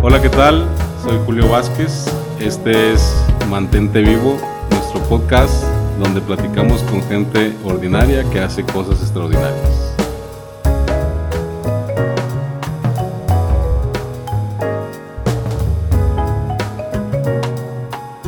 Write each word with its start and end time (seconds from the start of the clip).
Hola, 0.00 0.22
¿qué 0.22 0.28
tal? 0.28 0.64
Soy 1.02 1.18
Julio 1.26 1.48
Vázquez. 1.48 2.06
Este 2.38 2.92
es 2.92 3.26
Mantente 3.50 4.00
Vivo, 4.00 4.38
nuestro 4.70 5.00
podcast 5.08 5.64
donde 5.98 6.20
platicamos 6.20 6.84
con 6.84 7.02
gente 7.02 7.52
ordinaria 7.64 8.22
que 8.30 8.38
hace 8.38 8.62
cosas 8.62 9.02
extraordinarias. 9.02 9.96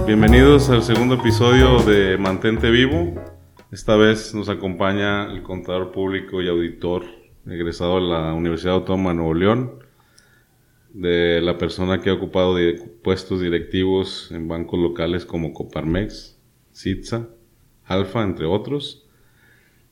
Bienvenidos 0.04 0.68
al 0.70 0.82
segundo 0.82 1.14
episodio 1.14 1.78
de 1.84 2.18
Mantente 2.18 2.68
Vivo. 2.70 3.14
Esta 3.70 3.94
vez 3.94 4.34
nos 4.34 4.48
acompaña 4.48 5.26
el 5.30 5.44
contador 5.44 5.92
público 5.92 6.42
y 6.42 6.48
auditor 6.48 7.04
egresado 7.46 8.00
de 8.00 8.08
la 8.08 8.34
Universidad 8.34 8.74
Autónoma 8.74 9.10
de 9.10 9.16
Nuevo 9.16 9.34
León, 9.34 9.89
de 10.92 11.40
la 11.40 11.58
persona 11.58 12.00
que 12.00 12.10
ha 12.10 12.14
ocupado 12.14 12.56
puestos 13.02 13.40
directivos 13.40 14.30
en 14.32 14.48
bancos 14.48 14.80
locales 14.80 15.24
como 15.24 15.52
Coparmex, 15.52 16.38
Citza, 16.72 17.28
Alfa, 17.84 18.22
entre 18.22 18.46
otros. 18.46 19.06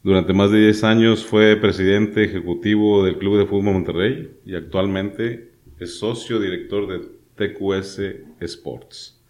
Durante 0.02 0.32
más 0.32 0.50
de 0.50 0.60
10 0.60 0.84
años 0.84 1.24
fue 1.24 1.56
presidente 1.56 2.24
ejecutivo 2.24 3.04
del 3.04 3.18
Club 3.18 3.38
de 3.38 3.46
Fútbol 3.46 3.74
Monterrey 3.74 4.30
y 4.46 4.54
actualmente 4.54 5.52
es 5.78 5.98
socio 5.98 6.40
director 6.40 6.86
de 6.86 7.18
TQS 7.34 8.00
Sports. 8.40 9.20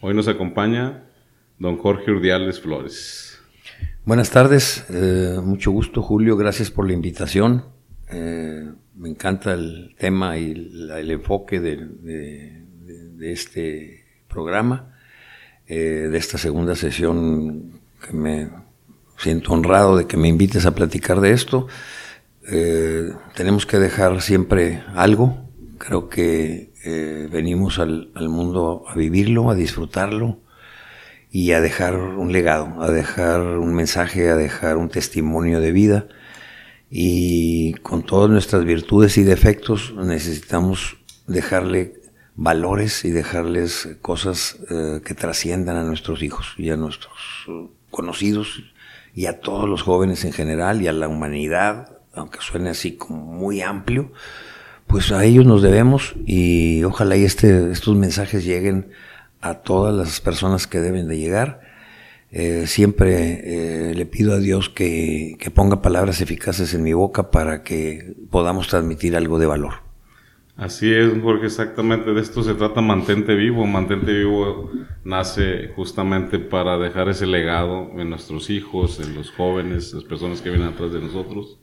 Hoy 0.00 0.14
nos 0.14 0.28
acompaña 0.28 1.04
don 1.58 1.76
Jorge 1.76 2.10
Urdiales 2.10 2.60
Flores. 2.60 3.38
Buenas 4.04 4.30
tardes, 4.30 4.86
eh, 4.90 5.38
mucho 5.42 5.70
gusto 5.70 6.02
Julio, 6.02 6.36
gracias 6.36 6.70
por 6.70 6.86
la 6.86 6.94
invitación. 6.94 7.64
Eh, 8.10 8.70
me 9.00 9.08
encanta 9.08 9.54
el 9.54 9.94
tema 9.98 10.36
y 10.36 10.52
el 10.52 11.10
enfoque 11.10 11.58
de, 11.58 12.60
este 13.20 14.04
programa, 14.28 14.94
eh, 15.66 16.08
de 16.10 16.18
esta 16.18 16.38
segunda 16.38 16.76
sesión 16.76 17.80
que 18.04 18.12
me 18.12 18.50
siento 19.18 19.52
honrado 19.52 19.96
de 19.96 20.06
que 20.06 20.16
me 20.16 20.28
invites 20.28 20.66
a 20.66 20.74
platicar 20.74 21.20
de 21.20 21.32
esto. 21.32 21.66
tenemos 23.34 23.64
que 23.66 23.78
dejar 23.78 24.20
siempre 24.20 24.82
algo, 24.94 25.48
creo 25.78 26.08
que 26.08 26.70
eh, 26.84 27.28
venimos 27.30 27.78
al, 27.78 28.10
mundo 28.28 28.84
a 28.86 28.94
vivirlo, 28.94 29.50
a 29.50 29.54
disfrutarlo 29.54 30.40
y 31.30 31.52
a 31.52 31.60
dejar 31.60 31.96
un 31.96 32.32
legado, 32.32 32.82
a 32.82 32.90
dejar 32.90 33.40
un 33.40 33.74
mensaje, 33.74 34.28
a 34.28 34.36
dejar 34.36 34.76
un 34.76 34.88
testimonio 34.88 35.60
de 35.60 35.72
vida. 35.72 36.08
Y 36.90 37.74
con 37.74 38.02
todas 38.02 38.30
nuestras 38.30 38.64
virtudes 38.64 39.16
y 39.16 39.22
defectos 39.22 39.94
necesitamos 39.94 40.96
dejarle 41.26 42.00
valores 42.34 43.04
y 43.04 43.10
dejarles 43.10 43.88
cosas 44.02 44.58
eh, 44.70 45.00
que 45.04 45.14
trasciendan 45.14 45.76
a 45.76 45.84
nuestros 45.84 46.22
hijos 46.22 46.54
y 46.56 46.70
a 46.70 46.76
nuestros 46.76 47.46
conocidos 47.90 48.64
y 49.14 49.26
a 49.26 49.40
todos 49.40 49.68
los 49.68 49.82
jóvenes 49.82 50.24
en 50.24 50.32
general 50.32 50.82
y 50.82 50.88
a 50.88 50.92
la 50.92 51.08
humanidad, 51.08 51.98
aunque 52.14 52.38
suene 52.40 52.70
así 52.70 52.96
como 52.96 53.20
muy 53.20 53.60
amplio, 53.60 54.12
pues 54.86 55.12
a 55.12 55.24
ellos 55.24 55.46
nos 55.46 55.62
debemos 55.62 56.14
y 56.26 56.82
ojalá 56.84 57.16
y 57.16 57.24
este, 57.24 57.70
estos 57.70 57.96
mensajes 57.96 58.44
lleguen 58.44 58.90
a 59.40 59.54
todas 59.54 59.94
las 59.94 60.20
personas 60.20 60.66
que 60.66 60.80
deben 60.80 61.08
de 61.08 61.18
llegar. 61.18 61.60
Eh, 62.32 62.68
siempre 62.68 63.90
eh, 63.90 63.94
le 63.94 64.06
pido 64.06 64.32
a 64.32 64.38
Dios 64.38 64.68
que, 64.68 65.36
ponga 65.52 65.82
palabras 65.82 66.20
eficaces 66.20 66.74
en 66.74 66.82
mi 66.82 66.92
boca 66.92 67.30
para 67.32 67.64
que 67.64 68.14
podamos 68.30 68.68
transmitir 68.68 69.16
algo 69.16 69.38
de 69.38 69.46
valor. 69.46 69.74
Así 70.56 70.92
es, 70.92 71.10
porque 71.22 71.46
exactamente 71.46 72.12
de 72.12 72.20
esto 72.20 72.42
se 72.42 72.54
trata 72.54 72.82
Mantente 72.82 73.34
Vivo. 73.34 73.66
Mantente 73.66 74.12
Vivo 74.12 74.70
nace 75.04 75.68
justamente 75.74 76.38
para 76.38 76.78
dejar 76.78 77.08
ese 77.08 77.26
legado 77.26 77.90
en 77.96 78.10
nuestros 78.10 78.50
hijos, 78.50 79.00
en 79.00 79.14
los 79.14 79.30
jóvenes, 79.32 79.92
las 79.94 80.04
personas 80.04 80.40
que 80.42 80.50
vienen 80.50 80.68
atrás 80.68 80.92
de 80.92 81.00
nosotros. 81.00 81.58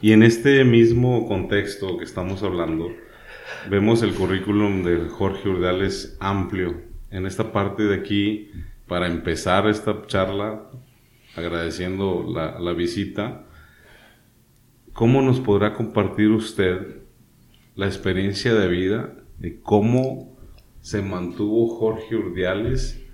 Y 0.00 0.12
en 0.12 0.22
este 0.22 0.64
mismo 0.64 1.26
contexto 1.26 1.98
que 1.98 2.04
estamos 2.04 2.44
hablando, 2.44 2.92
vemos 3.68 4.02
el 4.02 4.14
currículum 4.14 4.84
de 4.84 5.08
Jorge 5.08 5.48
Urdales 5.48 6.16
amplio. 6.20 6.80
En 7.10 7.26
esta 7.26 7.52
parte 7.52 7.82
de 7.82 7.96
aquí, 7.96 8.52
para 8.88 9.06
empezar 9.06 9.68
esta 9.68 10.06
charla, 10.06 10.70
agradeciendo 11.36 12.24
la, 12.28 12.58
la 12.58 12.72
visita, 12.72 13.44
¿cómo 14.92 15.22
nos 15.22 15.40
podrá 15.40 15.74
compartir 15.74 16.30
usted 16.30 17.02
la 17.76 17.86
experiencia 17.86 18.54
de 18.54 18.68
vida 18.68 19.14
de 19.38 19.60
cómo 19.60 20.36
se 20.80 21.02
mantuvo 21.02 21.76
Jorge 21.76 22.16
Urdiales 22.16 23.04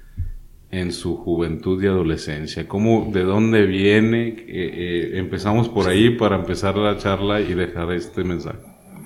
en 0.70 0.92
su 0.92 1.16
juventud 1.16 1.82
y 1.82 1.86
adolescencia? 1.86 2.66
¿Cómo, 2.66 3.10
¿De 3.12 3.22
dónde 3.24 3.66
viene? 3.66 4.28
Eh, 4.28 4.44
eh, 4.48 5.18
empezamos 5.18 5.68
por 5.68 5.88
ahí 5.88 6.10
para 6.10 6.36
empezar 6.36 6.76
la 6.76 6.96
charla 6.96 7.40
y 7.40 7.54
dejar 7.54 7.92
este 7.92 8.24
mensaje. 8.24 8.58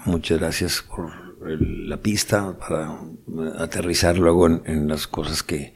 Muchas 0.04 0.38
gracias 0.38 0.82
por 0.82 1.28
la 1.56 1.96
pista 1.98 2.56
para 2.58 3.00
aterrizar 3.58 4.18
luego 4.18 4.46
en, 4.46 4.88
las 4.88 5.06
cosas 5.06 5.42
que, 5.42 5.74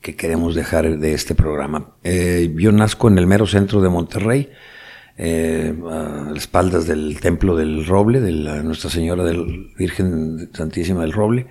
queremos 0.00 0.54
dejar 0.54 0.98
de 0.98 1.12
este 1.12 1.34
programa. 1.34 1.94
Eh, 2.04 2.54
yo 2.56 2.72
nazco 2.72 3.08
en 3.08 3.18
el 3.18 3.26
mero 3.26 3.46
centro 3.46 3.80
de 3.80 3.88
Monterrey, 3.88 4.50
a 5.18 6.28
las 6.28 6.38
espaldas 6.38 6.86
del 6.86 7.18
Templo 7.20 7.56
del 7.56 7.84
Roble, 7.84 8.20
de 8.20 8.30
la 8.30 8.62
Nuestra 8.62 8.88
Señora 8.88 9.24
del 9.24 9.72
Virgen 9.76 10.50
Santísima 10.52 11.00
del 11.00 11.12
Roble, 11.12 11.48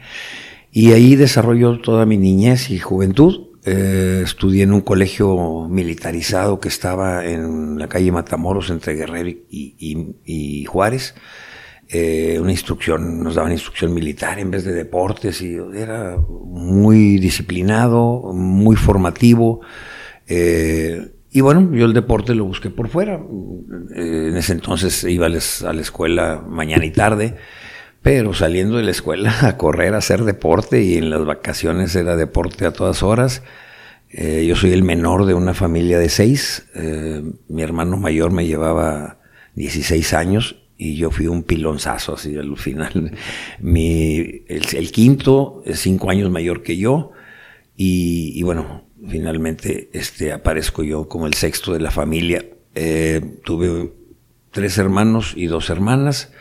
y 0.71 0.93
ahí 0.93 1.17
desarrolló 1.17 1.81
toda 1.81 2.05
mi 2.05 2.17
niñez 2.17 2.69
y 2.69 2.79
juventud 2.79 3.47
eh, 3.69 4.21
estudié 4.23 4.63
en 4.63 4.71
un 4.71 4.79
colegio 4.79 5.67
militarizado 5.67 6.61
que 6.61 6.69
estaba 6.69 7.25
en 7.25 7.77
la 7.77 7.89
calle 7.89 8.13
Matamoros 8.13 8.69
entre 8.69 8.93
Guerrero 8.93 9.29
y, 9.49 10.63
Juárez. 10.69 11.15
Eh, 11.89 12.37
una 12.41 12.51
instrucción, 12.51 13.23
nos 13.23 13.35
daban 13.35 13.51
instrucción 13.51 13.93
militar 13.93 14.39
en 14.39 14.51
vez 14.51 14.65
de 14.65 14.73
deportes 14.73 15.41
y 15.41 15.55
era 15.75 16.17
muy 16.17 17.17
disciplinado, 17.17 18.33
muy 18.33 18.75
formativo. 18.75 19.61
Eh, 20.27 21.13
y 21.31 21.41
bueno, 21.41 21.73
yo 21.73 21.85
el 21.85 21.93
deporte 21.93 22.35
lo 22.35 22.45
busqué 22.45 22.69
por 22.69 22.89
fuera. 22.89 23.15
en 23.15 24.35
ese 24.35 24.53
entonces 24.53 25.03
iba 25.03 25.27
a 25.27 25.29
la 25.29 25.81
escuela 25.81 26.43
mañana 26.47 26.85
y 26.85 26.91
tarde 26.91 27.35
pero 28.07 28.33
saliendo 28.33 28.77
de 28.77 28.83
la 28.83 28.91
escuela 28.91 29.35
a 29.47 29.57
correr, 29.57 29.93
a 29.93 29.97
hacer 29.97 30.23
deporte 30.23 30.81
y 30.81 30.95
en 30.95 31.09
las 31.09 31.25
vacaciones 31.25 31.93
era 31.93 32.15
deporte 32.15 32.65
a 32.65 32.71
todas 32.71 33.03
horas. 33.03 33.43
Eh, 34.09 34.45
yo 34.47 34.55
soy 34.55 34.71
el 34.71 34.83
menor 34.83 35.25
de 35.25 35.33
una 35.33 35.53
familia 35.53 35.99
de 35.99 36.07
seis. 36.07 36.67
Eh, 36.75 37.21
mi 37.49 37.61
hermano 37.61 37.97
mayor 37.97 38.31
me 38.31 38.47
llevaba 38.47 39.19
16 39.55 40.13
años 40.13 40.66
y 40.77 40.95
yo 40.95 41.09
fui 41.09 41.27
un 41.27 41.43
pilonzazo 41.43 42.15
así 42.15 42.37
al 42.37 42.55
final. 42.57 43.11
Mi, 43.59 44.43
el, 44.47 44.91
quinto 44.91 45.63
cinco 45.73 46.09
años 46.09 46.29
mayor 46.29 46.63
que 46.63 46.77
yo 46.77 47.11
y, 47.75 48.41
bueno, 48.41 48.85
finalmente 49.07 49.89
este, 49.93 50.31
aparezco 50.31 50.83
yo 50.83 51.07
como 51.07 51.27
el 51.27 51.35
sexto 51.35 51.73
de 51.73 51.79
la 51.79 51.91
familia. 51.91 52.43
Eh, 52.73 53.21
tuve 53.43 53.91
tres 54.51 54.77
hermanos 54.79 55.33
y 55.35 55.45
dos 55.45 55.69
hermanas. 55.69 56.31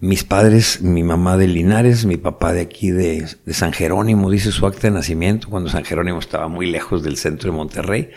Mis 0.00 0.24
padres, 0.24 0.80
mi 0.82 1.02
mamá 1.02 1.36
de 1.36 1.46
Linares, 1.46 2.06
mi 2.06 2.16
papá 2.16 2.52
de 2.52 2.62
aquí 2.62 2.90
de, 2.90 3.28
San 3.48 3.72
Jerónimo, 3.72 4.30
dice 4.30 4.50
su 4.50 4.66
acta 4.66 4.88
de 4.88 4.92
nacimiento, 4.92 5.48
cuando 5.48 5.68
San 5.68 5.84
Jerónimo 5.84 6.18
estaba 6.18 6.48
muy 6.48 6.70
lejos 6.70 7.02
del 7.02 7.18
centro 7.18 7.50
de 7.50 7.56
Monterrey, 7.56 8.10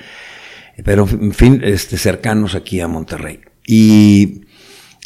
pero 0.86 1.08
en 1.08 1.34
fin, 1.34 1.62
este, 1.64 1.98
cercanos 1.98 2.56
aquí 2.56 2.80
a 2.80 2.88
Monterrey. 2.88 3.42
Y 3.68 4.46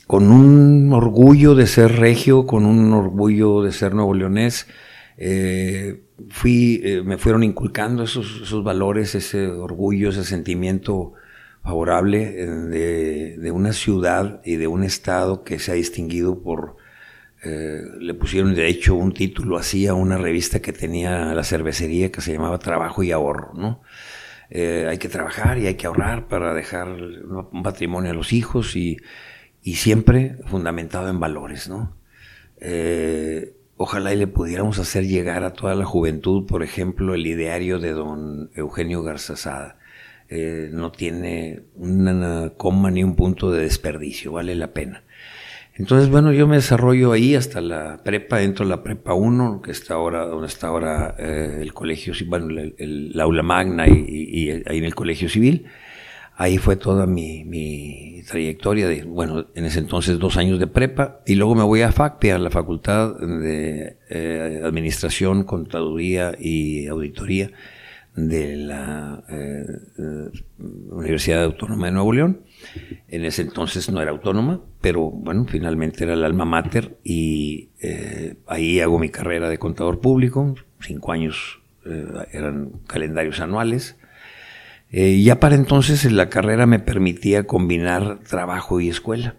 con 0.07 0.31
un 0.31 0.93
orgullo 0.93 1.53
de 1.53 1.67
ser 1.67 1.97
regio, 1.97 2.47
con 2.47 2.65
un 2.65 2.93
orgullo 2.93 3.61
de 3.61 3.73
ser 3.73 3.93
nuevo 3.93 4.13
leonés, 4.13 4.67
eh, 5.17 6.03
fui, 6.29 6.81
eh, 6.83 7.01
me 7.03 7.17
fueron 7.17 7.43
inculcando 7.43 8.03
esos, 8.03 8.63
valores, 8.63 9.15
ese 9.15 9.47
orgullo, 9.47 10.09
ese 10.09 10.23
sentimiento 10.23 11.13
favorable 11.61 12.35
eh, 12.37 13.35
de, 13.37 13.51
una 13.51 13.73
ciudad 13.73 14.41
y 14.45 14.55
de 14.55 14.67
un 14.67 14.85
estado 14.85 15.43
que 15.43 15.59
se 15.59 15.71
ha 15.71 15.75
distinguido 15.75 16.41
por, 16.41 16.77
le 17.43 18.13
pusieron 18.13 18.55
de 18.55 18.67
hecho 18.67 18.95
un 18.95 19.13
título 19.13 19.57
así 19.57 19.87
a 19.87 19.93
una 19.93 20.17
revista 20.17 20.59
que 20.59 20.73
tenía 20.73 21.33
la 21.33 21.43
cervecería 21.43 22.11
que 22.11 22.19
se 22.19 22.33
llamaba 22.33 22.59
Trabajo 22.59 23.03
y 23.03 23.11
Ahorro, 23.11 23.53
¿no? 23.53 23.81
Hay 24.49 24.97
que 24.97 25.07
trabajar 25.09 25.57
y 25.57 25.67
hay 25.67 25.75
que 25.75 25.87
ahorrar 25.87 26.27
para 26.27 26.53
dejar 26.53 26.89
un 26.89 27.63
patrimonio 27.63 28.11
a 28.11 28.13
los 28.13 28.33
hijos 28.33 28.75
y, 28.75 28.97
y 29.67 29.75
siempre 29.75 30.37
fundamentado 30.45 31.09
en 31.09 31.19
valores, 31.19 31.67
¿no? 31.67 31.95
ojalá 33.77 34.13
y 34.13 34.17
le 34.17 34.27
pudiéramos 34.27 34.79
hacer 34.79 35.05
llegar 35.05 35.43
a 35.43 35.53
toda 35.53 35.75
la 35.75 35.85
juventud, 35.85 36.45
por 36.47 36.63
ejemplo, 36.63 37.13
el 37.13 37.25
ideario 37.25 37.79
de 37.79 37.91
don 37.91 38.49
Eugenio 38.55 39.03
Garzazada 39.03 39.77
eh, 40.29 40.69
no 40.73 40.91
tiene 40.91 41.61
una 41.75 42.51
coma 42.57 42.91
ni 42.91 43.03
un 43.03 43.15
punto 43.15 43.51
de 43.51 43.61
desperdicio, 43.61 44.33
vale 44.33 44.55
la 44.55 44.73
pena. 44.73 45.03
Entonces, 45.75 46.09
bueno, 46.09 46.33
yo 46.33 46.47
me 46.47 46.55
desarrollo 46.55 47.11
ahí 47.11 47.35
hasta 47.35 47.61
la 47.61 48.01
prepa, 48.03 48.41
entro 48.41 48.65
a 48.65 48.69
la 48.69 48.83
prepa 48.83 49.13
1, 49.13 49.61
que 49.61 49.71
está 49.71 49.93
ahora, 49.93 50.25
donde 50.25 50.47
está 50.47 50.67
ahora 50.67 51.15
eh, 51.19 51.59
el 51.61 51.71
colegio, 51.73 52.13
bueno, 52.25 52.47
el, 52.77 53.19
aula 53.19 53.43
magna 53.43 53.87
y, 53.87 54.63
ahí 54.65 54.79
en 54.79 54.85
el 54.85 54.95
colegio 54.95 55.29
civil. 55.29 55.67
Ahí 56.39 56.59
fue 56.59 56.75
toda 56.75 57.07
mi, 57.07 57.43
mi, 57.45 58.21
trayectoria 58.29 58.87
de, 58.87 59.03
bueno, 59.03 59.47
en 59.55 59.65
ese 59.65 59.79
entonces 59.79 60.19
dos 60.19 60.37
años 60.37 60.59
de 60.59 60.67
prepa, 60.67 61.21
y 61.25 61.33
luego 61.33 61.55
me 61.55 61.63
voy 61.63 61.81
a 61.81 61.91
FACPE, 61.91 62.31
a 62.31 62.37
la 62.37 62.51
Facultad 62.51 63.15
de 63.15 63.97
eh, 64.07 64.61
Administración, 64.63 65.45
Contaduría 65.45 66.35
y 66.39 66.85
Auditoría 66.85 67.49
de 68.15 68.55
la 68.55 69.23
eh, 69.29 69.65
Universidad 70.91 71.43
Autónoma 71.43 71.87
de 71.87 71.93
Nuevo 71.93 72.13
León. 72.13 72.41
En 73.07 73.25
ese 73.25 73.41
entonces 73.41 73.89
no 73.89 73.99
era 73.99 74.11
autónoma, 74.11 74.61
pero 74.79 75.09
bueno, 75.09 75.45
finalmente 75.49 76.03
era 76.03 76.13
el 76.13 76.23
alma 76.23 76.45
mater 76.45 76.97
y 77.03 77.69
eh, 77.81 78.35
ahí 78.45 78.79
hago 78.79 78.99
mi 78.99 79.09
carrera 79.09 79.49
de 79.49 79.57
contador 79.57 80.01
público, 80.01 80.53
cinco 80.81 81.11
años 81.11 81.61
eran 82.31 82.73
calendarios 82.85 83.39
anuales. 83.39 83.95
Eh, 84.91 85.21
ya 85.21 85.39
para 85.39 85.55
entonces 85.55 86.09
la 86.11 86.29
carrera 86.29 86.65
me 86.65 86.79
permitía 86.79 87.45
combinar 87.45 88.19
trabajo 88.19 88.79
y 88.79 88.89
escuela, 88.89 89.35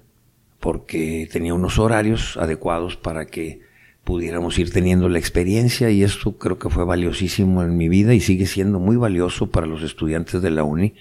porque 0.60 1.28
tenía 1.30 1.54
unos 1.54 1.78
horarios 1.78 2.36
adecuados 2.36 2.96
para 2.96 3.26
que 3.26 3.60
pudiéramos 4.04 4.58
ir 4.58 4.72
teniendo 4.72 5.08
la 5.08 5.18
experiencia 5.18 5.90
y 5.90 6.02
esto 6.02 6.38
creo 6.38 6.58
que 6.58 6.70
fue 6.70 6.84
valiosísimo 6.84 7.62
en 7.62 7.76
mi 7.76 7.88
vida 7.88 8.14
y 8.14 8.20
sigue 8.20 8.46
siendo 8.46 8.78
muy 8.78 8.96
valioso 8.96 9.50
para 9.50 9.66
los 9.66 9.82
estudiantes 9.82 10.40
de 10.40 10.50
la 10.50 10.64
UNI. 10.64 10.94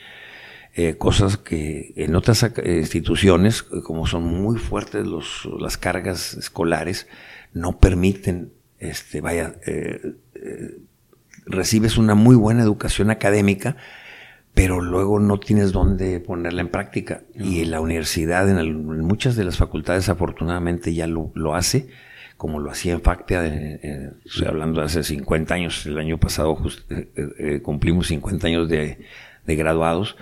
Eh, 0.76 0.96
cosas 0.96 1.38
que 1.38 1.94
en 1.96 2.16
otras 2.16 2.46
instituciones, 2.64 3.64
como 3.64 4.06
son 4.06 4.26
muy 4.26 4.60
fuertes 4.60 5.08
los, 5.08 5.50
las 5.60 5.78
cargas 5.78 6.36
escolares, 6.36 7.08
no 7.54 7.80
permiten, 7.80 8.52
este, 8.80 9.22
vaya, 9.22 9.56
eh, 9.66 10.00
eh, 10.36 10.78
recibes 11.46 11.98
una 11.98 12.16
muy 12.16 12.36
buena 12.36 12.62
educación 12.62 13.10
académica, 13.10 13.78
pero 14.58 14.82
luego 14.82 15.20
no 15.20 15.40
tienes 15.40 15.72
dónde 15.72 16.20
ponerla 16.20 16.62
en 16.62 16.70
práctica. 16.70 17.22
Y 17.36 17.62
en 17.62 17.70
la 17.70 17.80
universidad, 17.80 18.50
en, 18.50 19.02
muchas 19.02 19.36
de 19.36 19.44
las 19.44 19.56
facultades, 19.56 20.10
afortunadamente 20.10 20.96
ya 20.96 21.06
lo, 21.06 21.54
hace, 21.54 21.90
como 22.38 22.60
lo 22.60 22.72
hacía 22.72 22.94
en 22.94 23.02
FACTEA, 23.02 23.46
estoy 24.26 24.48
hablando 24.48 24.80
de 24.80 24.88
hace 24.88 25.04
50 25.04 25.54
años, 25.54 25.86
el 25.86 26.00
año 26.00 26.18
pasado 26.18 26.58
cumplimos 27.62 28.08
50 28.08 28.48
años 28.48 28.68
de, 28.68 28.98
de 29.46 29.56
graduados, 29.56 30.18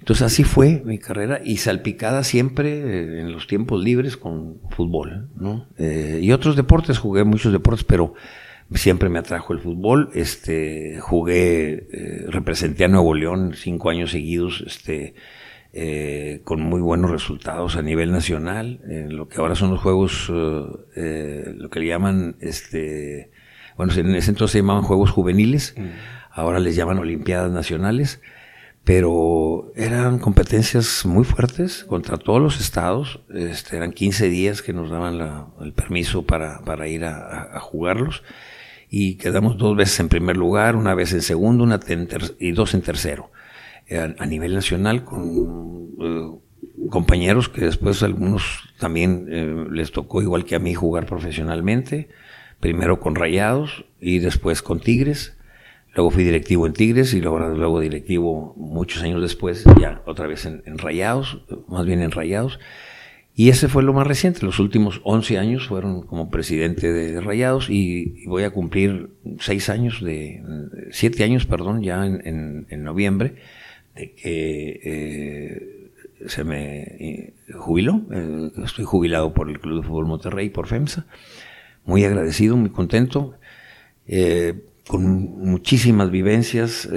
entonces 0.00 0.26
así 0.26 0.42
fue 0.42 0.82
mi 0.84 0.98
carrera 0.98 1.40
y 1.44 1.58
salpicada 1.58 2.24
siempre 2.24 2.80
eh, 2.80 3.20
en 3.20 3.32
los 3.32 3.46
tiempos 3.46 3.82
libres 3.82 4.16
con 4.16 4.58
fútbol, 4.70 5.28
¿no? 5.36 5.66
Eh, 5.76 6.18
y 6.20 6.32
otros 6.32 6.56
deportes, 6.56 6.98
jugué 6.98 7.22
muchos 7.22 7.52
deportes, 7.52 7.84
pero 7.84 8.14
siempre 8.74 9.08
me 9.08 9.18
atrajo 9.18 9.52
el 9.52 9.60
fútbol. 9.60 10.10
Este, 10.14 10.98
jugué, 11.00 11.88
eh, 11.92 12.24
representé 12.28 12.84
a 12.84 12.88
Nuevo 12.88 13.14
León 13.14 13.52
cinco 13.54 13.90
años 13.90 14.10
seguidos, 14.10 14.64
este, 14.66 15.14
con 16.44 16.60
muy 16.60 16.80
buenos 16.80 17.10
resultados 17.10 17.76
a 17.76 17.82
nivel 17.82 18.10
nacional, 18.10 18.80
en 18.88 19.16
lo 19.16 19.28
que 19.28 19.40
ahora 19.40 19.54
son 19.54 19.70
los 19.70 19.80
juegos, 19.80 20.28
lo 20.28 21.70
que 21.70 21.80
le 21.80 21.86
llaman, 21.86 22.36
este, 22.40 23.30
bueno, 23.76 23.92
en 23.92 24.14
ese 24.16 24.30
entonces 24.30 24.52
se 24.52 24.58
llamaban 24.58 24.82
Juegos 24.82 25.12
Juveniles, 25.12 25.74
mm. 25.76 25.86
ahora 26.32 26.58
les 26.58 26.74
llaman 26.74 26.98
Olimpiadas 26.98 27.52
Nacionales 27.52 28.20
pero 28.88 29.70
eran 29.76 30.18
competencias 30.18 31.04
muy 31.04 31.22
fuertes 31.22 31.84
contra 31.84 32.16
todos 32.16 32.40
los 32.40 32.58
estados. 32.58 33.20
Este, 33.34 33.76
eran 33.76 33.92
15 33.92 34.30
días 34.30 34.62
que 34.62 34.72
nos 34.72 34.88
daban 34.88 35.50
el 35.60 35.74
permiso 35.74 36.22
para, 36.24 36.60
para 36.64 36.88
ir 36.88 37.04
a, 37.04 37.60
jugarlos 37.60 38.22
y 38.90 39.16
quedamos 39.16 39.58
dos 39.58 39.76
veces 39.76 40.00
en 40.00 40.08
primer 40.08 40.36
lugar, 40.36 40.76
una 40.76 40.94
vez 40.94 41.12
en 41.12 41.22
segundo 41.22 41.64
una 41.64 41.80
y 42.38 42.52
dos 42.52 42.74
en 42.74 42.82
tercero. 42.82 43.30
A, 44.18 44.26
nivel 44.26 44.54
nacional 44.54 45.02
con 45.02 45.88
eh, 45.98 46.88
compañeros 46.90 47.48
que 47.48 47.62
después 47.62 48.02
algunos 48.02 48.74
también 48.78 49.26
eh, 49.30 49.66
les 49.70 49.92
tocó 49.92 50.20
igual 50.20 50.44
que 50.44 50.56
a 50.56 50.58
mí 50.58 50.74
jugar 50.74 51.06
profesionalmente, 51.06 52.08
primero 52.60 53.00
con 53.00 53.14
Rayados 53.14 53.86
y 53.98 54.18
después 54.18 54.60
con 54.60 54.80
Tigres 54.80 55.38
Luego 55.98 56.12
fui 56.12 56.22
directivo 56.22 56.64
en 56.64 56.74
Tigres 56.74 57.12
y 57.14 57.20
luego, 57.20 57.40
luego 57.40 57.80
directivo 57.80 58.54
muchos 58.56 59.02
años 59.02 59.20
después, 59.20 59.64
ya 59.80 60.00
otra 60.06 60.28
vez 60.28 60.46
en, 60.46 60.78
Rayados, 60.78 61.38
más 61.66 61.84
bien 61.86 62.02
en 62.02 62.12
Rayados. 62.12 62.60
Y 63.38 63.50
ese 63.50 63.68
fue 63.68 63.84
lo 63.84 63.92
más 63.92 64.04
reciente. 64.04 64.44
Los 64.44 64.58
últimos 64.58 65.00
11 65.04 65.38
años 65.38 65.68
fueron 65.68 66.02
como 66.02 66.28
presidente 66.28 66.92
de 66.92 67.20
Rayados 67.20 67.70
y, 67.70 68.24
voy 68.26 68.42
a 68.42 68.50
cumplir 68.50 69.10
6 69.38 69.68
años, 69.68 70.02
de 70.02 70.42
7 70.90 71.22
años, 71.22 71.46
perdón, 71.46 71.84
ya 71.84 72.04
en, 72.04 72.66
noviembre, 72.82 73.36
de 73.94 74.10
que 74.10 74.80
eh, 74.82 75.90
se 76.26 76.42
me 76.42 76.82
eh, 76.82 77.34
jubiló. 77.54 78.02
Eh, 78.10 78.50
estoy 78.64 78.84
jubilado 78.84 79.32
por 79.32 79.48
el 79.48 79.60
Club 79.60 79.82
de 79.82 79.86
Fútbol 79.86 80.06
Monterrey, 80.06 80.50
por 80.50 80.66
FEMSA. 80.66 81.06
Muy 81.84 82.02
agradecido, 82.02 82.56
muy 82.56 82.70
contento. 82.70 83.34
Con 84.88 85.04
muchísimas 85.44 86.10
vivencias. 86.10 86.88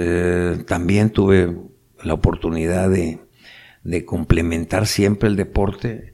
También 0.66 1.10
tuve 1.10 1.56
la 2.02 2.14
oportunidad 2.14 2.90
de, 2.90 3.20
complementar 4.04 4.88
siempre 4.88 5.28
el 5.28 5.36
deporte. 5.36 6.11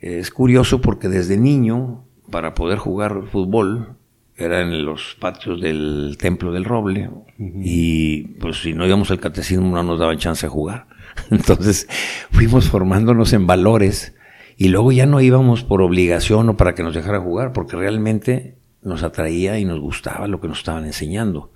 Es 0.00 0.30
curioso 0.30 0.80
porque 0.80 1.08
desde 1.08 1.36
niño, 1.36 2.04
para 2.30 2.54
poder 2.54 2.78
jugar 2.78 3.24
fútbol, 3.30 3.96
era 4.36 4.62
en 4.62 4.84
los 4.84 5.16
patios 5.20 5.60
del 5.60 6.16
Templo 6.18 6.50
del 6.52 6.64
Roble 6.64 7.10
y 7.38 8.22
pues 8.40 8.62
si 8.62 8.72
no 8.72 8.86
íbamos 8.86 9.10
al 9.10 9.20
catecismo 9.20 9.68
no 9.68 9.82
nos 9.82 10.00
daban 10.00 10.18
chance 10.18 10.46
de 10.46 10.50
jugar. 10.50 10.86
Entonces 11.30 11.86
fuimos 12.30 12.68
formándonos 12.68 13.34
en 13.34 13.46
valores 13.46 14.14
y 14.56 14.68
luego 14.68 14.92
ya 14.92 15.06
no 15.06 15.20
íbamos 15.20 15.64
por 15.64 15.82
obligación 15.82 16.48
o 16.48 16.56
para 16.56 16.74
que 16.74 16.82
nos 16.82 16.94
dejara 16.94 17.20
jugar, 17.20 17.52
porque 17.52 17.76
realmente 17.76 18.56
nos 18.82 19.02
atraía 19.02 19.58
y 19.58 19.64
nos 19.64 19.80
gustaba 19.80 20.26
lo 20.26 20.40
que 20.40 20.48
nos 20.48 20.58
estaban 20.58 20.84
enseñando. 20.84 21.52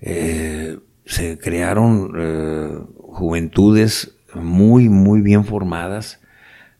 Eh, 0.00 0.78
se 1.04 1.38
crearon 1.38 2.12
eh, 2.16 2.78
juventudes 2.96 4.16
muy, 4.34 4.88
muy 4.88 5.20
bien 5.20 5.44
formadas. 5.44 6.20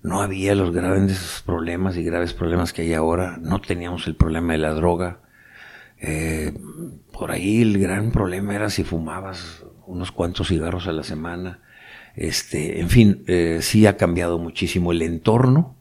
No 0.03 0.21
había 0.21 0.55
los 0.55 0.73
grandes 0.73 1.43
problemas 1.47 1.97
y 1.97 2.03
graves 2.03 2.33
problemas 2.33 2.73
que 2.73 2.83
hay 2.83 2.95
ahora. 2.95 3.39
No 3.41 3.61
teníamos 3.61 4.07
el 4.07 4.17
problema 4.17 4.53
de 4.53 4.59
la 4.59 4.75
droga. 4.75 5.21
Eh, 5.99 6.53
por 7.13 7.31
ahí 7.31 7.63
el 7.63 7.79
gran 7.79 8.11
problema 8.11 8.55
era 8.55 8.69
si 8.69 8.83
fumabas 8.83 9.65
unos 9.87 10.11
cuantos 10.11 10.49
cigarros 10.49 10.89
a 10.89 10.93
la 10.93 11.05
semana. 11.05 11.61
Este, 12.17 12.81
en 12.81 12.91
fin, 12.91 13.25
sí 13.61 13.87
ha 13.87 13.97
cambiado 13.97 14.39
muchísimo 14.39 14.93
el 14.93 15.03
entorno 15.03 15.77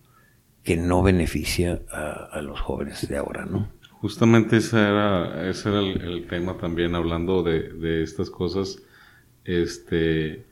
que 0.64 0.78
no 0.78 1.02
beneficia 1.02 1.82
a, 1.92 2.42
los 2.42 2.60
jóvenes 2.60 3.08
de 3.08 3.18
ahora, 3.18 3.46
¿no? 3.46 3.70
Justamente 3.90 4.58
ese 4.58 4.78
era, 4.80 5.50
ese 5.50 5.70
era 5.70 5.80
el, 5.80 6.28
tema 6.28 6.58
también, 6.58 6.96
hablando 6.96 7.44
de, 7.44 8.04
estas 8.04 8.30
cosas, 8.30 8.82
este, 9.44 10.46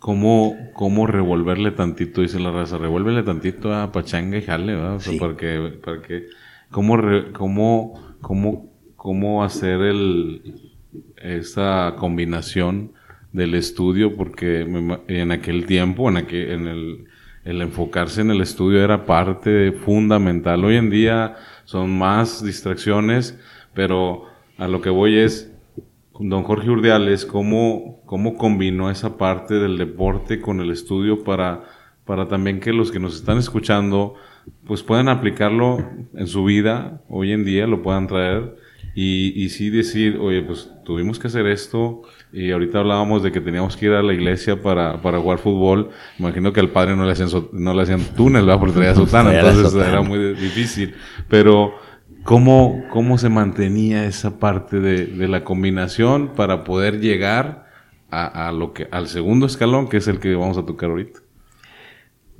cómo, 0.00 0.56
cómo 0.72 1.06
revolverle 1.06 1.70
tantito, 1.70 2.22
dice 2.22 2.40
la 2.40 2.50
raza, 2.50 2.78
revuélvele 2.78 3.22
tantito 3.22 3.72
a 3.72 3.92
pachanga 3.92 4.38
y 4.38 4.42
jale, 4.42 4.74
¿verdad? 4.74 4.96
O 4.96 5.00
sea, 5.00 5.20
para 5.20 5.36
que, 5.36 5.78
para 5.84 6.02
que, 6.02 6.26
cómo, 6.70 6.98
cómo, 7.32 8.16
cómo, 8.20 8.72
cómo 8.96 9.44
hacer 9.44 9.80
el, 9.82 10.72
esa 11.22 11.94
combinación 11.98 12.92
del 13.32 13.54
estudio, 13.54 14.16
porque 14.16 14.62
en 15.06 15.30
aquel 15.30 15.66
tiempo, 15.66 16.08
en 16.08 16.16
aquel, 16.16 16.50
en 16.50 16.66
el, 16.66 17.04
el 17.44 17.60
enfocarse 17.60 18.22
en 18.22 18.30
el 18.30 18.40
estudio 18.40 18.82
era 18.82 19.04
parte 19.04 19.72
fundamental. 19.72 20.64
Hoy 20.64 20.76
en 20.76 20.90
día 20.90 21.36
son 21.64 21.96
más 21.96 22.42
distracciones, 22.42 23.38
pero 23.74 24.24
a 24.56 24.66
lo 24.66 24.80
que 24.80 24.90
voy 24.90 25.18
es, 25.18 25.49
don 26.20 26.42
Jorge 26.42 26.70
Urdiales, 26.70 27.24
¿cómo, 27.24 28.02
cómo 28.06 28.36
combinó 28.36 28.90
esa 28.90 29.16
parte 29.16 29.54
del 29.54 29.78
deporte 29.78 30.40
con 30.40 30.60
el 30.60 30.70
estudio 30.70 31.24
para, 31.24 31.64
para 32.04 32.28
también 32.28 32.60
que 32.60 32.72
los 32.72 32.90
que 32.90 33.00
nos 33.00 33.16
están 33.16 33.38
escuchando 33.38 34.14
pues 34.66 34.82
puedan 34.82 35.08
aplicarlo 35.08 35.78
en 36.14 36.26
su 36.26 36.44
vida 36.44 37.02
hoy 37.08 37.32
en 37.32 37.44
día, 37.44 37.66
lo 37.66 37.82
puedan 37.82 38.06
traer 38.06 38.56
y, 38.94 39.32
y 39.40 39.48
sí 39.50 39.70
decir, 39.70 40.18
oye, 40.20 40.42
pues 40.42 40.70
tuvimos 40.84 41.18
que 41.18 41.28
hacer 41.28 41.46
esto, 41.46 42.02
y 42.32 42.50
ahorita 42.50 42.80
hablábamos 42.80 43.22
de 43.22 43.30
que 43.30 43.40
teníamos 43.40 43.76
que 43.76 43.86
ir 43.86 43.92
a 43.92 44.02
la 44.02 44.12
iglesia 44.12 44.60
para, 44.60 45.00
para 45.00 45.20
jugar 45.20 45.38
fútbol. 45.38 45.90
Imagino 46.18 46.52
que 46.52 46.60
al 46.60 46.70
padre 46.70 46.96
no 46.96 47.04
le 47.04 47.12
hacían, 47.12 47.28
no 47.52 47.74
le 47.74 47.82
hacían 47.82 48.00
túnel, 48.16 48.44
¿verdad? 48.44 48.58
Porque 48.58 48.74
traía 48.74 48.94
sotana, 48.94 49.32
entonces 49.32 49.74
era 49.74 50.02
muy 50.02 50.34
difícil. 50.34 50.94
Pero, 51.28 51.74
¿cómo, 52.30 52.84
cómo 52.90 53.18
se 53.18 53.28
mantenía 53.28 54.04
esa 54.04 54.38
parte 54.38 54.78
de, 54.78 55.06
de 55.06 55.26
la 55.26 55.42
combinación 55.42 56.36
para 56.36 56.62
poder 56.62 57.00
llegar 57.00 57.66
a, 58.08 58.46
a, 58.46 58.52
lo 58.52 58.72
que, 58.72 58.86
al 58.92 59.08
segundo 59.08 59.46
escalón, 59.46 59.88
que 59.88 59.96
es 59.96 60.06
el 60.06 60.20
que 60.20 60.36
vamos 60.36 60.56
a 60.56 60.64
tocar 60.64 60.90
ahorita? 60.90 61.18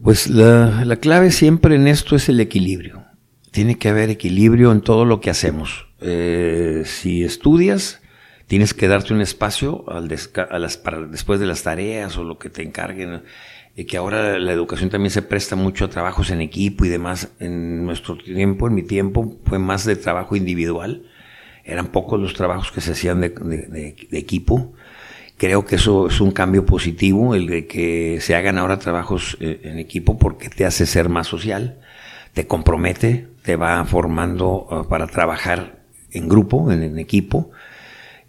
Pues 0.00 0.30
la, 0.30 0.97
clave 1.00 1.32
siempre 1.32 1.75
en 1.75 1.88
esto 1.88 2.14
es 2.14 2.28
el 2.28 2.38
equilibrio. 2.38 3.04
Tiene 3.50 3.78
que 3.78 3.88
haber 3.88 4.11
equilibrio 4.11 4.70
en 4.70 4.80
todo 4.80 5.04
lo 5.04 5.20
que 5.20 5.28
hacemos. 5.28 5.88
Eh, 6.00 6.85
si 6.87 7.25
estudias, 7.25 8.00
tienes 8.47 8.75
que 8.75 8.87
darte 8.87 9.12
un 9.12 9.23
espacio 9.23 9.85
al 9.88 10.06
después 10.06 11.40
de 11.40 11.47
las 11.47 11.64
tareas 11.64 12.16
o 12.16 12.23
lo 12.23 12.38
que 12.38 12.49
te 12.49 12.62
encarguen. 12.62 13.25
Que 13.87 13.96
ahora 13.96 14.38
la 14.38 14.52
educación 14.52 14.90
también 14.90 15.10
se 15.10 15.22
presta 15.22 15.56
mucho 15.56 15.84
a 15.84 15.88
trabajos 15.88 16.30
en 16.30 16.40
equipo 16.40 16.84
y 16.84 16.88
demás. 16.88 17.32
En 17.38 17.84
nuestro 17.84 18.16
tiempo, 18.16 18.68
en 18.68 18.75
mi 18.75 18.82
tiempo, 18.82 19.38
fue 19.44 19.58
más 19.58 19.84
de 19.84 19.96
trabajo 19.96 20.37
individual. 20.37 21.04
Eran 21.64 21.88
pocos 21.88 22.20
los 22.20 22.34
trabajos 22.34 22.72
que 22.72 22.80
se 22.80 22.92
hacían 22.92 23.20
de 23.20 23.96
equipo. 24.12 24.72
Creo 25.40 25.64
que 25.64 25.76
eso 25.76 26.08
es 26.08 26.20
un 26.20 26.32
cambio 26.32 26.66
positivo, 26.66 27.34
el 27.34 27.46
de 27.46 27.66
que 27.66 28.18
se 28.20 28.34
hagan 28.34 28.58
ahora 28.58 28.78
trabajos 28.78 29.38
eh, 29.40 29.62
en 29.64 29.78
equipo 29.78 30.18
porque 30.18 30.50
te 30.50 30.66
hace 30.66 30.84
ser 30.84 31.08
más 31.08 31.28
social, 31.28 31.78
te 32.34 32.46
compromete, 32.46 33.26
te 33.42 33.56
va 33.56 33.82
formando 33.87 34.66
uh, 34.70 34.87
para 34.87 35.06
trabajar 35.06 35.80
en 36.10 36.28
grupo, 36.28 36.70
en, 36.70 36.99
equipo, 36.99 37.52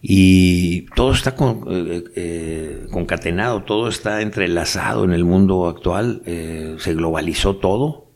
y 0.01 0.87
todo 0.95 1.13
está 1.13 1.35
eh, 1.69 2.03
eh, 2.15 2.87
concatenado, 2.91 3.63
todo 3.63 3.87
está 3.87 4.21
entrelazado 4.21 5.03
en 5.03 5.11
el 5.11 5.25
mundo 5.25 5.67
actual, 5.67 6.21
se 6.25 6.93
globalizó 6.93 7.57
todo, 7.57 8.11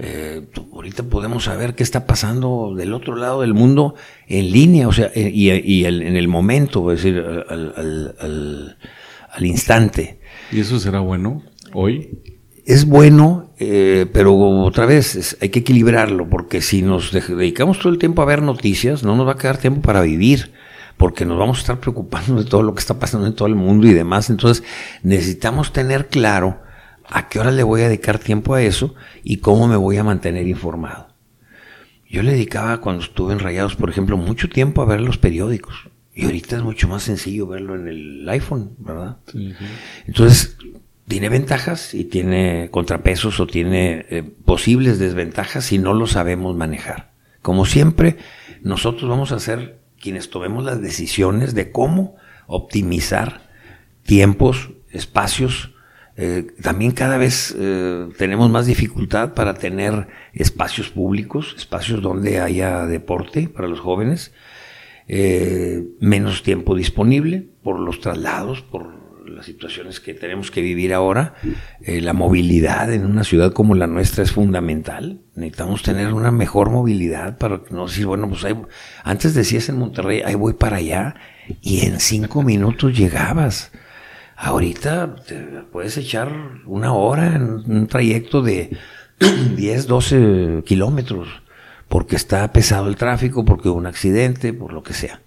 eh, 0.00 0.46
ahorita 0.72 1.02
podemos 1.04 1.44
saber 1.44 1.74
qué 1.74 1.82
está 1.82 2.06
pasando 2.06 2.72
del 2.76 2.92
otro 2.92 3.16
lado 3.16 3.40
del 3.40 3.52
mundo 3.52 3.96
en 4.28 4.52
línea, 4.52 4.86
o 4.86 4.92
sea, 4.92 5.10
eh, 5.12 5.30
y, 5.34 5.84
en 5.84 6.16
el 6.16 6.28
momento, 6.28 6.92
es 6.92 7.02
decir, 7.02 7.18
al, 7.48 8.76
instante. 9.40 10.20
¿Y 10.52 10.60
eso 10.60 10.78
será 10.78 11.00
bueno 11.00 11.42
hoy? 11.72 12.20
Es 12.64 12.84
bueno, 12.84 13.50
eh, 13.58 14.06
pero 14.12 14.36
otra 14.36 14.86
vez 14.86 15.36
hay 15.40 15.48
que 15.48 15.60
equilibrarlo, 15.60 16.28
porque 16.28 16.60
si 16.60 16.82
nos 16.82 17.10
dedicamos 17.12 17.80
todo 17.80 17.92
el 17.92 17.98
tiempo 17.98 18.22
a 18.22 18.26
ver 18.26 18.42
noticias, 18.42 19.02
no 19.02 19.16
nos 19.16 19.26
va 19.26 19.32
a 19.32 19.36
quedar 19.36 19.58
tiempo 19.58 19.80
para 19.80 20.02
vivir 20.02 20.52
porque 20.98 21.24
nos 21.24 21.38
vamos 21.38 21.58
a 21.58 21.60
estar 21.60 21.80
preocupando 21.80 22.42
de 22.42 22.44
todo 22.44 22.62
lo 22.62 22.74
que 22.74 22.80
está 22.80 22.98
pasando 22.98 23.26
en 23.26 23.34
todo 23.34 23.48
el 23.48 23.54
mundo 23.54 23.86
y 23.86 23.94
demás. 23.94 24.28
Entonces 24.28 24.64
necesitamos 25.02 25.72
tener 25.72 26.08
claro 26.08 26.60
a 27.08 27.28
qué 27.28 27.38
hora 27.38 27.52
le 27.52 27.62
voy 27.62 27.80
a 27.80 27.88
dedicar 27.88 28.18
tiempo 28.18 28.54
a 28.54 28.62
eso 28.62 28.94
y 29.22 29.38
cómo 29.38 29.68
me 29.68 29.76
voy 29.76 29.96
a 29.96 30.04
mantener 30.04 30.46
informado. 30.46 31.08
Yo 32.10 32.22
le 32.22 32.32
dedicaba 32.32 32.80
cuando 32.80 33.02
estuve 33.02 33.32
en 33.32 33.38
Rayados, 33.38 33.76
por 33.76 33.90
ejemplo, 33.90 34.16
mucho 34.16 34.48
tiempo 34.48 34.82
a 34.82 34.86
ver 34.86 35.00
los 35.00 35.18
periódicos. 35.18 35.88
Y 36.14 36.24
ahorita 36.24 36.56
es 36.56 36.62
mucho 36.62 36.88
más 36.88 37.04
sencillo 37.04 37.46
verlo 37.46 37.76
en 37.76 37.86
el 37.86 38.28
iPhone, 38.28 38.74
¿verdad? 38.78 39.18
Entonces, 40.06 40.56
tiene 41.06 41.28
ventajas 41.28 41.94
y 41.94 42.04
tiene 42.04 42.70
contrapesos 42.72 43.38
o 43.38 43.46
tiene 43.46 44.04
eh, 44.10 44.22
posibles 44.22 44.98
desventajas 44.98 45.66
si 45.66 45.78
no 45.78 45.94
lo 45.94 46.06
sabemos 46.08 46.56
manejar. 46.56 47.12
Como 47.40 47.66
siempre, 47.66 48.16
nosotros 48.62 49.08
vamos 49.08 49.30
a 49.30 49.38
ser 49.38 49.78
quienes 50.00 50.30
tomemos 50.30 50.64
las 50.64 50.80
decisiones 50.80 51.54
de 51.54 51.70
cómo 51.70 52.16
optimizar 52.46 53.48
tiempos, 54.02 54.70
espacios, 54.90 55.74
eh, 56.20 56.48
también 56.60 56.90
cada 56.90 57.16
vez 57.16 57.54
eh, 57.56 58.08
tenemos 58.18 58.50
más 58.50 58.66
dificultad 58.66 59.34
para 59.34 59.54
tener 59.54 60.08
espacios 60.32 60.90
públicos, 60.90 61.54
espacios 61.56 62.02
donde 62.02 62.40
haya 62.40 62.86
deporte 62.86 63.48
para 63.48 63.68
los 63.68 63.78
jóvenes, 63.78 64.32
eh, 65.06 65.84
menos 66.00 66.42
tiempo 66.42 66.74
disponible 66.74 67.46
por 67.62 67.78
los 67.78 68.00
traslados, 68.00 68.62
por 68.62 69.07
las 69.28 69.46
situaciones 69.46 70.00
que 70.00 70.14
tenemos 70.14 70.50
que 70.50 70.60
vivir 70.60 70.92
ahora. 70.94 71.34
la 71.86 72.12
movilidad 72.12 72.92
en 72.92 73.04
una 73.06 73.24
ciudad 73.24 73.52
como 73.52 73.74
la 73.74 73.86
nuestra 73.86 74.24
es 74.24 74.32
fundamental. 74.32 75.20
Necesitamos 75.34 75.82
tener 75.82 76.12
una 76.12 76.30
mejor 76.30 76.70
movilidad 76.70 77.38
para 77.38 77.60
no 77.70 77.86
decir, 77.86 78.06
bueno, 78.06 78.28
pues 78.28 78.44
antes 79.04 79.34
decías 79.34 79.68
en 79.68 79.78
Monterrey, 79.78 80.22
ahí 80.24 80.34
voy 80.34 80.54
para 80.54 80.76
allá, 80.76 81.14
y 81.60 81.86
en 81.86 82.00
cinco 82.00 82.42
minutos 82.42 82.96
llegabas. 82.96 83.70
Ahorita 84.36 85.16
te 85.26 85.36
puedes 85.72 85.96
echar 85.96 86.32
una 86.66 86.92
hora 86.92 87.34
en 87.34 87.42
un 87.42 87.86
trayecto 87.88 88.40
de 88.40 88.76
10, 89.56 89.86
12 89.86 90.62
kilómetros, 90.64 91.28
porque 91.88 92.16
está 92.16 92.52
pesado 92.52 92.88
el 92.88 92.96
tráfico, 92.96 93.44
porque 93.44 93.68
hubo 93.68 93.78
un 93.78 93.86
accidente, 93.86 94.52
por 94.52 94.72
lo 94.72 94.82
que 94.82 94.94
sea. 94.94 95.20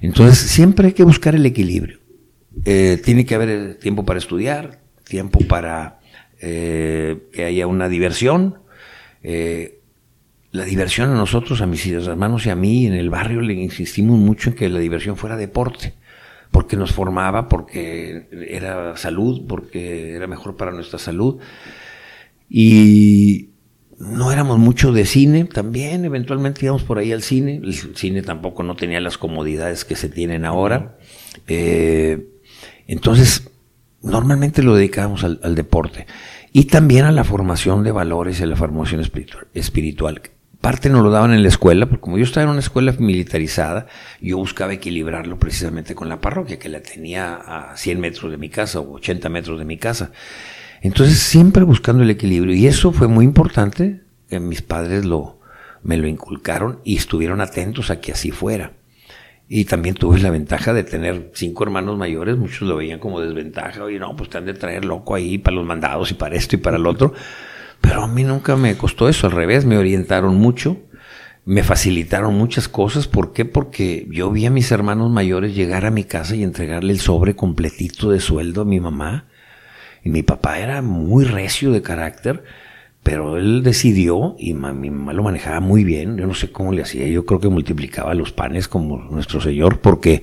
Entonces, 0.00 0.38
siempre 0.38 0.88
hay 0.88 0.92
que 0.92 1.04
buscar 1.04 1.36
el 1.36 1.46
equilibrio. 1.46 2.00
Eh, 2.64 3.00
tiene 3.04 3.24
que 3.24 3.34
haber 3.34 3.78
tiempo 3.78 4.04
para 4.04 4.18
estudiar, 4.18 4.80
tiempo 5.04 5.40
para 5.48 6.00
eh, 6.40 7.28
que 7.32 7.44
haya 7.44 7.66
una 7.66 7.88
diversión. 7.88 8.58
Eh, 9.22 9.80
la 10.50 10.64
diversión 10.64 11.10
a 11.10 11.14
nosotros, 11.14 11.62
a 11.62 11.66
mis 11.66 11.86
hermanos 11.86 12.44
y 12.46 12.50
a 12.50 12.56
mí 12.56 12.86
en 12.86 12.94
el 12.94 13.10
barrio 13.10 13.40
le 13.40 13.54
insistimos 13.54 14.18
mucho 14.18 14.50
en 14.50 14.56
que 14.56 14.68
la 14.68 14.78
diversión 14.78 15.16
fuera 15.16 15.36
deporte 15.36 15.94
porque 16.52 16.76
nos 16.76 16.92
formaba, 16.92 17.48
porque 17.48 18.28
era 18.48 18.96
salud, 18.96 19.46
porque 19.48 20.14
era 20.14 20.26
mejor 20.26 20.56
para 20.56 20.70
nuestra 20.70 20.98
salud. 20.98 21.38
Y 22.48 23.48
no 23.98 24.30
éramos 24.30 24.58
mucho 24.58 24.92
de 24.92 25.06
cine 25.06 25.46
también, 25.46 26.04
eventualmente 26.04 26.66
íbamos 26.66 26.82
por 26.82 26.98
ahí 26.98 27.10
al 27.10 27.22
cine. 27.22 27.60
El 27.64 27.74
cine 27.74 28.20
tampoco 28.20 28.62
no 28.62 28.76
tenía 28.76 29.00
las 29.00 29.16
comodidades 29.16 29.86
que 29.86 29.96
se 29.96 30.10
tienen 30.10 30.44
ahora. 30.44 30.98
Eh, 31.48 32.28
entonces, 32.86 33.50
normalmente 34.02 34.62
lo 34.62 34.74
dedicábamos 34.74 35.24
al, 35.24 35.54
deporte 35.54 36.06
y 36.52 36.64
también 36.64 37.04
a 37.04 37.12
la 37.12 37.24
formación 37.24 37.82
de 37.84 37.92
valores 37.92 38.40
y 38.40 38.42
a 38.42 38.46
la 38.46 38.56
formación 38.56 39.00
espiritual. 39.00 39.46
espiritual 39.54 40.22
parte 40.62 40.88
nos 40.88 41.02
lo 41.02 41.10
daban 41.10 41.34
en 41.34 41.42
la 41.42 41.48
escuela, 41.48 41.86
porque 41.86 42.00
como 42.00 42.18
yo 42.18 42.24
estaba 42.24 42.44
en 42.44 42.50
una 42.50 42.60
escuela 42.60 42.94
militarizada, 42.98 43.88
yo 44.20 44.38
buscaba 44.38 44.72
equilibrarlo 44.72 45.38
precisamente 45.38 45.94
con 45.94 46.08
la 46.08 46.20
parroquia, 46.20 46.58
que 46.58 46.68
la 46.68 46.80
tenía 46.80 47.34
a 47.34 47.76
100 47.76 48.00
metros 48.00 48.30
de 48.30 48.38
mi 48.38 48.48
casa 48.48 48.78
o 48.78 48.94
80 48.94 49.28
metros 49.28 49.58
de 49.58 49.64
mi 49.64 49.76
casa. 49.76 50.12
Entonces, 50.80 51.18
siempre 51.18 51.64
buscando 51.64 52.04
el 52.04 52.10
equilibrio. 52.10 52.54
Y 52.54 52.68
eso 52.68 52.92
fue 52.92 53.08
muy 53.08 53.24
importante, 53.24 54.02
que 54.28 54.38
mis 54.38 54.62
padres 54.62 55.04
lo, 55.04 55.40
me 55.82 55.96
lo 55.96 56.06
inculcaron 56.06 56.78
y 56.84 56.96
estuvieron 56.96 57.40
atentos 57.40 57.90
a 57.90 58.00
que 58.00 58.12
así 58.12 58.30
fuera. 58.30 58.72
Y 59.54 59.66
también 59.66 59.96
tuve 59.96 60.18
la 60.18 60.30
ventaja 60.30 60.72
de 60.72 60.82
tener 60.82 61.30
cinco 61.34 61.64
hermanos 61.64 61.98
mayores, 61.98 62.38
muchos 62.38 62.66
lo 62.66 62.76
veían 62.76 62.98
como 62.98 63.20
desventaja, 63.20 63.84
oye, 63.84 63.98
no, 63.98 64.16
pues 64.16 64.30
te 64.30 64.38
han 64.38 64.46
de 64.46 64.54
traer 64.54 64.86
loco 64.86 65.14
ahí 65.14 65.36
para 65.36 65.56
los 65.56 65.66
mandados 65.66 66.10
y 66.10 66.14
para 66.14 66.36
esto 66.36 66.56
y 66.56 66.58
para 66.58 66.78
el 66.78 66.86
otro. 66.86 67.12
Pero 67.82 68.02
a 68.02 68.08
mí 68.08 68.24
nunca 68.24 68.56
me 68.56 68.74
costó 68.78 69.10
eso, 69.10 69.26
al 69.26 69.34
revés, 69.34 69.66
me 69.66 69.76
orientaron 69.76 70.36
mucho, 70.36 70.78
me 71.44 71.62
facilitaron 71.62 72.32
muchas 72.32 72.66
cosas. 72.66 73.08
¿Por 73.08 73.34
qué? 73.34 73.44
Porque 73.44 74.06
yo 74.10 74.30
vi 74.30 74.46
a 74.46 74.50
mis 74.50 74.72
hermanos 74.72 75.10
mayores 75.10 75.54
llegar 75.54 75.84
a 75.84 75.90
mi 75.90 76.04
casa 76.04 76.34
y 76.34 76.44
entregarle 76.44 76.94
el 76.94 77.00
sobre 77.00 77.36
completito 77.36 78.10
de 78.10 78.20
sueldo 78.20 78.62
a 78.62 78.64
mi 78.64 78.80
mamá. 78.80 79.26
Y 80.02 80.08
mi 80.08 80.22
papá 80.22 80.60
era 80.60 80.80
muy 80.80 81.26
recio 81.26 81.72
de 81.72 81.82
carácter, 81.82 82.42
pero 83.02 83.36
él 83.36 83.62
decidió, 83.62 84.36
y 84.38 84.54
mi 84.54 84.90
mamá 84.90 85.12
lo 85.12 85.22
manejaba 85.22 85.60
muy 85.60 85.84
bien, 85.84 86.16
yo 86.16 86.26
no 86.26 86.34
sé 86.34 86.52
cómo 86.52 86.72
le 86.72 86.82
hacía, 86.82 87.06
yo 87.08 87.26
creo 87.26 87.40
que 87.40 87.48
multiplicaba 87.48 88.14
los 88.14 88.32
panes 88.32 88.68
como 88.68 88.98
nuestro 88.98 89.40
Señor, 89.40 89.80
porque 89.80 90.22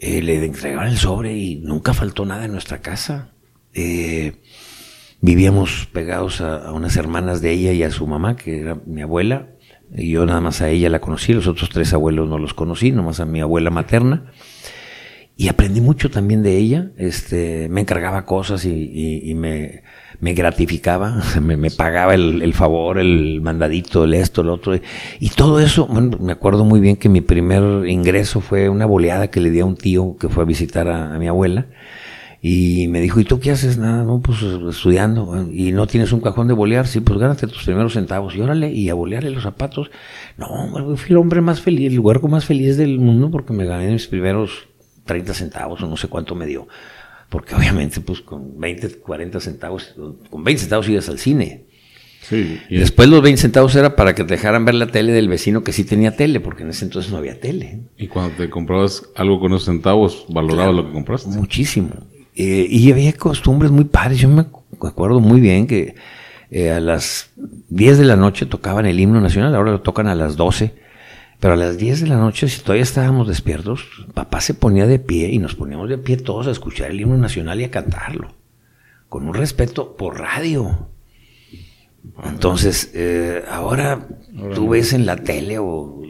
eh, 0.00 0.22
le 0.22 0.44
entregaban 0.44 0.88
el 0.88 0.98
sobre 0.98 1.36
y 1.36 1.56
nunca 1.56 1.94
faltó 1.94 2.26
nada 2.26 2.44
en 2.44 2.52
nuestra 2.52 2.80
casa. 2.80 3.32
Eh, 3.72 4.34
Vivíamos 5.24 5.88
pegados 5.90 6.42
a, 6.42 6.70
unas 6.72 6.98
hermanas 6.98 7.40
de 7.40 7.50
ella 7.50 7.72
y 7.72 7.82
a 7.82 7.90
su 7.90 8.06
mamá, 8.06 8.36
que 8.36 8.60
era 8.60 8.76
mi 8.84 9.00
abuela. 9.00 9.48
Y 9.96 10.10
yo 10.10 10.26
nada 10.26 10.42
más 10.42 10.60
a 10.60 10.68
ella 10.68 10.90
la 10.90 11.00
conocí, 11.00 11.32
los 11.32 11.46
otros 11.46 11.70
tres 11.70 11.94
abuelos 11.94 12.28
no 12.28 12.36
los 12.36 12.52
conocí, 12.52 12.92
nomás 12.92 13.20
a 13.20 13.24
mi 13.24 13.40
abuela 13.40 13.70
materna. 13.70 14.30
Y 15.34 15.48
aprendí 15.48 15.80
mucho 15.80 16.10
también 16.10 16.42
de 16.42 16.58
ella. 16.58 16.90
Este, 16.98 17.70
me 17.70 17.80
encargaba 17.80 18.26
cosas 18.26 18.66
y, 18.66 19.32
me, 19.34 19.82
me, 20.20 20.34
gratificaba, 20.34 21.22
me, 21.40 21.70
pagaba 21.70 22.14
el, 22.14 22.54
favor, 22.54 22.98
el 22.98 23.40
mandadito, 23.42 24.04
el 24.04 24.14
esto, 24.14 24.42
el 24.42 24.48
otro. 24.48 24.78
Y 25.20 25.30
todo 25.30 25.60
eso, 25.60 25.86
bueno, 25.86 26.18
me 26.20 26.32
acuerdo 26.32 26.64
muy 26.64 26.80
bien 26.80 26.96
que 26.96 27.08
mi 27.08 27.20
primer 27.20 27.88
ingreso 27.88 28.40
fue 28.40 28.68
una 28.68 28.86
boleada 28.86 29.28
que 29.28 29.40
le 29.40 29.50
di 29.50 29.60
a 29.60 29.64
un 29.64 29.76
tío 29.76 30.16
que 30.18 30.28
fue 30.28 30.44
a 30.44 30.46
visitar 30.46 30.88
a 30.88 31.18
mi 31.18 31.28
abuela 31.28 31.66
y 32.46 32.88
me 32.88 33.00
dijo, 33.00 33.20
¿y 33.20 33.24
tú 33.24 33.40
qué 33.40 33.52
haces? 33.52 33.78
Nada, 33.78 34.04
no, 34.04 34.20
pues 34.20 34.42
estudiando. 34.42 35.48
¿Y 35.50 35.72
no 35.72 35.86
tienes 35.86 36.12
un 36.12 36.20
cajón 36.20 36.46
de 36.46 36.52
bolear? 36.52 36.86
Sí, 36.86 37.00
pues 37.00 37.18
gánate 37.18 37.46
tus 37.46 37.64
primeros 37.64 37.94
centavos. 37.94 38.36
Y 38.36 38.42
órale, 38.42 38.70
y 38.70 38.90
a 38.90 38.94
bolearle 38.94 39.30
los 39.30 39.44
zapatos. 39.44 39.90
No, 40.36 40.94
fui 40.98 41.12
el 41.12 41.16
hombre 41.16 41.40
más 41.40 41.62
feliz, 41.62 41.90
el 41.90 42.00
huerco 42.00 42.28
más 42.28 42.44
feliz 42.44 42.76
del 42.76 42.98
mundo 42.98 43.30
porque 43.30 43.54
me 43.54 43.64
gané 43.64 43.90
mis 43.92 44.08
primeros 44.08 44.68
30 45.06 45.32
centavos 45.32 45.82
o 45.82 45.86
no 45.86 45.96
sé 45.96 46.08
cuánto 46.08 46.34
me 46.34 46.44
dio. 46.44 46.68
Porque 47.28 47.54
obviamente, 47.54 48.00
pues 48.00 48.20
con 48.20 48.58
20, 48.58 48.98
40 49.00 49.40
centavos, 49.40 49.94
con 50.30 50.44
20 50.44 50.60
centavos 50.60 50.88
ibas 50.88 51.08
al 51.08 51.18
cine. 51.18 51.64
Sí, 52.22 52.58
y 52.70 52.78
después 52.78 53.08
los 53.08 53.20
20 53.22 53.40
centavos 53.40 53.74
era 53.76 53.96
para 53.96 54.14
que 54.14 54.24
te 54.24 54.34
dejaran 54.34 54.64
ver 54.64 54.76
la 54.76 54.86
tele 54.86 55.12
del 55.12 55.28
vecino 55.28 55.62
que 55.62 55.72
sí 55.72 55.84
tenía 55.84 56.16
tele, 56.16 56.40
porque 56.40 56.62
en 56.62 56.70
ese 56.70 56.86
entonces 56.86 57.12
no 57.12 57.18
había 57.18 57.38
tele. 57.38 57.80
Y 57.98 58.06
cuando 58.08 58.34
te 58.36 58.48
comprabas 58.48 59.02
algo 59.14 59.40
con 59.40 59.52
esos 59.52 59.66
centavos, 59.66 60.24
valorabas 60.30 60.74
lo 60.74 60.86
que 60.86 60.92
compraste. 60.92 61.28
Muchísimo 61.28 61.90
Eh, 62.34 62.66
y 62.68 62.90
había 62.90 63.12
costumbres 63.12 63.70
muy 63.70 63.84
padres. 63.84 64.18
Yo 64.18 64.28
me 64.28 64.40
acuerdo 64.40 65.20
muy 65.20 65.40
bien 65.40 65.66
que 65.66 65.94
eh, 66.50 66.70
a 66.70 66.80
las 66.80 67.30
10 67.68 67.98
de 67.98 68.04
la 68.04 68.16
noche 68.16 68.46
tocaban 68.46 68.86
el 68.86 69.00
himno 69.00 69.20
nacional, 69.20 69.54
ahora 69.54 69.72
lo 69.72 69.80
tocan 69.80 70.06
a 70.06 70.14
las 70.14 70.36
12. 70.36 70.83
Pero 71.40 71.54
a 71.54 71.56
las 71.56 71.76
10 71.76 72.02
de 72.02 72.06
la 72.06 72.16
noche, 72.16 72.48
si 72.48 72.60
todavía 72.60 72.82
estábamos 72.82 73.28
despiertos, 73.28 73.86
papá 74.14 74.40
se 74.40 74.54
ponía 74.54 74.86
de 74.86 74.98
pie 74.98 75.28
y 75.28 75.38
nos 75.38 75.54
poníamos 75.54 75.88
de 75.88 75.98
pie 75.98 76.16
todos 76.16 76.46
a 76.46 76.50
escuchar 76.50 76.90
el 76.90 77.00
himno 77.00 77.18
nacional 77.18 77.60
y 77.60 77.64
a 77.64 77.70
cantarlo. 77.70 78.34
Con 79.08 79.28
un 79.28 79.34
respeto 79.34 79.96
por 79.96 80.18
radio. 80.18 80.88
Entonces, 82.24 82.90
eh, 82.94 83.42
ahora 83.48 84.08
tú 84.54 84.70
ves 84.70 84.92
en 84.92 85.06
la 85.06 85.16
tele 85.16 85.58
o, 85.58 86.02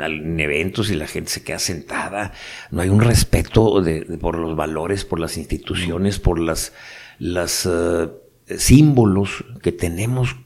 en 0.00 0.40
eventos 0.40 0.90
y 0.90 0.94
la 0.94 1.06
gente 1.06 1.30
se 1.30 1.44
queda 1.44 1.58
sentada, 1.58 2.32
no 2.70 2.82
hay 2.82 2.88
un 2.88 3.00
respeto 3.00 3.82
por 4.20 4.38
los 4.38 4.56
valores, 4.56 5.04
por 5.04 5.20
las 5.20 5.36
instituciones, 5.36 6.18
por 6.18 6.40
las, 6.40 6.72
las 7.18 7.68
eh, 7.70 8.08
símbolos 8.56 9.44
que 9.62 9.72
tenemos 9.72 10.36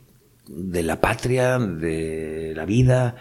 de 0.48 0.82
la 0.82 1.00
patria, 1.00 1.58
de 1.58 2.52
la 2.54 2.64
vida, 2.64 3.16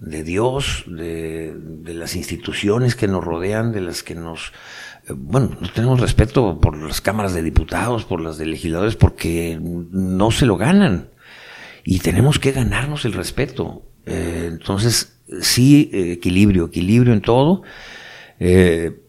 de 0.00 0.24
Dios, 0.24 0.84
de, 0.86 1.54
de, 1.54 1.94
las 1.94 2.16
instituciones 2.16 2.96
que 2.96 3.06
nos 3.06 3.22
rodean, 3.22 3.70
de 3.72 3.82
las 3.82 4.02
que 4.02 4.14
nos... 4.14 4.52
Eh, 5.06 5.12
bueno, 5.14 5.50
no 5.60 5.70
tenemos 5.70 6.00
respeto 6.00 6.58
por 6.58 6.76
las 6.76 7.02
cámaras 7.02 7.34
de 7.34 7.42
diputados, 7.42 8.06
por 8.06 8.22
las 8.22 8.38
de 8.38 8.46
legisladores, 8.46 8.96
porque 8.96 9.58
no 9.60 10.30
se 10.30 10.46
lo 10.46 10.56
ganan. 10.56 11.10
Y 11.84 11.98
tenemos 11.98 12.38
que 12.38 12.52
ganarnos 12.52 13.04
el 13.04 13.12
respeto. 13.12 13.82
Eh, 14.06 14.48
entonces, 14.50 15.20
sí, 15.42 15.90
equilibrio, 15.92 16.66
equilibrio 16.66 17.12
en 17.12 17.20
todo. 17.20 17.62
Eh, 18.38 19.02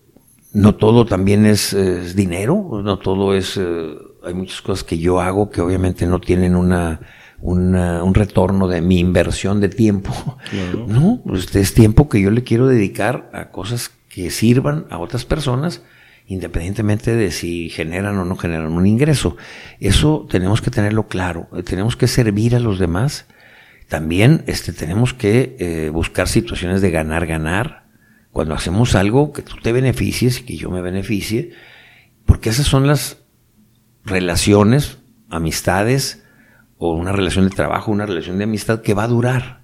no 0.51 0.75
todo 0.75 1.05
también 1.05 1.45
es, 1.45 1.73
dinero, 2.15 2.81
no 2.83 2.99
todo 2.99 3.33
es... 3.33 3.57
hay 3.57 4.33
muchas 4.33 4.61
cosas 4.61 4.83
que 4.83 4.97
yo 4.97 5.21
hago 5.21 5.49
que 5.49 5.61
obviamente 5.61 6.05
no 6.05 6.19
tienen 6.19 6.57
una 6.57 6.99
un 7.41 8.13
retorno 8.13 8.67
de 8.67 8.81
mi 8.81 8.99
inversión 8.99 9.59
de 9.59 9.69
tiempo. 9.69 10.37
No, 10.87 11.21
pues 11.25 11.55
es 11.55 11.73
tiempo 11.73 12.09
que 12.09 12.21
yo 12.21 12.31
le 12.31 12.43
quiero 12.43 12.67
dedicar 12.67 13.29
a 13.33 13.49
cosas 13.49 13.91
que 14.09 14.29
sirvan 14.29 14.85
a 14.89 14.99
otras 14.99 15.25
personas, 15.25 15.81
independientemente 16.27 17.15
de 17.15 17.31
si 17.31 17.69
generan 17.69 18.17
o 18.17 18.25
no 18.25 18.35
generan 18.35 18.73
un 18.73 18.85
ingreso. 18.85 19.37
Eso 19.79 20.27
tenemos 20.29 20.61
que 20.61 20.71
tenerlo 20.71 21.07
claro. 21.07 21.47
Tenemos 21.65 21.95
que 21.95 22.07
servir 22.07 22.55
a 22.55 22.59
los 22.59 22.79
demás. 22.79 23.25
También 23.87 24.43
este, 24.47 24.73
tenemos 24.73 25.13
que 25.13 25.55
eh, 25.59 25.89
buscar 25.89 26.27
situaciones 26.27 26.81
de 26.81 26.91
ganar, 26.91 27.25
ganar. 27.25 27.85
Cuando 28.31 28.53
hacemos 28.53 28.95
algo 28.95 29.33
que 29.33 29.41
tú 29.41 29.55
te 29.61 29.71
beneficies 29.71 30.39
y 30.39 30.43
que 30.43 30.57
yo 30.57 30.69
me 30.69 30.81
beneficie, 30.81 31.51
porque 32.25 32.49
esas 32.49 32.67
son 32.67 32.87
las 32.87 33.17
relaciones, 34.05 34.97
amistades, 35.29 36.20
o 36.83 36.93
una 36.93 37.11
relación 37.11 37.47
de 37.47 37.55
trabajo, 37.55 37.91
una 37.91 38.07
relación 38.07 38.39
de 38.39 38.45
amistad 38.45 38.81
que 38.81 38.95
va 38.95 39.03
a 39.03 39.07
durar. 39.07 39.61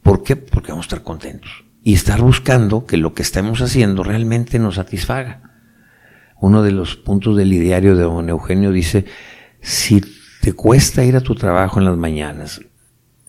¿Por 0.00 0.22
qué? 0.22 0.36
Porque 0.36 0.70
vamos 0.70 0.84
a 0.84 0.88
estar 0.90 1.02
contentos. 1.02 1.64
Y 1.82 1.94
estar 1.94 2.20
buscando 2.20 2.86
que 2.86 2.96
lo 2.98 3.14
que 3.14 3.22
estemos 3.22 3.60
haciendo 3.60 4.04
realmente 4.04 4.60
nos 4.60 4.76
satisfaga. 4.76 5.42
Uno 6.40 6.62
de 6.62 6.70
los 6.70 6.94
puntos 6.94 7.36
del 7.36 7.52
ideario 7.52 7.96
de 7.96 8.04
don 8.04 8.28
Eugenio 8.28 8.70
dice, 8.70 9.06
si 9.60 10.02
te 10.40 10.52
cuesta 10.52 11.04
ir 11.04 11.16
a 11.16 11.20
tu 11.20 11.34
trabajo 11.34 11.80
en 11.80 11.84
las 11.84 11.96
mañanas, 11.96 12.60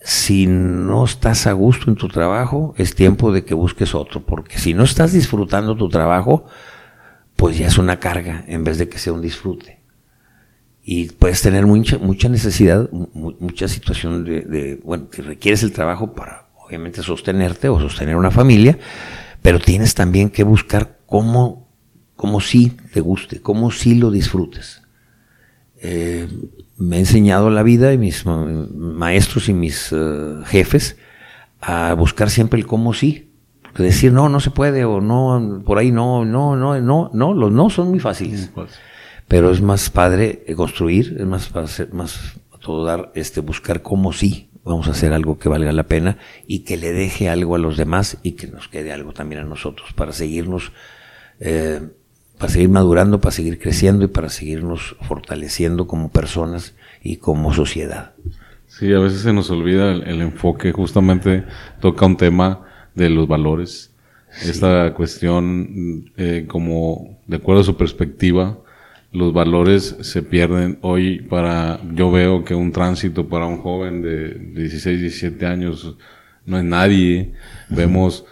si 0.00 0.46
no 0.46 1.04
estás 1.04 1.48
a 1.48 1.52
gusto 1.54 1.90
en 1.90 1.96
tu 1.96 2.06
trabajo, 2.06 2.72
es 2.78 2.94
tiempo 2.94 3.32
de 3.32 3.44
que 3.44 3.54
busques 3.54 3.96
otro, 3.96 4.24
porque 4.24 4.60
si 4.60 4.74
no 4.74 4.84
estás 4.84 5.12
disfrutando 5.12 5.76
tu 5.76 5.88
trabajo, 5.88 6.44
pues 7.34 7.58
ya 7.58 7.66
es 7.66 7.78
una 7.78 7.98
carga 7.98 8.44
en 8.46 8.62
vez 8.62 8.78
de 8.78 8.88
que 8.88 9.00
sea 9.00 9.12
un 9.12 9.22
disfrute 9.22 9.73
y 10.86 11.06
puedes 11.06 11.40
tener 11.40 11.66
mucha, 11.66 11.96
mucha 11.96 12.28
necesidad, 12.28 12.90
mucha 12.92 13.68
situación 13.68 14.22
de, 14.22 14.78
bueno, 14.84 15.08
que 15.08 15.22
requieres 15.22 15.62
el 15.62 15.72
trabajo 15.72 16.12
para 16.12 16.48
obviamente 16.56 17.02
sostenerte 17.02 17.70
o 17.70 17.80
sostener 17.80 18.16
una 18.16 18.30
familia, 18.30 18.78
pero 19.40 19.58
tienes 19.58 19.94
también 19.94 20.28
que 20.28 20.44
buscar 20.44 20.98
cómo, 21.06 21.70
cómo 22.16 22.40
sí 22.40 22.76
te 22.92 23.00
guste, 23.00 23.40
cómo 23.40 23.70
sí 23.70 23.94
lo 23.94 24.10
disfrutes. 24.10 24.82
Eh, 25.80 26.28
me 26.76 26.96
ha 26.96 26.98
enseñado 26.98 27.48
la 27.48 27.62
vida 27.62 27.92
y 27.94 27.98
mis 27.98 28.24
maestros 28.26 29.48
y 29.48 29.54
mis 29.54 29.90
eh, 29.90 30.36
jefes 30.46 30.96
a 31.62 31.94
buscar 31.94 32.28
siempre 32.28 32.60
el 32.60 32.66
cómo 32.66 32.92
sí. 32.92 33.30
Decir 33.76 34.12
no, 34.12 34.28
no 34.28 34.38
se 34.38 34.50
puede, 34.50 34.84
o 34.84 35.00
no, 35.00 35.62
por 35.64 35.78
ahí 35.78 35.90
no, 35.90 36.24
no, 36.24 36.54
no, 36.54 36.80
no, 36.80 37.10
no, 37.12 37.34
los 37.34 37.50
no 37.50 37.70
son 37.70 37.88
muy 37.88 38.00
fáciles 38.00 38.50
pero 39.28 39.50
es 39.50 39.60
más 39.60 39.90
padre 39.90 40.44
construir, 40.56 41.16
es 41.18 41.26
más, 41.26 41.50
más 41.92 42.34
todo 42.60 42.84
dar, 42.84 43.12
este, 43.14 43.40
buscar 43.40 43.82
cómo 43.82 44.12
sí 44.12 44.48
vamos 44.64 44.88
a 44.88 44.92
hacer 44.92 45.12
algo 45.12 45.38
que 45.38 45.48
valga 45.48 45.72
la 45.72 45.84
pena 45.84 46.16
y 46.46 46.60
que 46.60 46.76
le 46.76 46.92
deje 46.92 47.28
algo 47.28 47.54
a 47.54 47.58
los 47.58 47.76
demás 47.76 48.18
y 48.22 48.32
que 48.32 48.46
nos 48.46 48.68
quede 48.68 48.92
algo 48.92 49.12
también 49.12 49.42
a 49.42 49.44
nosotros 49.44 49.92
para 49.92 50.12
seguirnos, 50.12 50.72
eh, 51.40 51.80
para 52.38 52.52
seguir 52.52 52.70
madurando, 52.70 53.20
para 53.20 53.32
seguir 53.32 53.58
creciendo 53.58 54.06
y 54.06 54.08
para 54.08 54.30
seguirnos 54.30 54.96
fortaleciendo 55.02 55.86
como 55.86 56.10
personas 56.10 56.74
y 57.02 57.16
como 57.16 57.52
sociedad. 57.52 58.12
Sí, 58.66 58.92
a 58.92 58.98
veces 58.98 59.20
se 59.20 59.32
nos 59.32 59.50
olvida 59.50 59.92
el, 59.92 60.20
enfoque, 60.20 60.72
justamente 60.72 61.44
toca 61.80 62.06
un 62.06 62.16
tema 62.16 62.62
de 62.94 63.10
los 63.10 63.28
valores, 63.28 63.92
esta 64.42 64.94
cuestión 64.94 66.10
eh, 66.16 66.46
como 66.48 67.20
de 67.28 67.36
acuerdo 67.36 67.60
a 67.60 67.64
su 67.64 67.76
perspectiva, 67.76 68.58
los 69.14 69.32
valores 69.32 69.96
se 70.00 70.22
pierden. 70.22 70.78
Hoy 70.82 71.20
para, 71.20 71.80
yo 71.94 72.10
veo 72.10 72.44
que 72.44 72.54
un 72.54 72.72
tránsito 72.72 73.28
para 73.28 73.46
un 73.46 73.58
joven 73.58 74.02
de 74.02 74.34
16, 74.34 75.00
17 75.00 75.46
años 75.46 75.96
no 76.44 76.58
es 76.58 76.64
nadie. 76.64 77.32
Vemos, 77.70 78.26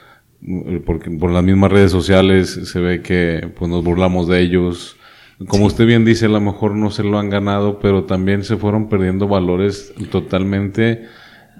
porque 0.85 1.11
por 1.13 1.31
las 1.31 1.45
mismas 1.45 1.71
redes 1.71 1.93
sociales 1.93 2.61
se 2.65 2.81
ve 2.81 3.01
que 3.01 3.49
pues 3.57 3.71
nos 3.71 3.85
burlamos 3.85 4.27
de 4.27 4.41
ellos. 4.41 4.97
Como 5.47 5.67
usted 5.67 5.87
bien 5.87 6.05
dice, 6.05 6.27
a 6.27 6.31
lo 6.31 6.41
mejor 6.41 6.75
no 6.75 6.91
se 6.91 7.05
lo 7.05 7.19
han 7.19 7.31
ganado, 7.31 7.79
pero 7.79 8.05
también 8.05 8.43
se 8.43 8.57
fueron 8.57 8.89
perdiendo 8.89 9.29
valores 9.29 9.95
totalmente 10.11 11.07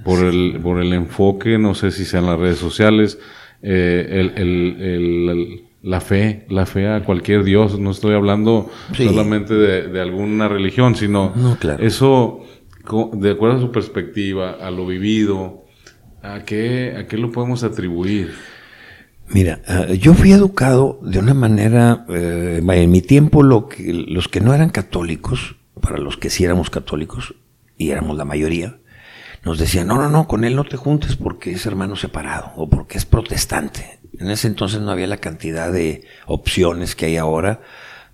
por 0.05 0.25
el, 0.25 0.59
por 0.61 0.81
el 0.81 0.93
enfoque, 0.93 1.59
no 1.59 1.75
sé 1.75 1.93
si 1.93 2.05
sean 2.05 2.27
las 2.27 2.41
redes 2.41 2.59
sociales, 2.59 3.21
eh, 3.63 4.07
el, 4.11 4.33
el, 4.37 4.83
el 4.83 5.63
la 5.83 6.01
fe, 6.01 6.47
la 6.49 6.67
fe 6.67 6.89
a 6.89 7.05
cualquier 7.05 7.45
Dios. 7.45 7.79
No 7.79 7.91
estoy 7.91 8.15
hablando 8.15 8.71
solamente 8.97 9.55
de, 9.55 10.01
alguna 10.01 10.49
religión, 10.49 10.95
sino 10.95 11.33
eso, 11.79 12.45
de 13.13 13.31
acuerdo 13.31 13.57
a 13.57 13.61
su 13.61 13.73
perspectiva, 13.73 14.53
a 14.53 14.71
lo 14.71 14.87
vivido, 14.87 15.65
¿a 16.23 16.45
qué, 16.45 16.95
a 16.97 17.07
qué 17.07 17.17
lo 17.17 17.31
podemos 17.31 17.65
atribuir? 17.65 18.33
Mira, 19.29 19.61
ah, 19.67 19.87
yo 19.99 20.15
fui 20.15 20.33
educado 20.33 20.99
de 21.03 21.19
una 21.19 21.35
manera, 21.35 22.05
eh, 22.11 22.61
en 22.63 22.91
mi 22.91 23.01
tiempo 23.01 23.43
lo 23.43 23.69
que, 23.69 23.93
los 23.93 24.29
que 24.29 24.41
no 24.41 24.53
eran 24.53 24.71
católicos, 24.71 25.57
para 25.81 25.99
los 25.99 26.17
que 26.17 26.29
sí 26.31 26.45
éramos 26.45 26.71
católicos, 26.71 27.35
y 27.79 27.91
éramos 27.91 28.17
la 28.17 28.25
mayoría, 28.25 28.79
nos 29.45 29.59
decían, 29.59 29.89
no, 29.89 29.97
no, 29.97 30.09
no, 30.09 30.29
con 30.29 30.45
él 30.45 30.55
no 30.55 30.65
te 30.65 30.77
juntes 30.77 31.17
porque 31.17 31.53
es 31.53 31.67
hermano 31.67 31.97
separado 31.97 32.53
o 32.57 32.69
porque 32.69 32.99
es 32.99 33.07
protestante. 33.07 34.02
En 34.23 34.31
ese 34.31 34.47
entonces 34.47 34.81
no 34.81 34.93
había 34.93 35.09
la 35.09 35.17
cantidad 35.17 35.73
de 35.73 36.05
opciones 36.27 36.95
que 36.95 37.07
hay 37.07 37.17
ahora. 37.17 37.61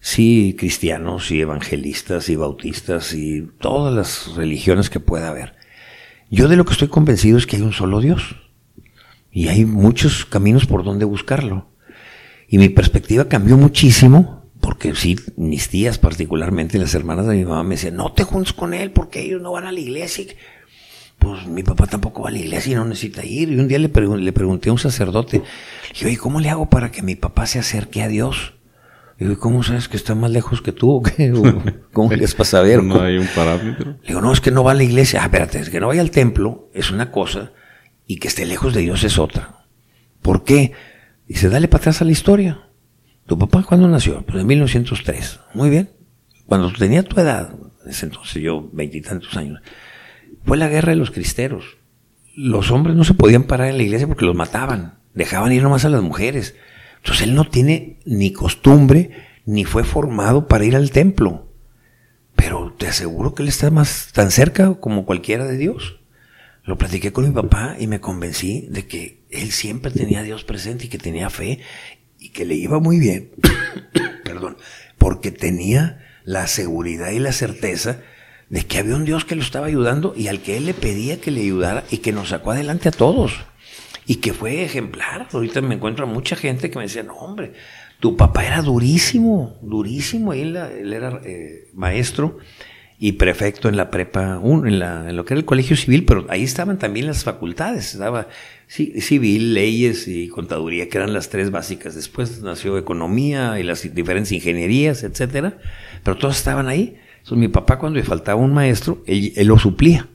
Sí, 0.01 0.57
cristianos, 0.59 1.27
sí, 1.27 1.41
evangelistas, 1.41 2.29
y 2.31 2.37
bautistas, 2.37 3.13
y 3.13 3.49
todas 3.61 3.95
las 3.95 4.35
religiones 4.35 4.89
que 4.89 5.01
pueda 5.01 5.29
haber. 5.29 5.55
Yo 6.31 6.49
de 6.49 6.57
lo 6.57 6.65
que 6.65 6.73
estoy 6.73 6.89
convencido 6.89 7.37
es 7.37 7.47
que 7.47 7.57
hay 7.57 7.63
un 7.63 7.73
solo 7.73 8.01
Dios. 8.01 8.37
Y 9.31 9.49
hay 9.49 9.67
muchos 9.67 10.25
caminos 10.25 10.67
por 10.67 10.83
donde 10.83 11.05
buscarlo. 11.05 11.69
Y 12.49 12.57
mi 12.57 12.71
perspectiva 12.71 13.29
cambió 13.29 13.59
muchísimo, 13.59 14.51
porque 14.61 14.95
sí, 14.95 15.17
mis 15.37 15.69
tías 15.69 15.99
particularmente, 15.99 16.79
las 16.79 16.95
hermanas 16.95 17.27
de 17.27 17.37
mi 17.37 17.45
mamá 17.45 17.63
me 17.65 17.75
decían, 17.75 17.97
no 17.97 18.13
te 18.13 18.25
juntes 18.25 18.55
con 18.55 18.73
él 18.73 18.93
porque 18.93 19.21
ellos 19.21 19.43
no 19.43 19.53
van 19.53 19.67
a 19.67 19.73
la 19.73 19.81
iglesia 19.81 20.25
pues 21.19 21.47
mi 21.47 21.63
papá 21.63 21.87
tampoco 21.87 22.23
va 22.23 22.29
a 22.29 22.33
la 22.33 22.39
iglesia 22.39 22.73
y 22.73 22.75
no 22.77 22.85
necesita 22.85 23.25
ir. 23.25 23.51
Y 23.51 23.59
un 23.59 23.69
día 23.69 23.79
le, 23.79 23.89
le 23.89 24.33
pregunté 24.33 24.71
a 24.71 24.73
un 24.73 24.79
sacerdote, 24.79 25.39
le 25.39 25.45
dije, 25.91 26.07
oye, 26.07 26.17
¿cómo 26.17 26.41
le 26.41 26.51
hago 26.51 26.69
para 26.71 26.91
que 26.91 27.03
mi 27.03 27.17
papá 27.17 27.47
se 27.47 27.59
acerque 27.59 28.03
a 28.03 28.09
Dios? 28.09 28.55
Y 29.19 29.25
digo, 29.25 29.39
¿cómo 29.41 29.65
sabes 29.65 29.89
que 29.89 29.97
está 29.97 30.15
más 30.15 30.31
lejos 30.31 30.63
que 30.63 30.71
tú? 30.71 30.91
¿O 30.93 31.03
qué? 31.03 31.33
¿Cómo 31.93 32.13
les 32.13 32.35
pasa 32.35 32.59
a 32.59 32.63
ver? 32.63 32.83
No 32.83 33.03
hay 33.03 33.19
un 33.19 33.27
parámetro. 33.35 33.97
Le 34.03 34.09
digo, 34.09 34.21
no, 34.21 34.33
es 34.33 34.41
que 34.41 34.53
no 34.53 34.63
va 34.63 34.73
a 34.73 34.75
la 34.75 34.85
iglesia. 34.85 35.21
Ah, 35.23 35.25
espérate, 35.25 35.59
es 35.59 35.71
que 35.71 35.81
no 35.81 35.89
vaya 35.89 36.01
al 36.01 36.13
templo 36.13 36.71
es 36.73 36.91
una 36.91 37.11
cosa 37.11 37.53
y 38.07 38.19
que 38.19 38.29
esté 38.29 38.47
lejos 38.47 38.75
de 38.75 38.83
Dios 38.83 39.03
es 39.03 39.19
otra. 39.19 39.67
¿Por 40.23 40.45
qué? 40.45 40.73
Dice, 41.27 41.49
dale 41.49 41.69
para 41.69 41.83
atrás 41.83 42.01
a 42.01 42.05
la 42.05 42.13
historia. 42.13 42.69
¿Tu 43.27 43.37
papá 43.37 43.63
cuándo 43.63 43.89
nació? 43.89 44.25
Pues 44.25 44.41
en 44.41 44.47
1903. 44.47 45.41
Muy 45.53 45.69
bien. 45.69 45.91
Cuando 46.47 46.73
tenía 46.73 47.03
tu 47.03 47.21
edad, 47.21 47.55
en 47.85 47.91
ese 47.91 48.07
entonces 48.07 48.43
yo 48.43 48.71
veintitantos 48.73 49.37
años, 49.37 49.61
fue 50.45 50.57
la 50.57 50.69
guerra 50.69 50.91
de 50.91 50.97
los 50.97 51.11
cristeros. 51.11 51.79
Los 52.35 52.71
hombres 52.71 52.97
no 52.97 53.05
se 53.05 53.15
podían 53.15 53.45
parar 53.45 53.69
en 53.69 53.77
la 53.77 53.83
iglesia 53.83 54.07
porque 54.07 54.25
los 54.25 54.37
mataban. 54.37 54.99
Dejaban 55.15 55.53
ir 55.53 55.63
nomás 55.63 55.85
a 55.85 55.89
las 55.89 56.03
mujeres. 56.03 56.55
Entonces 56.99 57.27
él 57.27 57.35
no 57.35 57.45
tiene 57.45 57.99
ni 58.05 58.33
costumbre 58.33 59.11
ni 59.45 59.65
fue 59.65 59.85
formado 59.85 60.47
para 60.47 60.65
ir 60.65 60.77
al 60.77 60.91
templo. 60.91 61.49
Pero 62.37 62.75
te 62.79 62.87
aseguro 62.87 63.35
que 63.35 63.43
él 63.43 63.49
está 63.49 63.71
más 63.71 64.11
tan 64.13 64.31
cerca 64.31 64.75
como 64.75 65.07
cualquiera 65.07 65.47
de 65.47 65.57
Dios. 65.57 66.01
Lo 66.65 66.77
platiqué 66.77 67.13
con 67.13 67.25
mi 67.25 67.31
papá 67.31 67.77
y 67.79 67.87
me 67.87 68.01
convencí 68.01 68.67
de 68.71 68.87
que 68.87 69.25
él 69.31 69.51
siempre 69.53 69.91
tenía 69.91 70.21
a 70.21 70.23
Dios 70.23 70.45
presente 70.45 70.85
y 70.85 70.89
que 70.89 70.99
tenía 70.99 71.31
fe 71.31 71.61
y 72.19 72.29
que 72.29 72.45
le 72.45 72.55
iba 72.57 72.79
muy 72.79 72.99
bien. 72.99 73.31
Perdón, 74.25 74.59
porque 74.99 75.31
tenía 75.31 76.05
la 76.25 76.47
seguridad 76.47 77.11
y 77.11 77.21
la 77.21 77.33
certeza 77.33 78.03
de 78.51 78.65
que 78.65 78.79
había 78.79 78.97
un 78.97 79.05
Dios 79.05 79.25
que 79.25 79.37
lo 79.37 79.43
estaba 79.43 79.67
ayudando 79.67 80.15
y 80.17 80.29
al 80.29 80.41
que 80.41 80.57
él 80.57 80.67
le 80.67 80.75
pedía 80.75 81.21
que 81.21 81.31
le 81.31 81.43
ayudara 81.43 81.85
y 81.91 81.99
que 81.99 82.13
nos 82.13 82.31
sacó 82.31 82.53
adelante 82.53 82.89
a 82.89 82.93
todos. 82.93 83.33
Y 84.07 84.17
que 84.17 84.33
fue 84.33 84.65
ejemplar. 84.65 85.29
Ahorita 85.33 85.61
me 85.61 85.75
encuentro 85.75 86.07
a 86.07 86.09
mucha 86.09 86.35
gente 86.35 86.71
que 86.71 86.79
me 86.79 86.85
decía, 86.85 87.03
no, 87.03 87.15
hombre, 87.15 87.53
tu 88.01 88.17
papá 88.17 88.47
era 88.47 88.63
durísimo, 88.63 89.59
durísimo. 89.61 90.33
Él, 90.33 90.57
él 90.57 90.93
era 90.95 91.21
eh, 91.25 91.69
maestro 91.75 92.39
y 92.99 93.13
prefecto 93.13 93.69
en 93.69 93.77
la 93.77 93.91
prepa, 93.91 94.41
en, 94.43 94.79
la, 94.79 95.11
en 95.11 95.17
lo 95.17 95.25
que 95.25 95.35
era 95.35 95.39
el 95.39 95.45
colegio 95.45 95.77
civil, 95.77 96.05
pero 96.05 96.27
ahí 96.31 96.43
estaban 96.43 96.79
también 96.79 97.07
las 97.07 97.23
facultades. 97.23 97.93
Estaba 97.93 98.29
civil, 98.67 99.55
leyes 99.55 100.09
y 100.09 100.29
contaduría, 100.29 100.89
que 100.89 100.99
eran 100.99 101.13
las 101.13 101.29
tres 101.29 101.51
básicas. 101.51 101.95
Después 101.95 102.41
nació 102.41 102.79
economía 102.79 103.61
y 103.61 103.63
las 103.63 103.95
diferentes 103.95 104.33
ingenierías, 104.33 105.05
etcétera. 105.05 105.59
Pero 106.03 106.17
todos 106.17 106.39
estaban 106.39 106.67
ahí. 106.67 106.97
Entonces 107.29 107.47
mi 107.47 107.49
papá 107.49 107.79
cuando 107.79 107.99
le 107.99 108.07
faltaba 108.07 108.41
un 108.41 108.55
maestro, 108.55 109.03
él, 109.05 109.35
lo 109.47 109.59
suplía. 109.59 110.09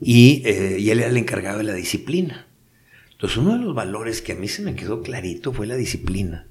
Y, 0.00 0.40
eh, 0.46 0.78
y, 0.78 0.88
él 0.88 1.00
era 1.00 1.10
el 1.10 1.18
encargado 1.18 1.58
de 1.58 1.64
la 1.64 1.74
disciplina. 1.74 2.46
Entonces 3.12 3.36
uno 3.36 3.58
de 3.58 3.58
los 3.58 3.74
valores 3.74 4.22
que 4.22 4.32
a 4.32 4.34
mí 4.34 4.48
se 4.48 4.62
me 4.62 4.74
quedó 4.74 5.02
clarito 5.02 5.52
fue 5.52 5.66
la 5.66 5.76
disciplina. 5.76 6.46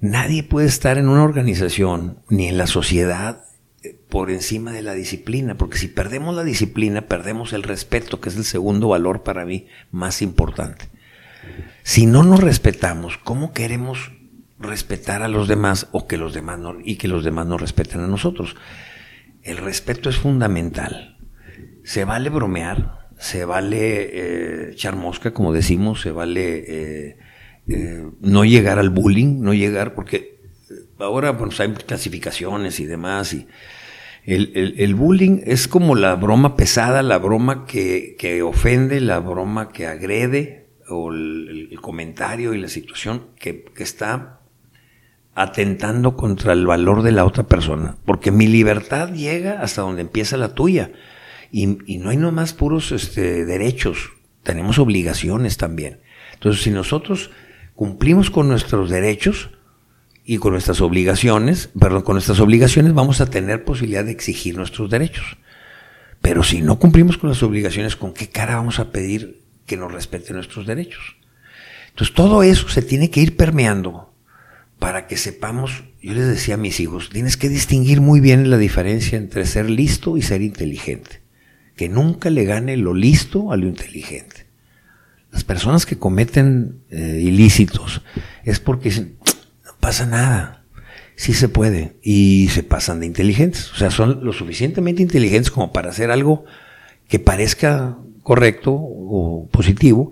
Nadie 0.00 0.42
puede 0.42 0.68
estar 0.68 0.96
en 0.96 1.10
una 1.10 1.22
organización 1.22 2.20
ni 2.30 2.48
en 2.48 2.56
la 2.56 2.66
sociedad 2.66 3.44
eh, 3.82 3.94
por 4.08 4.30
encima 4.30 4.72
de 4.72 4.80
la 4.80 4.94
disciplina, 4.94 5.58
porque 5.58 5.76
si 5.76 5.88
perdemos 5.88 6.34
la 6.34 6.42
disciplina, 6.42 7.02
perdemos 7.02 7.52
el 7.52 7.64
respeto, 7.64 8.22
que 8.22 8.30
es 8.30 8.36
el 8.38 8.44
segundo 8.44 8.88
valor 8.88 9.22
para 9.22 9.44
mí 9.44 9.66
más 9.90 10.22
importante. 10.22 10.86
Si 11.82 12.06
no 12.06 12.22
nos 12.22 12.40
respetamos, 12.40 13.18
¿cómo 13.18 13.52
queremos 13.52 14.12
respetar 14.62 15.22
a 15.22 15.28
los 15.28 15.48
demás 15.48 15.88
o 15.92 16.06
que 16.06 16.16
los 16.16 16.34
demás 16.34 16.58
no, 16.58 16.76
y 16.82 16.96
que 16.96 17.08
los 17.08 17.24
demás 17.24 17.46
nos 17.46 17.60
respeten 17.60 18.00
a 18.00 18.08
nosotros. 18.08 18.56
El 19.42 19.58
respeto 19.58 20.08
es 20.08 20.16
fundamental. 20.16 21.18
Se 21.84 22.04
vale 22.04 22.30
bromear, 22.30 23.08
se 23.18 23.44
vale 23.44 24.02
eh, 24.02 24.70
echar 24.72 24.96
mosca, 24.96 25.32
como 25.32 25.52
decimos, 25.52 26.00
se 26.00 26.10
vale 26.10 26.64
eh, 26.66 27.16
eh, 27.68 28.10
no 28.20 28.44
llegar 28.44 28.78
al 28.78 28.90
bullying, 28.90 29.40
no 29.40 29.54
llegar, 29.54 29.94
porque 29.94 30.40
ahora 30.98 31.36
pues, 31.36 31.60
hay 31.60 31.72
clasificaciones 31.72 32.80
y 32.80 32.86
demás, 32.86 33.34
y 33.34 33.48
el, 34.24 34.94
bullying 34.94 35.40
es 35.44 35.66
como 35.66 35.96
la 35.96 36.14
broma 36.14 36.56
pesada, 36.56 37.02
la 37.02 37.18
broma 37.18 37.66
que, 37.66 38.14
que 38.18 38.42
ofende, 38.42 39.00
la 39.00 39.18
broma 39.18 39.70
que 39.70 39.86
agrede, 39.88 40.68
o 40.88 41.12
el, 41.12 41.78
comentario 41.80 42.54
y 42.54 42.58
la 42.58 42.68
situación 42.68 43.26
que, 43.38 43.64
que 43.64 43.82
está 43.82 44.41
atentando 45.34 46.16
contra 46.16 46.52
el 46.52 46.66
valor 46.66 47.02
de 47.02 47.12
la 47.12 47.24
otra 47.24 47.44
persona, 47.44 47.96
porque 48.04 48.30
mi 48.30 48.46
libertad 48.46 49.12
llega 49.12 49.62
hasta 49.62 49.82
donde 49.82 50.02
empieza 50.02 50.36
la 50.36 50.54
tuya. 50.54 50.92
Y, 51.50 51.66
no 51.98 52.10
hay 52.10 52.16
nomás 52.16 52.54
puros 52.54 52.92
este, 52.92 53.44
derechos, 53.44 54.10
tenemos 54.42 54.78
obligaciones 54.78 55.58
también. 55.58 56.00
Entonces, 56.34 56.62
si 56.62 56.70
nosotros 56.70 57.30
cumplimos 57.74 58.30
con 58.30 58.48
nuestros 58.48 58.90
derechos 58.90 59.50
y 60.24 60.38
con 60.38 60.52
nuestras 60.52 60.80
obligaciones, 60.80 61.68
perdón, 61.78 62.02
con 62.02 62.14
nuestras 62.14 62.40
obligaciones 62.40 62.94
vamos 62.94 63.20
a 63.20 63.28
tener 63.28 63.64
posibilidad 63.64 64.04
de 64.04 64.12
exigir 64.12 64.56
nuestros 64.56 64.88
derechos. 64.88 65.36
Pero 66.20 66.42
si 66.42 66.62
no 66.62 66.78
cumplimos 66.78 67.18
con 67.18 67.28
las 67.28 67.42
obligaciones, 67.42 67.96
¿con 67.96 68.14
qué 68.14 68.28
cara 68.28 68.56
vamos 68.56 68.78
a 68.78 68.90
pedir 68.90 69.42
que 69.66 69.76
nos 69.76 69.92
respeten 69.92 70.36
nuestros 70.36 70.66
derechos? 70.66 71.16
Entonces, 71.90 72.14
todo 72.14 72.42
eso 72.42 72.68
se 72.68 72.80
tiene 72.80 73.10
que 73.10 73.20
ir 73.20 73.36
permeando 73.36 74.11
para 74.82 75.06
que 75.06 75.16
sepamos, 75.16 75.84
yo 76.02 76.12
les 76.12 76.26
decía 76.26 76.54
a 76.54 76.58
mis 76.58 76.80
hijos, 76.80 77.08
tienes 77.08 77.36
que 77.36 77.48
distinguir 77.48 78.00
muy 78.00 78.18
bien 78.18 78.50
la 78.50 78.58
diferencia 78.58 79.16
entre 79.16 79.46
ser 79.46 79.70
listo 79.70 80.16
y 80.16 80.22
ser 80.22 80.42
inteligente. 80.42 81.22
Que 81.76 81.88
nunca 81.88 82.30
le 82.30 82.44
gane 82.44 82.76
lo 82.76 82.92
listo 82.92 83.52
a 83.52 83.56
lo 83.56 83.68
inteligente. 83.68 84.48
Las 85.30 85.44
personas 85.44 85.86
que 85.86 85.98
cometen 85.98 86.80
eh, 86.90 87.20
ilícitos 87.22 88.02
es 88.42 88.58
porque 88.58 88.90
no 88.90 89.72
pasa 89.78 90.04
nada, 90.04 90.64
sí 91.14 91.32
se 91.32 91.48
puede, 91.48 91.96
y 92.02 92.48
se 92.50 92.64
pasan 92.64 92.98
de 92.98 93.06
inteligentes. 93.06 93.70
O 93.70 93.76
sea, 93.76 93.92
son 93.92 94.24
lo 94.24 94.32
suficientemente 94.32 95.00
inteligentes 95.00 95.52
como 95.52 95.72
para 95.72 95.90
hacer 95.90 96.10
algo 96.10 96.44
que 97.06 97.20
parezca 97.20 97.98
correcto 98.24 98.72
o 98.74 99.48
positivo 99.52 100.10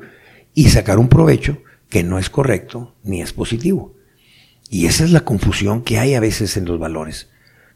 y 0.54 0.70
sacar 0.70 1.00
un 1.00 1.08
provecho 1.08 1.60
que 1.88 2.04
no 2.04 2.20
es 2.20 2.30
correcto 2.30 2.94
ni 3.02 3.20
es 3.20 3.32
positivo. 3.32 3.96
Y 4.72 4.86
esa 4.86 5.02
es 5.02 5.10
la 5.10 5.24
confusión 5.24 5.82
que 5.82 5.98
hay 5.98 6.14
a 6.14 6.20
veces 6.20 6.56
en 6.56 6.64
los 6.64 6.78
valores. 6.78 7.28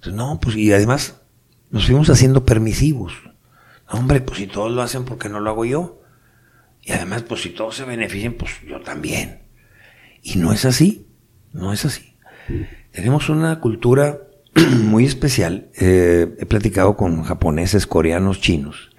No, 0.06 0.38
pues, 0.40 0.54
y 0.54 0.72
además 0.72 1.20
nos 1.70 1.86
fuimos 1.86 2.08
haciendo 2.08 2.46
permisivos. 2.46 3.12
hombre, 3.88 4.20
pues 4.20 4.38
si 4.38 4.46
todos 4.46 4.70
lo 4.70 4.80
hacen, 4.80 5.04
¿por 5.04 5.18
qué 5.18 5.28
no 5.28 5.40
lo 5.40 5.50
hago 5.50 5.64
yo? 5.64 6.02
Y 6.82 6.92
además, 6.92 7.22
pues 7.22 7.42
si 7.42 7.50
todos 7.50 7.74
se 7.74 7.84
benefician, 7.84 8.34
pues 8.34 8.52
yo 8.64 8.80
también. 8.80 9.42
Y 10.22 10.36
no 10.36 10.52
es 10.52 10.64
así, 10.64 11.08
no 11.52 11.72
es 11.72 11.84
así. 11.84 12.16
Tenemos 12.92 13.28
una 13.28 13.58
cultura 13.58 14.20
muy 14.84 15.04
especial. 15.04 15.70
Eh, 15.76 16.36
he 16.38 16.46
platicado 16.46 16.96
con 16.96 17.24
japoneses, 17.24 17.88
coreanos, 17.88 18.40
chinos. 18.40 18.90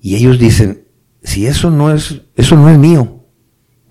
Y 0.00 0.14
ellos 0.14 0.38
dicen, 0.38 0.86
si 1.24 1.48
eso 1.48 1.72
no 1.72 1.92
es, 1.92 2.22
eso 2.36 2.54
no 2.56 2.68
es 2.68 2.78
mío, 2.78 3.23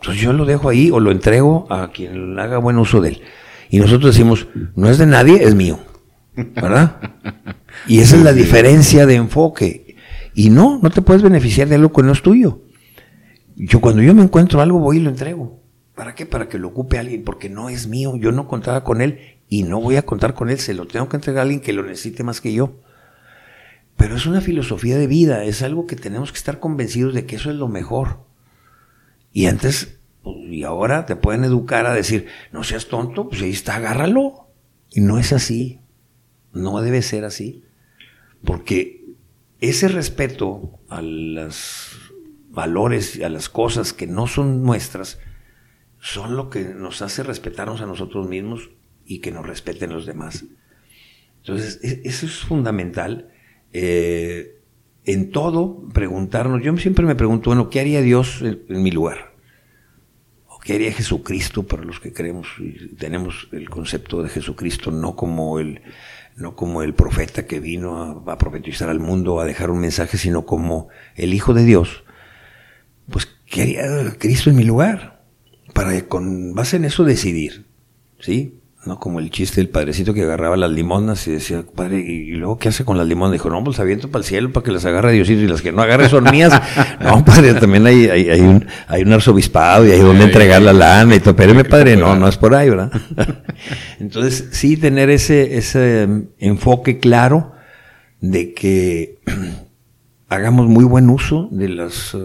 entonces 0.04 0.22
yo 0.22 0.34
lo 0.34 0.44
dejo 0.44 0.68
ahí 0.68 0.92
o 0.92 1.00
lo 1.00 1.12
entrego 1.12 1.66
a 1.70 1.90
quien 1.94 2.38
haga 2.38 2.58
buen 2.58 2.78
uso 2.78 3.00
de 3.00 3.08
él. 3.08 3.22
Y 3.70 3.80
nosotros 3.80 4.14
decimos, 4.14 4.48
no 4.76 4.90
es 4.90 4.98
de 4.98 5.06
nadie, 5.06 5.42
es 5.42 5.56
mío. 5.56 5.80
¿Verdad? 6.36 7.00
Y 7.88 8.00
esa 8.00 8.18
es 8.18 8.22
la 8.22 8.34
diferencia 8.34 9.06
de 9.06 9.16
enfoque. 9.16 9.96
Y 10.34 10.50
no, 10.50 10.78
no 10.84 10.90
te 10.90 11.02
puedes 11.02 11.24
beneficiar 11.24 11.70
de 11.70 11.76
algo 11.76 11.94
que 11.94 12.04
no 12.04 12.12
es 12.12 12.22
tuyo. 12.22 12.64
Yo 13.56 13.80
cuando 13.80 14.02
yo 14.02 14.14
me 14.14 14.24
encuentro 14.24 14.60
algo 14.60 14.78
voy 14.78 14.98
y 14.98 15.00
lo 15.00 15.10
entrego. 15.10 15.62
¿Para 15.96 16.16
qué? 16.16 16.26
Para 16.26 16.50
que 16.50 16.60
lo 16.60 16.68
ocupe 16.68 17.00
alguien, 17.00 17.24
porque 17.24 17.48
no 17.48 17.70
es 17.70 17.88
mío. 17.88 18.18
Yo 18.18 18.34
no 18.34 18.46
contaba 18.50 18.84
con 18.84 19.00
él 19.00 19.20
y 19.48 19.64
no 19.64 19.80
voy 19.80 19.96
a 19.96 20.02
contar 20.02 20.34
con 20.34 20.50
él. 20.50 20.60
Se 20.60 20.74
lo 20.74 20.86
tengo 20.86 21.08
que 21.08 21.16
entregar 21.16 21.40
a 21.40 21.44
alguien 21.44 21.62
que 21.62 21.72
lo 21.72 21.82
necesite 21.82 22.26
más 22.26 22.42
que 22.42 22.52
yo. 22.52 22.82
Pero 23.96 24.18
es 24.18 24.26
una 24.26 24.42
filosofía 24.42 24.98
de 24.98 25.08
vida, 25.08 25.46
es 25.46 25.62
algo 25.62 25.88
que 25.88 25.96
tenemos 25.96 26.34
que 26.34 26.40
estar 26.40 26.60
convencidos 26.60 27.14
de 27.14 27.26
que 27.26 27.38
eso 27.38 27.50
es 27.52 27.56
lo 27.56 27.70
mejor. 27.70 28.33
Y 29.34 29.48
antes, 29.48 30.00
pues, 30.22 30.38
y 30.50 30.64
ahora 30.64 31.06
te 31.06 31.16
pueden 31.16 31.44
educar 31.44 31.86
a 31.88 31.94
decir, 31.94 32.28
no 32.52 32.64
seas 32.64 32.88
tonto, 32.88 33.28
pues 33.28 33.42
ahí 33.42 33.52
está, 33.52 33.76
agárralo. 33.76 34.48
Y 34.92 35.02
no 35.02 35.18
es 35.18 35.34
así. 35.34 35.82
No 36.54 36.80
debe 36.82 37.02
ser 37.02 37.26
así. 37.26 37.64
Porque 38.46 39.04
ese 39.60 39.88
respeto 39.88 40.80
a 40.88 41.02
los 41.02 42.00
valores 42.50 43.16
y 43.16 43.24
a 43.24 43.30
las 43.30 43.50
cosas 43.50 43.94
que 43.94 44.06
no 44.06 44.28
son 44.28 44.64
nuestras, 44.64 45.20
son 46.00 46.36
lo 46.36 46.50
que 46.52 46.66
nos 46.76 47.02
hace 47.02 47.24
respetarnos 47.24 47.82
a 47.82 47.88
nosotros 47.88 48.28
mismos 48.28 48.70
y 49.06 49.20
que 49.20 49.32
nos 49.32 49.48
respeten 49.48 49.92
los 49.92 50.06
demás. 50.06 50.46
Entonces, 51.38 51.80
e-, 51.84 52.02
eso 52.08 52.28
es 52.28 52.40
fundamental. 52.40 53.30
Eh, 53.72 54.62
en 55.06 55.32
todo 55.32 55.88
preguntarnos, 55.94 56.62
yo 56.64 56.76
siempre 56.78 57.06
me 57.06 57.16
pregunto, 57.16 57.50
bueno, 57.50 57.70
¿qué 57.70 57.80
haría 57.80 58.02
Dios 58.02 58.42
en, 58.42 58.82
mi 58.82 58.92
lugar? 58.92 59.34
¿O 60.48 60.60
qué 60.60 60.76
haría 60.76 60.94
Jesucristo 60.94 61.64
para 61.64 61.84
los 61.84 62.00
que 62.00 62.14
creemos 62.14 62.48
y 62.60 62.96
tenemos 62.96 63.50
el 63.52 63.70
concepto 63.70 64.24
de 64.24 64.30
Jesucristo 64.30 64.92
no 64.92 65.16
como 65.16 65.60
el, 65.60 65.82
no 66.36 66.56
como 66.56 66.84
el 66.84 66.94
profeta 66.94 67.46
que 67.46 67.60
vino 67.60 68.24
a, 68.26 68.38
profetizar 68.38 68.90
al 68.90 69.00
mundo, 69.00 69.42
a 69.42 69.46
dejar 69.46 69.72
un 69.72 69.80
mensaje, 69.80 70.18
sino 70.18 70.46
como 70.46 70.88
el 71.16 71.34
Hijo 71.34 71.54
de 71.54 71.66
Dios? 71.66 72.04
Pues, 73.10 73.28
¿qué 73.46 73.64
haría 73.64 74.16
Cristo 74.18 74.50
en 74.50 74.56
mi 74.56 74.64
lugar? 74.64 75.26
Para 75.74 76.08
con 76.08 76.54
base 76.54 76.78
en 76.78 76.86
eso 76.86 77.04
decidir, 77.04 77.66
¿sí? 78.20 78.63
¿No? 78.86 79.00
Como 79.00 79.20
el 79.20 79.30
chiste 79.30 79.62
del 79.62 79.70
padrecito 79.70 80.14
que 80.14 80.24
agarraba 80.24 80.58
las 80.58 80.72
limonas 80.72 81.28
y 81.28 81.32
decía, 81.32 81.64
padre, 81.76 82.00
¿y 82.00 82.32
luego 82.32 82.58
qué 82.58 82.70
hace 82.70 82.84
con 82.84 82.98
las 82.98 83.08
limonas? 83.08 83.34
Dijo, 83.34 83.50
no, 83.50 83.64
pues 83.64 83.80
aviento 83.80 84.10
para 84.10 84.20
el 84.22 84.26
cielo 84.26 84.52
para 84.52 84.64
que 84.64 84.72
las 84.72 84.86
agarre 84.86 85.14
Diosito 85.14 85.42
y 85.42 85.48
las 85.48 85.62
que 85.62 85.72
no 85.72 85.82
agarre 85.82 86.10
son 86.10 86.26
mías. 86.26 86.54
no, 87.02 87.24
padre, 87.24 87.54
también 87.54 87.86
hay, 87.86 88.08
hay, 88.10 88.42
un, 88.42 88.66
hay 88.88 89.04
un 89.04 89.14
arzobispado 89.14 89.88
y 89.88 89.92
hay 89.92 90.00
donde 90.00 90.26
entregar 90.26 90.62
la 90.62 90.74
lana 90.74 91.16
y 91.16 91.20
todo. 91.20 91.32
Espéreme, 91.32 91.64
padre, 91.64 91.96
no, 91.96 92.16
no 92.16 92.28
es 92.28 92.38
por 92.38 92.56
ahí, 92.56 92.70
¿verdad? 92.70 92.92
Entonces, 94.00 94.50
sí 94.52 94.78
tener 94.78 95.10
ese, 95.10 95.58
ese 95.58 96.08
enfoque 96.40 97.00
claro 97.00 97.54
de 98.20 98.54
que 98.54 99.20
hagamos 100.30 100.68
muy 100.68 100.84
buen 100.84 101.10
uso 101.10 101.48
de 101.52 101.70
los 101.70 102.14
uh, 102.14 102.20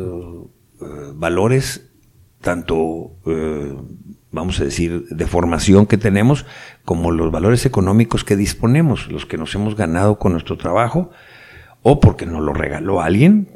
uh, 0.80 1.14
valores, 1.14 1.90
tanto 2.40 2.76
uh, 2.76 3.98
vamos 4.30 4.60
a 4.60 4.64
decir, 4.64 5.06
de 5.08 5.26
formación 5.26 5.86
que 5.86 5.96
tenemos, 5.96 6.44
como 6.84 7.10
los 7.10 7.30
valores 7.30 7.64
económicos 7.66 8.24
que 8.24 8.36
disponemos, 8.36 9.10
los 9.10 9.26
que 9.26 9.38
nos 9.38 9.54
hemos 9.54 9.76
ganado 9.76 10.18
con 10.18 10.32
nuestro 10.32 10.56
trabajo, 10.56 11.10
o 11.82 12.00
porque 12.00 12.26
nos 12.26 12.42
lo 12.42 12.52
regaló 12.52 13.00
alguien, 13.00 13.48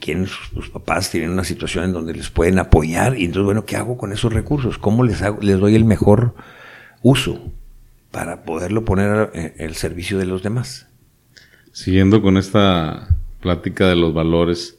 quienes 0.00 0.30
sus, 0.30 0.70
papás 0.70 1.10
tienen 1.10 1.30
una 1.30 1.44
situación 1.44 1.84
en 1.84 1.92
donde 1.92 2.14
les 2.14 2.30
pueden 2.30 2.58
apoyar, 2.58 3.18
y 3.18 3.24
entonces, 3.24 3.44
bueno, 3.44 3.64
¿qué 3.64 3.76
hago 3.76 3.98
con 3.98 4.12
esos 4.12 4.32
recursos? 4.32 4.78
¿Cómo 4.78 5.04
les, 5.04 5.22
les 5.40 5.58
doy 5.58 5.74
el 5.74 5.84
mejor 5.84 6.34
uso 7.02 7.52
para 8.10 8.44
poderlo 8.44 8.84
poner 8.84 9.54
al 9.58 9.74
servicio 9.74 10.18
de 10.18 10.26
los 10.26 10.42
demás? 10.42 10.88
Siguiendo 11.72 12.22
con 12.22 12.38
esta 12.38 13.08
plática 13.40 13.88
de 13.88 13.96
los 13.96 14.14
valores, 14.14 14.78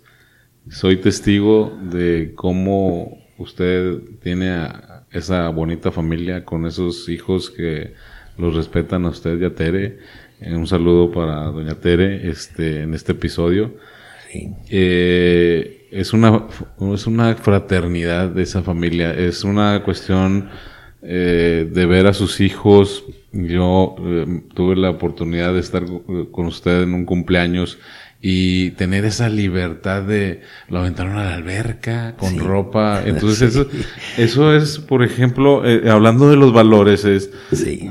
soy 0.69 0.97
testigo 0.97 1.78
de 1.82 2.34
cómo 2.36 3.17
usted 3.38 4.00
tiene 4.21 4.67
esa 5.11 5.49
bonita 5.49 5.91
familia 5.91 6.43
con 6.43 6.65
esos 6.65 7.07
hijos 7.09 7.49
que 7.49 7.93
los 8.37 8.55
respetan 8.55 9.05
a 9.05 9.09
usted 9.09 9.39
y 9.39 9.45
a 9.45 9.55
Tere. 9.55 9.99
Eh, 10.39 10.55
un 10.55 10.67
saludo 10.67 11.11
para 11.11 11.45
doña 11.45 11.75
Tere 11.75 12.29
este, 12.29 12.81
en 12.83 12.93
este 12.93 13.13
episodio. 13.13 13.75
Eh, 14.69 15.87
es, 15.91 16.13
una, 16.13 16.47
es 16.93 17.07
una 17.07 17.35
fraternidad 17.35 18.29
de 18.29 18.43
esa 18.43 18.61
familia, 18.61 19.13
es 19.13 19.43
una 19.43 19.81
cuestión 19.83 20.49
eh, 21.01 21.69
de 21.71 21.85
ver 21.85 22.07
a 22.07 22.13
sus 22.13 22.41
hijos. 22.41 23.05
Yo 23.31 23.95
tuve 24.53 24.75
la 24.75 24.89
oportunidad 24.89 25.53
de 25.53 25.59
estar 25.59 25.83
con 26.31 26.47
usted 26.47 26.83
en 26.83 26.93
un 26.93 27.05
cumpleaños 27.05 27.77
y 28.21 28.71
tener 28.71 29.06
esa 29.06 29.30
libertad 29.30 30.01
de 30.01 30.41
lo 30.69 30.80
aventaron 30.80 31.17
a 31.17 31.25
la 31.25 31.36
alberca 31.36 32.15
con 32.17 32.39
ropa. 32.39 33.01
Entonces 33.06 33.56
eso, 33.56 33.67
eso 34.17 34.56
es, 34.56 34.80
por 34.80 35.03
ejemplo, 35.03 35.63
eh, 35.65 35.89
hablando 35.89 36.30
de 36.30 36.36
los 36.36 36.51
valores, 36.53 37.06
es 37.06 37.30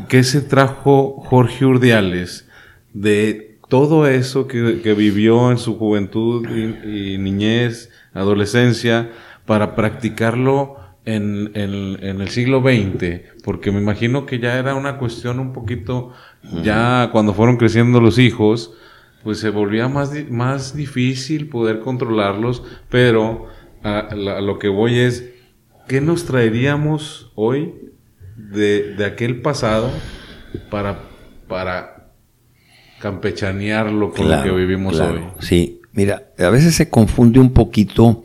¿qué 0.08 0.24
se 0.24 0.40
trajo 0.40 1.22
Jorge 1.26 1.64
Urdiales 1.64 2.48
de 2.92 3.58
todo 3.68 4.06
eso 4.06 4.46
que, 4.46 4.94
vivió 4.96 5.50
en 5.50 5.58
su 5.58 5.76
juventud 5.78 6.46
y, 6.48 7.18
niñez, 7.18 7.90
adolescencia, 8.14 9.10
para 9.44 9.74
practicarlo 9.74 10.76
en, 11.04 11.50
en, 11.54 12.20
el 12.20 12.28
siglo 12.28 12.62
XX? 12.62 13.42
Porque 13.44 13.72
me 13.72 13.80
imagino 13.80 14.26
que 14.26 14.38
ya 14.38 14.58
era 14.58 14.74
una 14.74 14.98
cuestión 14.98 15.40
un 15.40 15.52
poquito, 15.52 16.12
ya 16.62 17.10
cuando 17.12 17.34
fueron 17.34 17.56
creciendo 17.56 18.00
los 18.00 18.18
hijos, 18.18 18.72
pues 19.26 19.40
se 19.40 19.50
volvía 19.50 19.88
más, 19.88 20.12
más 20.30 20.76
difícil 20.76 21.48
poder 21.48 21.80
controlarlos, 21.80 22.62
pero 22.88 23.48
a, 23.82 24.14
lo 24.14 24.60
que 24.60 24.68
voy 24.68 25.00
es, 25.00 25.30
¿qué 25.88 26.00
nos 26.00 26.26
traeríamos 26.26 27.32
hoy 27.34 27.74
de, 28.36 28.94
aquel 29.04 29.42
pasado 29.42 29.90
para, 30.70 31.00
para 31.48 32.12
campechanearlo 33.00 34.12
con 34.12 34.30
lo 34.30 34.44
que 34.44 34.50
vivimos 34.52 35.00
hoy? 35.00 35.18
Sí, 35.40 35.80
mira, 35.90 36.28
a 36.38 36.50
veces 36.50 36.76
se 36.76 36.88
confunde 36.88 37.40
un 37.40 37.52
poquito 37.52 38.22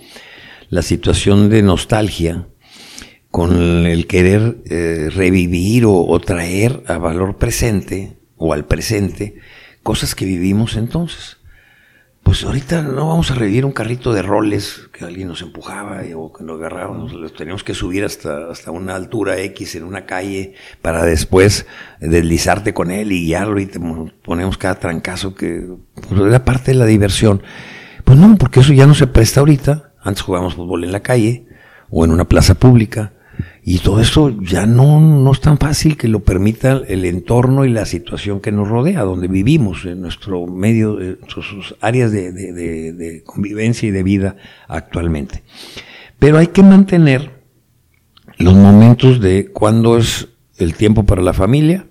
la 0.70 0.84
situación 0.84 1.50
de 1.50 1.64
nostalgia 1.64 2.46
con 3.32 3.88
el 3.88 4.06
querer 4.06 4.58
eh, 4.70 5.10
revivir 5.12 5.86
o, 5.88 6.20
traer 6.20 6.84
a 6.86 7.00
valor 7.00 7.38
presente 7.38 8.20
o 8.38 8.54
al 8.54 8.66
presente 8.66 9.42
cosas 9.84 10.15
que 10.15 10.26
vivimos 10.26 10.76
entonces. 10.76 11.38
Pues 12.24 12.44
ahorita 12.44 12.84
no 12.84 13.08
vamos 13.08 13.32
a 13.32 13.36
revivir 13.36 13.65
un 13.65 13.72
carrito 13.72 14.13
de 14.13 14.22
roles 14.22 14.88
que 14.94 15.06
alguien 15.06 15.28
nos 15.28 15.41
empujaba 15.41 16.02
o 16.15 16.32
que 16.32 16.44
nos 16.44 16.60
agarrábamos, 16.60 17.13
los 17.13 17.34
teníamos 17.34 17.63
que 17.63 17.74
subir 17.74 18.06
hasta, 18.06 18.52
hasta 18.52 18.70
una 18.70 18.96
altura 18.96 19.39
X 19.39 19.76
en 19.76 19.84
una 19.84 20.06
calle 20.06 20.54
para 20.84 21.04
después 21.04 21.65
deslizarte 22.00 22.76
con 22.76 22.91
él 22.91 23.12
y 23.12 23.26
guiarlo 23.26 23.60
y 23.60 23.65
te 23.65 23.80
ponemos 24.24 24.60
cada 24.60 24.76
trancazo 24.76 25.34
que 25.34 25.67
pues, 25.96 26.22
era 26.22 26.46
parte 26.46 26.72
de 26.72 26.78
la 26.78 26.86
diversión. 26.86 27.41
Pues 28.06 28.20
no, 28.20 28.38
porque 28.38 28.60
eso 28.60 28.74
ya 28.74 28.86
no 28.86 28.94
se 28.94 29.08
presta 29.08 29.39
ahorita. 29.39 29.94
Antes 30.04 30.22
jugábamos 30.22 30.56
fútbol 30.56 30.84
en 30.84 30.91
la 30.91 31.02
calle 31.02 31.48
o 31.89 32.06
en 32.06 32.12
una 32.12 32.26
plaza 32.26 32.54
pública 32.54 33.13
y 33.63 33.78
todo 33.80 34.02
eso 34.02 34.36
ya 34.41 34.65
no, 34.65 35.00
no 35.00 35.32
es 35.32 35.39
tan 35.39 35.60
fácil 35.60 35.95
que 35.95 36.08
lo 36.08 36.21
permita 36.21 36.82
el 36.88 37.06
entorno 37.06 37.63
y 37.63 37.69
la 37.69 37.86
situación 37.86 38.39
que 38.39 38.52
nos 38.52 38.67
rodea, 38.67 39.04
donde 39.04 39.28
vivimos, 39.28 39.86
en 39.86 40.02
nuestro 40.02 40.47
medio, 40.47 41.00
en 41.00 41.19
sus 41.28 41.76
áreas 41.80 42.12
de, 42.12 43.21
convivencia 43.24 43.88
y 43.88 43.91
de 43.91 44.02
vida 44.02 44.36
actualmente. 44.67 45.43
Pero 46.17 46.39
hay 46.39 46.47
que 46.47 46.63
mantener 46.63 47.41
los 48.38 48.56
momentos 48.56 49.19
de 49.19 49.50
cuando 49.52 49.97
es 49.97 50.28
el 50.58 50.74
tiempo 50.74 51.04
para 51.04 51.21
la 51.21 51.34
familia, 51.34 51.86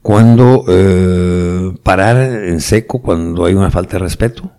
cuando 0.00 0.64
eh, 0.68 1.72
parar 1.82 2.44
en 2.44 2.60
seco 2.60 3.02
cuando 3.02 3.46
hay 3.46 3.54
una 3.54 3.72
falta 3.72 3.94
de 3.94 4.04
respeto, 4.04 4.52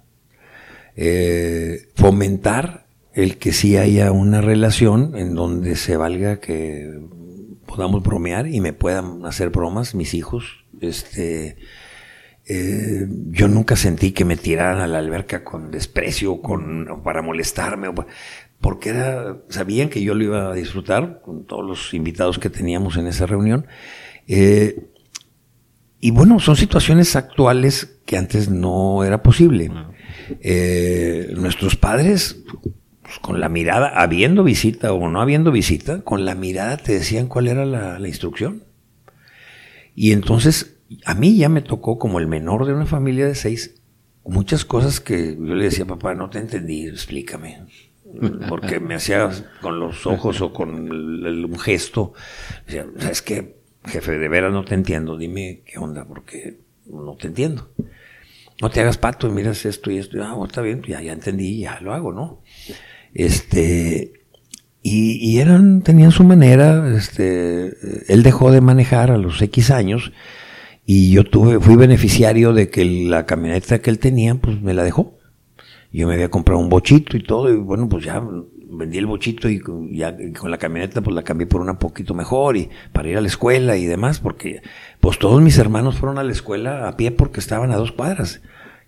eh, 0.97 1.87
fomentar 1.95 2.88
el 3.13 3.37
que 3.37 3.51
sí 3.51 3.77
haya 3.77 4.11
una 4.11 4.41
relación 4.41 5.15
en 5.15 5.35
donde 5.35 5.75
se 5.75 5.97
valga 5.97 6.39
que 6.39 6.99
podamos 7.65 8.03
bromear 8.03 8.47
y 8.47 8.61
me 8.61 8.73
puedan 8.73 9.25
hacer 9.25 9.49
bromas 9.49 9.95
mis 9.95 10.13
hijos. 10.13 10.65
Este, 10.81 11.57
eh, 12.45 13.07
yo 13.29 13.47
nunca 13.47 13.75
sentí 13.75 14.11
que 14.11 14.25
me 14.25 14.37
tiraran 14.37 14.81
a 14.81 14.87
la 14.87 14.99
alberca 14.99 15.43
con 15.43 15.71
desprecio, 15.71 16.41
con 16.41 17.01
para 17.03 17.21
molestarme, 17.21 17.89
porque 18.59 18.89
era, 18.89 19.37
sabían 19.49 19.89
que 19.89 20.01
yo 20.01 20.15
lo 20.15 20.23
iba 20.23 20.51
a 20.51 20.53
disfrutar 20.53 21.21
con 21.21 21.45
todos 21.45 21.65
los 21.65 21.93
invitados 21.93 22.39
que 22.39 22.49
teníamos 22.49 22.97
en 22.97 23.07
esa 23.07 23.25
reunión. 23.25 23.67
Eh, 24.27 24.89
y 26.01 26.11
bueno, 26.11 26.39
son 26.39 26.55
situaciones 26.55 27.15
actuales 27.15 27.99
que 28.05 28.17
antes 28.17 28.49
no 28.49 29.03
era 29.03 29.21
posible. 29.21 29.69
Eh, 30.41 31.33
nuestros 31.35 31.75
padres 31.75 32.43
pues, 33.09 33.19
con 33.21 33.39
la 33.39 33.49
mirada, 33.49 33.89
habiendo 33.99 34.43
visita 34.43 34.93
o 34.93 35.09
no 35.09 35.19
habiendo 35.19 35.51
visita, 35.51 36.01
con 36.03 36.25
la 36.25 36.35
mirada 36.35 36.77
te 36.77 36.93
decían 36.93 37.25
cuál 37.25 37.47
era 37.47 37.65
la, 37.65 38.07
instrucción. 38.07 38.63
Y 39.95 40.11
entonces 40.11 40.77
a 41.05 41.15
mí 41.15 41.35
ya 41.35 41.49
me 41.49 41.63
tocó 41.63 41.97
como 41.97 42.19
el 42.19 42.27
menor 42.27 42.67
de 42.67 42.73
una 42.73 42.85
familia 42.85 43.25
de 43.25 43.33
seis, 43.33 43.81
muchas 44.23 44.63
cosas 44.63 44.99
que 44.99 45.35
yo 45.35 45.55
le 45.55 45.63
decía, 45.63 45.85
papá, 45.85 46.13
no 46.13 46.29
te 46.29 46.37
entendí, 46.37 46.85
explícame. 46.85 47.65
Porque 48.47 48.79
me 48.79 48.93
hacía 48.93 49.31
con 49.59 49.79
los 49.79 50.05
ojos 50.05 50.41
o 50.41 50.53
con 50.53 50.91
un 50.91 51.59
gesto. 51.59 52.13
Decía, 52.67 52.85
¿sabes 52.99 53.23
qué? 53.23 53.57
Jefe, 53.85 54.19
de 54.19 54.29
veras 54.29 54.53
no 54.53 54.63
te 54.65 54.75
entiendo, 54.75 55.17
dime 55.17 55.63
qué 55.65 55.79
onda, 55.79 56.05
porque 56.05 56.59
no 56.85 57.15
te 57.15 57.27
entiendo. 57.27 57.71
No 58.61 58.69
te 58.69 58.81
hagas 58.81 58.97
pato, 58.97 59.31
miras 59.31 59.65
esto 59.65 59.89
y 59.89 59.97
esto. 59.97 60.21
Ah, 60.21 60.37
está 60.45 60.61
bien, 60.61 60.83
ya, 60.83 61.01
ya 61.01 61.13
entendí, 61.13 61.59
ya 61.59 61.79
lo 61.79 61.93
hago, 61.93 62.11
¿no? 62.11 62.41
Este, 63.13 64.13
y, 64.81 65.39
eran, 65.39 65.81
tenían 65.81 66.11
su 66.11 66.23
manera, 66.23 66.95
este, 66.95 67.73
él 68.07 68.23
dejó 68.23 68.51
de 68.51 68.61
manejar 68.61 69.11
a 69.11 69.17
los 69.17 69.41
X 69.41 69.71
años 69.71 70.11
y 70.85 71.11
yo 71.11 71.23
tuve, 71.23 71.59
fui 71.59 71.75
beneficiario 71.75 72.53
de 72.53 72.69
que 72.69 72.85
la 72.85 73.25
camioneta 73.25 73.79
que 73.79 73.89
él 73.89 73.99
tenía, 73.99 74.35
pues 74.35 74.61
me 74.61 74.73
la 74.73 74.83
dejó. 74.83 75.17
Yo 75.91 76.07
me 76.07 76.13
había 76.13 76.29
comprado 76.29 76.61
un 76.61 76.69
bochito 76.69 77.17
y 77.17 77.23
todo, 77.23 77.51
y 77.51 77.57
bueno, 77.57 77.89
pues 77.89 78.05
ya 78.05 78.23
vendí 78.71 78.97
el 78.97 79.05
bochito 79.07 79.49
y 79.49 79.61
ya 79.91 80.15
con 80.39 80.51
la 80.51 80.57
camioneta 80.57 81.01
pues 81.01 81.15
la 81.15 81.23
cambié 81.23 81.47
por 81.47 81.61
una 81.61 81.79
poquito 81.79 82.13
mejor 82.13 82.55
y 82.57 82.69
para 82.93 83.09
ir 83.09 83.17
a 83.17 83.21
la 83.21 83.27
escuela 83.27 83.77
y 83.77 83.85
demás, 83.85 84.19
porque 84.19 84.61
pues 84.99 85.17
todos 85.19 85.41
mis 85.41 85.57
hermanos 85.57 85.97
fueron 85.97 86.17
a 86.19 86.23
la 86.23 86.31
escuela 86.31 86.87
a 86.87 86.95
pie 86.95 87.11
porque 87.11 87.39
estaban 87.39 87.71
a 87.71 87.77
dos 87.77 87.91
cuadras. 87.91 88.41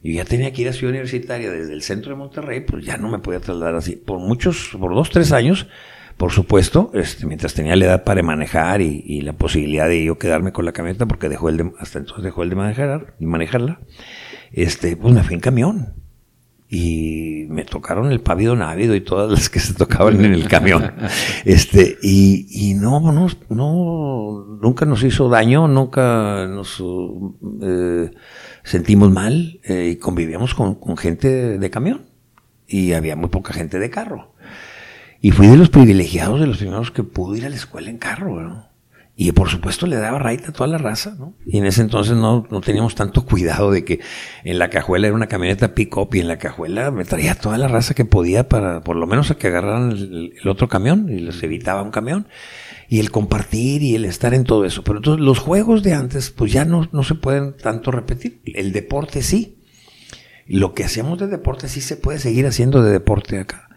Yo 0.03 0.13
ya 0.13 0.25
tenía 0.25 0.51
que 0.51 0.63
ir 0.63 0.69
a 0.69 0.73
Ciudad 0.73 0.91
Universitaria 0.91 1.51
desde 1.51 1.73
el 1.73 1.83
centro 1.83 2.11
de 2.11 2.17
Monterrey, 2.17 2.61
pues 2.61 2.83
ya 2.83 2.97
no 2.97 3.09
me 3.09 3.19
podía 3.19 3.39
trasladar 3.39 3.75
así. 3.75 3.95
Por 3.95 4.19
muchos, 4.19 4.75
por 4.79 4.95
dos, 4.95 5.11
tres 5.11 5.31
años, 5.31 5.67
por 6.17 6.31
supuesto, 6.31 6.91
este, 6.93 7.25
mientras 7.25 7.53
tenía 7.53 7.75
la 7.75 7.85
edad 7.85 8.03
para 8.03 8.23
manejar 8.23 8.81
y, 8.81 9.21
la 9.21 9.33
posibilidad 9.33 9.87
de 9.87 10.03
yo 10.03 10.17
quedarme 10.17 10.51
con 10.51 10.65
la 10.65 10.71
camioneta, 10.71 11.05
porque 11.05 11.29
dejó 11.29 11.49
el 11.49 11.57
de, 11.57 11.71
hasta 11.79 11.99
entonces 11.99 12.23
dejó 12.23 12.43
el 12.43 12.49
de 12.49 12.55
manejar, 12.55 13.15
y 13.19 13.25
manejarla, 13.25 13.79
este, 14.51 14.95
pues 14.97 15.13
me 15.13 15.23
fui 15.23 15.35
en 15.35 15.39
camión. 15.39 16.00
Y 16.73 17.47
me 17.49 17.65
tocaron 17.65 18.13
el 18.13 18.21
pavido 18.21 18.55
návido 18.55 18.95
y 18.95 19.01
todas 19.01 19.29
las 19.29 19.49
que 19.49 19.59
se 19.59 19.73
tocaban 19.73 20.23
en 20.23 20.33
el 20.33 20.47
camión. 20.47 20.93
Este, 21.43 21.97
y, 22.01 22.47
y 22.49 22.73
no, 22.75 23.01
no, 23.11 23.27
no, 23.49 24.57
nunca 24.61 24.85
nos 24.85 25.03
hizo 25.03 25.27
daño, 25.27 25.67
nunca 25.67 26.47
nos, 26.47 26.81
eh, 27.61 28.11
sentimos 28.63 29.11
mal 29.11 29.59
eh, 29.63 29.91
y 29.93 29.95
convivíamos 29.97 30.55
con, 30.55 30.97
gente 30.97 31.57
de, 31.57 31.69
camión 31.69 32.05
y 32.67 32.93
había 32.93 33.17
muy 33.17 33.29
poca 33.29 33.53
gente 33.53 33.77
de 33.77 33.89
carro. 33.89 34.33
Y 35.19 35.31
fui 35.31 35.47
de 35.47 35.57
los 35.57 35.69
privilegiados, 35.69 36.39
de 36.39 36.47
los 36.47 36.57
primeros 36.57 36.91
que 36.91 37.03
pudo 37.03 37.35
ir 37.35 37.45
a 37.45 37.49
la 37.49 37.55
escuela 37.55 37.89
en 37.89 37.97
carro, 37.97 38.70
Y 39.15 39.33
por 39.33 39.49
supuesto 39.49 39.87
le 39.87 39.97
daba 39.97 40.19
raita 40.19 40.49
a 40.49 40.53
toda 40.53 40.67
la 40.67 40.77
raza, 40.77 41.15
¿no? 41.19 41.35
Y 41.45 41.57
en 41.57 41.65
ese 41.65 41.81
entonces 41.81 42.15
no, 42.15 42.47
no 42.49 42.61
teníamos 42.61 42.95
tanto 42.95 43.25
cuidado 43.25 43.69
de 43.69 43.83
que 43.83 43.99
en 44.43 44.57
la 44.57 44.69
cajuela 44.69 45.07
era 45.07 45.15
una 45.15 45.27
camioneta 45.27 45.75
pick-up 45.75 46.09
y 46.13 46.21
en 46.21 46.27
la 46.27 46.39
cajuela 46.39 46.91
me 46.91 47.03
traía 47.03 47.35
toda 47.35 47.57
la 47.57 47.67
raza 47.67 47.93
que 47.93 48.05
podía 48.05 48.47
para, 48.47 48.81
por 48.81 48.95
lo 48.95 49.07
menos, 49.07 49.29
a 49.29 49.35
que 49.35 49.47
agarraran 49.47 49.91
el, 49.91 50.33
otro 50.47 50.69
camión 50.69 51.09
y 51.09 51.19
les 51.19 51.43
evitaba 51.43 51.81
un 51.81 51.91
camión. 51.91 52.27
y 52.89 52.99
el 52.99 53.11
compartir 53.11 53.83
y 53.83 53.95
el 53.95 54.05
estar 54.05 54.33
en 54.33 54.43
todo 54.43 54.65
eso. 54.65 54.83
Pero 54.83 54.97
entonces 54.97 55.23
los 55.23 55.39
juegos 55.39 55.83
de 55.83 55.93
antes, 55.93 56.31
pues 56.31 56.51
ya 56.51 56.65
no, 56.65 56.89
no 56.91 57.03
se 57.03 57.15
pueden 57.15 57.55
tanto 57.55 57.91
repetir. 57.91 58.41
El 58.45 58.71
deporte 58.71 59.21
sí. 59.21 59.59
Lo 60.47 60.73
que 60.73 60.83
hacíamos 60.83 61.19
de 61.19 61.27
deporte 61.27 61.69
sí 61.69 61.81
se 61.81 61.95
puede 61.95 62.19
seguir 62.19 62.47
haciendo 62.47 62.81
de 62.81 62.91
deporte 62.91 63.39
acá. 63.39 63.69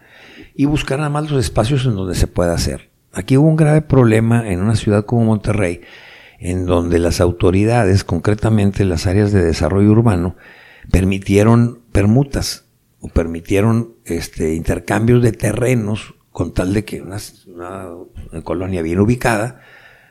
Y 0.54 0.64
buscar 0.64 0.98
nada 0.98 1.10
más 1.10 1.30
los 1.30 1.44
espacios 1.44 1.84
en 1.84 1.94
donde 1.96 2.14
se 2.14 2.26
pueda 2.26 2.54
hacer. 2.54 2.93
Aquí 3.14 3.36
hubo 3.36 3.48
un 3.48 3.56
grave 3.56 3.82
problema 3.82 4.48
en 4.48 4.60
una 4.60 4.74
ciudad 4.74 5.04
como 5.04 5.24
Monterrey, 5.24 5.82
en 6.40 6.66
donde 6.66 6.98
las 6.98 7.20
autoridades, 7.20 8.04
concretamente 8.04 8.84
las 8.84 9.06
áreas 9.06 9.32
de 9.32 9.44
desarrollo 9.44 9.90
urbano, 9.90 10.36
permitieron 10.90 11.80
permutas 11.92 12.66
o 13.00 13.08
permitieron 13.08 13.94
este, 14.04 14.54
intercambios 14.54 15.22
de 15.22 15.32
terrenos 15.32 16.14
con 16.30 16.52
tal 16.52 16.74
de 16.74 16.84
que 16.84 17.00
una, 17.00 17.18
una, 17.46 18.42
colonia 18.42 18.82
bien 18.82 18.98
ubicada, 18.98 19.60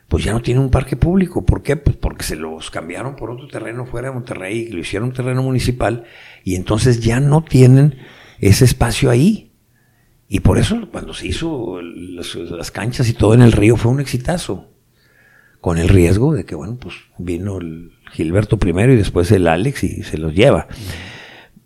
pues 0.08 0.24
ya 0.24 0.32
no 0.32 0.42
tiene 0.42 0.62
un 0.62 0.70
parque 0.70 0.96
público. 0.96 1.46
¿Por 1.46 1.62
qué? 1.62 1.76
Pues 1.76 1.98
porque 1.98 2.24
se 2.24 2.38
los 2.38 2.72
cambiaron 2.72 3.18
por 3.18 3.30
otro 3.30 3.48
terreno 3.50 3.86
fuera 3.86 4.08
de 4.08 4.14
Monterrey 4.14 4.60
y 4.60 4.72
lo 4.72 4.80
hicieron 4.80 5.10
un 5.10 5.16
terreno 5.16 5.44
municipal 5.44 6.06
y 6.46 6.56
entonces 6.56 7.02
ya 7.02 7.20
no 7.20 7.44
tienen 7.44 7.98
ese 8.40 8.64
espacio 8.64 9.10
ahí. 9.10 9.53
Y 10.34 10.40
por 10.40 10.58
eso 10.58 10.90
cuando 10.92 11.14
se 11.14 11.28
hizo 11.28 11.80
las, 11.80 12.34
las 12.34 12.72
canchas 12.72 13.08
y 13.08 13.14
todo 13.14 13.36
en 13.36 13.44
el 13.44 13.52
río 13.52 13.78
fue 13.78 13.92
un 13.92 14.00
exitazo. 14.00 14.68
Con 15.62 15.78
el 15.78 15.88
riesgo 15.88 16.34
de 16.34 16.44
que, 16.44 16.56
bueno, 16.56 16.76
pues 16.82 16.96
vino 17.20 17.60
el 17.60 17.92
Gilberto 18.12 18.58
primero 18.58 18.92
y 18.92 18.96
después 18.96 19.32
el 19.32 19.48
Alex 19.48 19.84
y 19.84 20.02
se 20.02 20.18
los 20.18 20.34
lleva. 20.34 20.68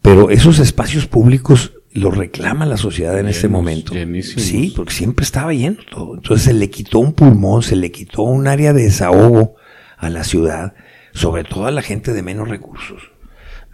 Pero 0.02 0.32
esos 0.32 0.60
espacios 0.60 1.08
públicos 1.08 1.76
lo 1.94 2.12
reclama 2.12 2.66
la 2.66 2.76
sociedad 2.76 3.18
en 3.18 3.30
este 3.30 3.48
momento. 3.48 3.94
Sí, 4.22 4.74
porque 4.76 4.94
siempre 4.94 5.24
estaba 5.24 5.54
lleno 5.54 5.78
todo. 5.90 6.16
Entonces 6.16 6.44
se 6.44 6.54
le 6.54 6.70
quitó 6.70 7.00
un 7.00 7.14
pulmón, 7.14 7.64
se 7.64 7.78
le 7.78 7.90
quitó 7.90 8.24
un 8.24 8.48
área 8.48 8.74
de 8.74 8.84
desahogo 8.84 9.56
a 9.98 10.10
la 10.10 10.26
ciudad, 10.26 10.74
sobre 11.14 11.46
todo 11.46 11.68
a 11.68 11.72
la 11.72 11.84
gente 11.84 12.12
de 12.12 12.22
menos 12.22 12.50
recursos. 12.50 13.02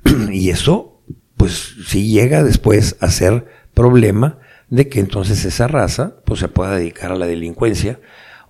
y 0.32 0.52
eso, 0.52 1.02
pues 1.36 1.78
sí 1.88 2.12
llega 2.12 2.44
después 2.44 2.96
a 3.00 3.10
ser 3.10 3.48
problema 3.74 4.38
de 4.70 4.90
que 4.90 5.00
entonces 5.00 5.46
esa 5.46 5.68
raza, 5.68 6.16
pues 6.26 6.40
se 6.40 6.48
pueda 6.48 6.76
dedicar 6.76 7.12
a 7.12 7.16
la 7.16 7.28
delincuencia 7.28 8.00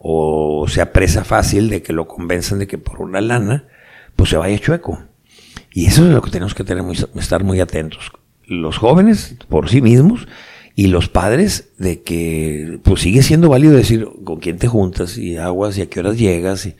o 0.06 0.65
sea 0.67 0.91
presa 0.91 1.23
fácil 1.23 1.69
de 1.69 1.82
que 1.82 1.93
lo 1.93 2.08
convenzan 2.08 2.60
de 2.60 2.67
que 2.67 2.78
por 2.78 3.02
una 3.02 3.21
lana, 3.21 3.67
pues 4.17 4.30
se 4.30 4.38
vaya 4.38 4.60
chueco. 4.60 4.99
Y 5.71 5.86
eso 5.86 6.06
es 6.06 6.13
lo 6.13 6.21
que 6.21 6.30
tenemos 6.30 6.54
que 6.54 6.65
tener 6.65 6.84
muy, 6.84 6.97
estar 7.15 7.43
muy 7.43 7.62
atentos. 7.62 8.12
Los 8.45 8.78
jóvenes 8.78 9.38
por 9.47 9.69
sí 9.69 9.82
mismos 9.82 10.28
y 10.76 10.88
los 10.88 11.08
padres 11.08 11.71
de 11.78 12.02
que 12.02 12.80
pues 12.84 13.02
sigue 13.02 13.23
siendo 13.23 13.49
válido 13.49 13.73
decir 13.73 14.08
con 14.23 14.39
quién 14.39 14.58
te 14.58 14.67
juntas 14.67 15.17
y 15.17 15.38
aguas 15.38 15.78
y 15.78 15.84
a 15.84 15.89
qué 15.89 15.99
horas 15.99 16.17
llegas 16.17 16.65
y 16.65 16.76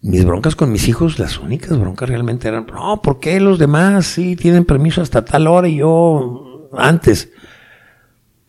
mis 0.00 0.24
broncas 0.24 0.54
con 0.54 0.70
mis 0.70 0.86
hijos 0.86 1.18
las 1.18 1.38
únicas 1.38 1.76
broncas 1.78 2.08
realmente 2.08 2.46
eran 2.46 2.66
no 2.66 3.02
¿por 3.02 3.18
qué 3.18 3.40
los 3.40 3.58
demás 3.58 4.06
sí 4.06 4.36
tienen 4.36 4.64
permiso 4.64 5.02
hasta 5.02 5.24
tal 5.24 5.48
hora 5.48 5.66
y 5.66 5.78
yo 5.78 6.70
antes 6.78 7.30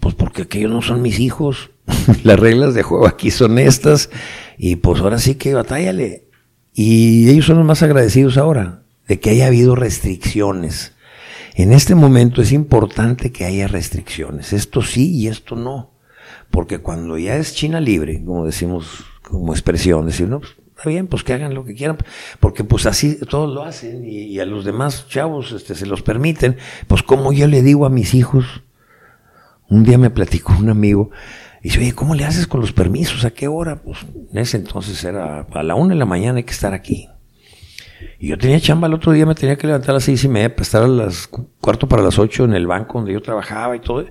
pues 0.03 0.13
porque 0.13 0.43
aquellos 0.43 0.71
no 0.71 0.81
son 0.81 1.01
mis 1.01 1.19
hijos 1.19 1.71
las 2.23 2.39
reglas 2.39 2.75
de 2.75 2.83
juego 2.83 3.07
aquí 3.07 3.31
son 3.31 3.57
estas 3.57 4.09
y 4.57 4.75
pues 4.75 5.01
ahora 5.01 5.17
sí 5.17 5.35
que 5.35 5.55
batállale 5.55 6.27
y 6.73 7.29
ellos 7.29 7.45
son 7.45 7.57
los 7.57 7.65
más 7.65 7.81
agradecidos 7.81 8.37
ahora 8.37 8.83
de 9.07 9.19
que 9.19 9.31
haya 9.31 9.47
habido 9.47 9.75
restricciones 9.75 10.93
en 11.55 11.71
este 11.71 11.93
momento 11.93 12.41
es 12.41 12.51
importante 12.51 13.31
que 13.31 13.45
haya 13.45 13.67
restricciones. 13.67 14.53
Esto 14.53 14.81
sí 14.81 15.11
y 15.11 15.27
esto 15.27 15.55
no. 15.55 15.91
Porque 16.49 16.79
cuando 16.79 17.17
ya 17.17 17.35
es 17.37 17.53
China 17.55 17.79
libre, 17.79 18.23
como 18.23 18.45
decimos 18.45 19.05
como 19.21 19.53
expresión, 19.53 20.05
decir, 20.05 20.27
no, 20.27 20.39
pues, 20.39 20.53
está 20.75 20.89
bien, 20.89 21.07
pues 21.07 21.23
que 21.23 21.33
hagan 21.33 21.53
lo 21.53 21.63
que 21.63 21.75
quieran, 21.75 21.97
porque 22.39 22.63
pues 22.63 22.85
así 22.85 23.17
todos 23.29 23.53
lo 23.53 23.63
hacen 23.63 24.03
y, 24.05 24.39
a 24.39 24.45
los 24.45 24.65
demás 24.65 25.07
chavos 25.07 25.51
este, 25.51 25.75
se 25.75 25.85
los 25.85 26.01
permiten. 26.01 26.57
Pues 26.87 27.03
como 27.03 27.33
yo 27.33 27.47
le 27.47 27.61
digo 27.61 27.85
a 27.85 27.89
mis 27.89 28.13
hijos, 28.13 28.45
un 29.73 29.83
día 29.83 29.97
me 29.97 30.09
platicó 30.09 30.53
un 30.57 30.69
amigo, 30.69 31.11
y 31.61 31.69
dice, 31.69 31.79
oye, 31.79 31.93
¿cómo 31.93 32.13
le 32.13 32.25
haces 32.25 32.45
con 32.45 32.59
los 32.59 32.73
permisos? 32.73 33.23
¿A 33.23 33.31
qué 33.31 33.47
hora? 33.47 33.81
Pues 33.81 33.99
en 34.31 34.37
ese 34.37 34.57
entonces 34.57 35.01
era 35.03 35.47
a 35.49 35.63
la 35.63 35.75
una 35.75 35.93
de 35.93 35.99
la 35.99 36.05
mañana 36.05 36.37
hay 36.37 36.43
que 36.43 36.51
estar 36.51 36.73
aquí. 36.73 37.07
Y 38.19 38.27
yo 38.27 38.37
tenía 38.37 38.59
chamba 38.59 38.87
el 38.87 38.93
otro 38.93 39.11
día, 39.13 39.25
me 39.25 39.35
tenía 39.35 39.55
que 39.55 39.67
levantar 39.67 39.91
a 39.91 39.93
las 39.93 40.03
seis 40.03 40.23
y 40.23 40.27
media 40.27 40.49
para 40.49 40.63
estar 40.63 40.83
a 40.83 40.87
las 40.87 41.27
cuarto 41.27 41.87
para 41.87 42.03
las 42.03 42.19
ocho 42.19 42.43
en 42.43 42.53
el 42.53 42.67
banco 42.67 42.97
donde 42.97 43.13
yo 43.13 43.21
trabajaba 43.21 43.75
y 43.75 43.79
todo. 43.79 44.05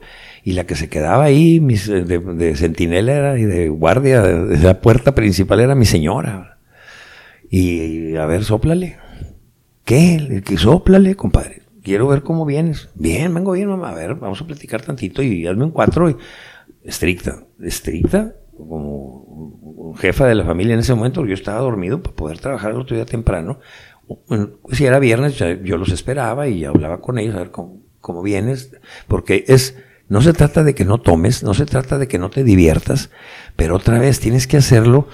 Y 0.45 0.53
la 0.53 0.65
que 0.65 0.75
se 0.77 0.89
quedaba 0.89 1.25
ahí 1.25 1.61
mis, 1.61 1.87
de, 1.87 2.57
centinela 2.57 3.13
era, 3.13 3.39
y 3.39 3.45
de 3.45 3.69
guardia, 3.69 4.23
de, 4.23 4.59
la 4.59 4.81
puerta 4.81 5.15
principal 5.15 5.61
era 5.61 5.75
mi 5.75 5.85
señora. 5.85 6.59
Y, 7.51 8.17
a 8.17 8.25
ver, 8.25 8.45
sóplale. 8.45 8.99
¿Qué? 9.85 10.43
Que 10.45 10.57
sóplale, 10.57 11.17
compadre. 11.17 11.63
Quiero 11.83 12.07
ver 12.09 12.23
cómo 12.23 12.45
vienes. 12.47 12.89
Bien, 12.95 13.33
vengo 13.35 13.53
bien, 13.53 13.69
mamá. 13.69 13.91
A 13.91 13.95
ver, 13.95 14.15
vamos 14.15 14.41
a 14.41 14.47
platicar 14.47 14.83
tantito 14.83 15.23
y 15.23 15.47
hazme 15.47 15.65
un 15.65 15.71
cuatro. 15.71 16.09
Y, 16.09 16.17
estricta, 16.85 17.45
estricta, 17.61 18.35
como 18.57 19.95
jefa 19.99 20.27
de 20.27 20.35
la 20.35 20.45
familia 20.45 20.75
en 20.75 20.81
ese 20.81 20.95
momento, 20.95 21.25
yo 21.27 21.35
estaba 21.35 21.61
dormido 21.61 22.03
para 22.03 22.17
poder 22.17 22.39
trabajar 22.39 22.73
el 22.73 22.81
otro 22.81 22.97
día 22.97 23.07
temprano. 23.07 23.61
si 24.71 24.85
era 24.85 24.99
viernes, 24.99 25.37
yo 25.37 25.77
los 25.77 25.91
esperaba 25.91 26.49
y 26.49 26.65
hablaba 26.65 27.01
con 27.01 27.19
ellos 27.19 27.35
a 27.35 27.39
ver 27.39 27.51
cómo, 27.51 28.23
vienes, 28.23 28.73
porque 29.09 29.45
es, 29.49 29.77
no 30.09 30.23
se 30.23 30.33
trata 30.33 30.65
de 30.65 30.75
que 30.75 30.85
no 30.85 30.99
tomes, 30.99 31.43
no 31.43 31.55
se 31.55 31.67
trata 31.67 31.99
de 31.99 32.09
que 32.09 32.19
no 32.19 32.31
te 32.31 32.45
diviertas, 32.45 33.11
pero 33.57 33.77
otra 33.77 33.99
vez 33.99 34.21
tienes 34.21 34.47
que 34.47 34.57
hacerlo 34.57 35.07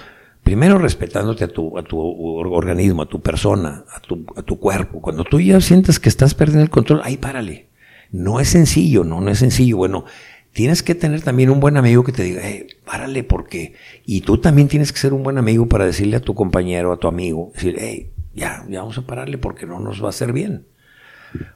primero 0.48 0.78
respetándote 0.78 1.44
a 1.44 1.48
tu, 1.48 1.76
a 1.76 1.82
tu 1.82 1.98
organismo, 1.98 3.02
a 3.02 3.06
tu 3.06 3.20
persona, 3.20 3.84
a 3.94 4.00
tu, 4.00 4.24
a 4.34 4.40
tu 4.40 4.58
cuerpo. 4.58 5.02
Cuando 5.02 5.24
tú 5.24 5.40
ya 5.40 5.60
sientes 5.60 6.00
que 6.00 6.08
estás 6.08 6.32
perdiendo 6.32 6.62
el 6.62 6.70
control, 6.70 7.02
ahí 7.04 7.18
párale. 7.18 7.68
No 8.12 8.40
es 8.40 8.48
sencillo, 8.48 9.04
no, 9.04 9.20
no 9.20 9.30
es 9.30 9.40
sencillo. 9.40 9.76
Bueno, 9.76 10.06
tienes 10.52 10.82
que 10.82 10.94
tener 10.94 11.20
también 11.20 11.50
un 11.50 11.60
buen 11.60 11.76
amigo 11.76 12.02
que 12.02 12.12
te 12.12 12.22
diga, 12.22 12.40
hey, 12.42 12.66
párale, 12.86 13.24
porque. 13.24 13.74
Y 14.06 14.22
tú 14.22 14.38
también 14.38 14.68
tienes 14.68 14.90
que 14.90 14.98
ser 14.98 15.12
un 15.12 15.22
buen 15.22 15.36
amigo 15.36 15.66
para 15.66 15.84
decirle 15.84 16.16
a 16.16 16.20
tu 16.20 16.34
compañero, 16.34 16.94
a 16.94 16.96
tu 16.96 17.08
amigo, 17.08 17.50
decir, 17.52 17.76
hey, 17.78 18.12
ya, 18.32 18.64
ya 18.70 18.80
vamos 18.80 18.96
a 18.96 19.06
pararle 19.06 19.36
porque 19.36 19.66
no 19.66 19.80
nos 19.80 20.02
va 20.02 20.06
a 20.06 20.10
hacer 20.16 20.32
bien. 20.32 20.66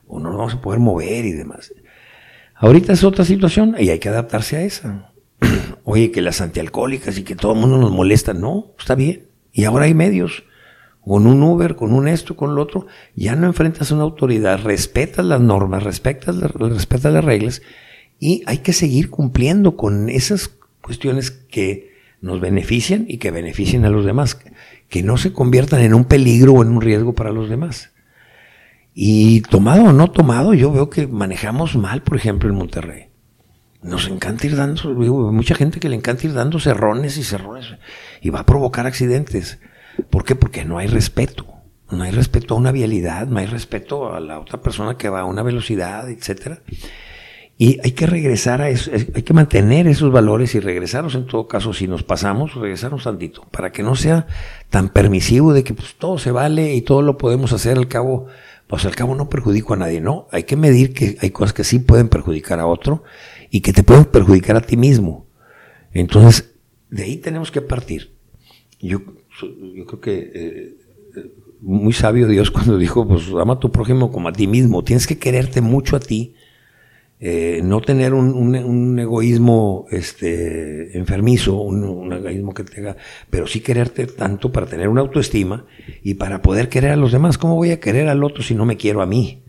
O 0.06 0.20
no 0.20 0.28
nos 0.28 0.36
vamos 0.36 0.54
a 0.56 0.60
poder 0.60 0.80
mover 0.80 1.24
y 1.24 1.32
demás. 1.32 1.72
Ahorita 2.56 2.92
es 2.92 3.04
otra 3.04 3.24
situación 3.24 3.74
y 3.78 3.88
hay 3.88 4.00
que 4.00 4.10
adaptarse 4.10 4.58
a 4.58 4.62
esa. 4.64 5.11
Oye, 5.84 6.10
que 6.10 6.22
las 6.22 6.40
antialcohólicas 6.40 7.18
y 7.18 7.24
que 7.24 7.36
todo 7.36 7.52
el 7.52 7.60
mundo 7.60 7.78
nos 7.78 7.90
molesta. 7.90 8.34
No, 8.34 8.72
está 8.78 8.94
bien. 8.94 9.26
Y 9.52 9.64
ahora 9.64 9.84
hay 9.84 9.94
medios. 9.94 10.44
Con 11.04 11.26
un 11.26 11.42
Uber, 11.42 11.74
con 11.74 11.92
un 11.92 12.08
esto, 12.08 12.36
con 12.36 12.54
lo 12.54 12.62
otro. 12.62 12.86
Ya 13.16 13.34
no 13.34 13.46
enfrentas 13.46 13.90
a 13.90 13.94
una 13.94 14.04
autoridad, 14.04 14.62
respetas 14.62 15.24
las 15.24 15.40
normas, 15.40 15.82
respetas, 15.82 16.38
respetas 16.40 17.12
las 17.12 17.24
reglas 17.24 17.62
y 18.22 18.44
hay 18.46 18.58
que 18.58 18.72
seguir 18.72 19.10
cumpliendo 19.10 19.76
con 19.76 20.08
esas 20.08 20.48
cuestiones 20.80 21.32
que 21.32 21.90
nos 22.20 22.40
benefician 22.40 23.04
y 23.08 23.18
que 23.18 23.32
beneficien 23.32 23.84
a 23.84 23.90
los 23.90 24.04
demás, 24.04 24.38
que 24.88 25.02
no 25.02 25.16
se 25.16 25.32
conviertan 25.32 25.80
en 25.80 25.92
un 25.92 26.04
peligro 26.04 26.52
o 26.52 26.62
en 26.62 26.68
un 26.68 26.80
riesgo 26.80 27.14
para 27.14 27.32
los 27.32 27.50
demás. 27.50 27.90
Y 28.94 29.40
tomado 29.40 29.86
o 29.86 29.92
no 29.92 30.12
tomado, 30.12 30.54
yo 30.54 30.70
veo 30.70 30.88
que 30.88 31.08
manejamos 31.08 31.74
mal, 31.74 32.02
por 32.02 32.16
ejemplo, 32.16 32.48
en 32.48 32.54
Monterrey. 32.54 33.11
Nos 33.82 34.06
encanta 34.08 34.46
ir 34.46 34.56
dando, 34.56 34.94
mucha 35.32 35.54
gente 35.56 35.80
que 35.80 35.88
le 35.88 35.96
encanta 35.96 36.26
ir 36.26 36.34
dando 36.34 36.60
cerrones 36.60 37.16
y 37.18 37.24
cerrones 37.24 37.66
y 38.20 38.30
va 38.30 38.40
a 38.40 38.46
provocar 38.46 38.86
accidentes. 38.86 39.58
¿Por 40.08 40.24
qué? 40.24 40.36
Porque 40.36 40.64
no 40.64 40.78
hay 40.78 40.86
respeto. 40.86 41.46
No 41.90 42.04
hay 42.04 42.10
respeto 42.10 42.54
a 42.54 42.58
una 42.58 42.72
vialidad, 42.72 43.26
no 43.26 43.38
hay 43.38 43.46
respeto 43.46 44.14
a 44.14 44.20
la 44.20 44.38
otra 44.38 44.62
persona 44.62 44.96
que 44.96 45.10
va 45.10 45.20
a 45.20 45.24
una 45.24 45.42
velocidad, 45.42 46.08
etcétera. 46.08 46.60
Y 47.58 47.78
hay 47.84 47.92
que 47.92 48.06
regresar 48.06 48.62
a 48.62 48.70
eso, 48.70 48.90
hay 48.92 49.22
que 49.22 49.34
mantener 49.34 49.86
esos 49.86 50.10
valores 50.10 50.54
y 50.54 50.60
regresarnos 50.60 51.14
en 51.14 51.26
todo 51.26 51.46
caso, 51.46 51.74
si 51.74 51.86
nos 51.86 52.02
pasamos, 52.02 52.54
regresarnos 52.54 53.04
tantito, 53.04 53.46
para 53.50 53.70
que 53.72 53.82
no 53.82 53.94
sea 53.94 54.26
tan 54.70 54.88
permisivo 54.88 55.52
de 55.52 55.62
que 55.62 55.74
pues 55.74 55.94
todo 55.96 56.18
se 56.18 56.30
vale 56.30 56.74
y 56.74 56.80
todo 56.80 57.02
lo 57.02 57.18
podemos 57.18 57.52
hacer 57.52 57.76
al 57.76 57.88
cabo, 57.88 58.26
pues 58.66 58.86
al 58.86 58.96
cabo 58.96 59.14
no 59.14 59.28
perjudico 59.28 59.74
a 59.74 59.76
nadie, 59.76 60.00
no, 60.00 60.28
hay 60.32 60.44
que 60.44 60.56
medir 60.56 60.94
que 60.94 61.18
hay 61.20 61.30
cosas 61.30 61.52
que 61.52 61.62
sí 61.62 61.78
pueden 61.78 62.08
perjudicar 62.08 62.58
a 62.58 62.66
otro 62.66 63.04
y 63.52 63.60
que 63.60 63.72
te 63.72 63.84
pueden 63.84 64.06
perjudicar 64.06 64.56
a 64.56 64.62
ti 64.62 64.78
mismo. 64.78 65.26
Entonces, 65.92 66.54
de 66.90 67.02
ahí 67.04 67.18
tenemos 67.18 67.52
que 67.52 67.60
partir. 67.60 68.10
Yo, 68.80 69.00
yo 69.40 69.86
creo 69.86 70.00
que 70.00 70.32
eh, 70.34 70.76
muy 71.60 71.92
sabio 71.92 72.26
Dios 72.26 72.50
cuando 72.50 72.78
dijo, 72.78 73.06
pues 73.06 73.28
ama 73.38 73.52
a 73.54 73.60
tu 73.60 73.70
prójimo 73.70 74.10
como 74.10 74.28
a 74.28 74.32
ti 74.32 74.46
mismo, 74.46 74.82
tienes 74.82 75.06
que 75.06 75.18
quererte 75.18 75.60
mucho 75.60 75.96
a 75.96 76.00
ti 76.00 76.34
eh, 77.20 77.60
no 77.62 77.80
tener 77.82 78.14
un, 78.14 78.98
egoísmo 78.98 79.86
este, 79.90 80.98
enfermizo, 80.98 81.60
un, 81.60 82.10
egoísmo 82.12 82.52
que 82.52 82.64
tenga, 82.64 82.96
pero 83.30 83.46
sí 83.46 83.60
quererte 83.60 84.06
tanto 84.06 84.50
para 84.50 84.66
tener 84.66 84.88
una 84.88 85.02
autoestima 85.02 85.66
y 86.02 86.14
para 86.14 86.42
poder 86.42 86.68
querer 86.68 86.90
a 86.90 86.96
los 86.96 87.12
demás. 87.12 87.38
¿Cómo 87.38 87.54
voy 87.54 87.70
a 87.70 87.78
querer 87.78 88.08
al 88.08 88.24
otro 88.24 88.42
si 88.42 88.56
no 88.56 88.64
me 88.64 88.76
quiero 88.76 89.02
a 89.02 89.06
mí? 89.06 89.44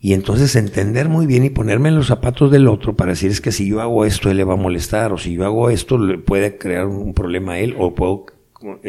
Y 0.00 0.12
entonces 0.12 0.54
entender 0.54 1.08
muy 1.08 1.26
bien 1.26 1.44
y 1.44 1.50
ponerme 1.50 1.88
en 1.88 1.96
los 1.96 2.06
zapatos 2.06 2.52
del 2.52 2.68
otro 2.68 2.94
para 2.94 3.10
decir 3.10 3.30
es 3.30 3.40
que 3.40 3.50
si 3.50 3.68
yo 3.68 3.80
hago 3.80 4.04
esto, 4.04 4.30
él 4.30 4.36
le 4.36 4.44
va 4.44 4.54
a 4.54 4.56
molestar, 4.56 5.12
o 5.12 5.18
si 5.18 5.34
yo 5.34 5.44
hago 5.44 5.70
esto, 5.70 5.98
le 5.98 6.18
puede 6.18 6.56
crear 6.56 6.86
un 6.86 7.14
problema 7.14 7.54
a 7.54 7.58
él, 7.58 7.74
o 7.78 7.94
puedo 7.94 8.26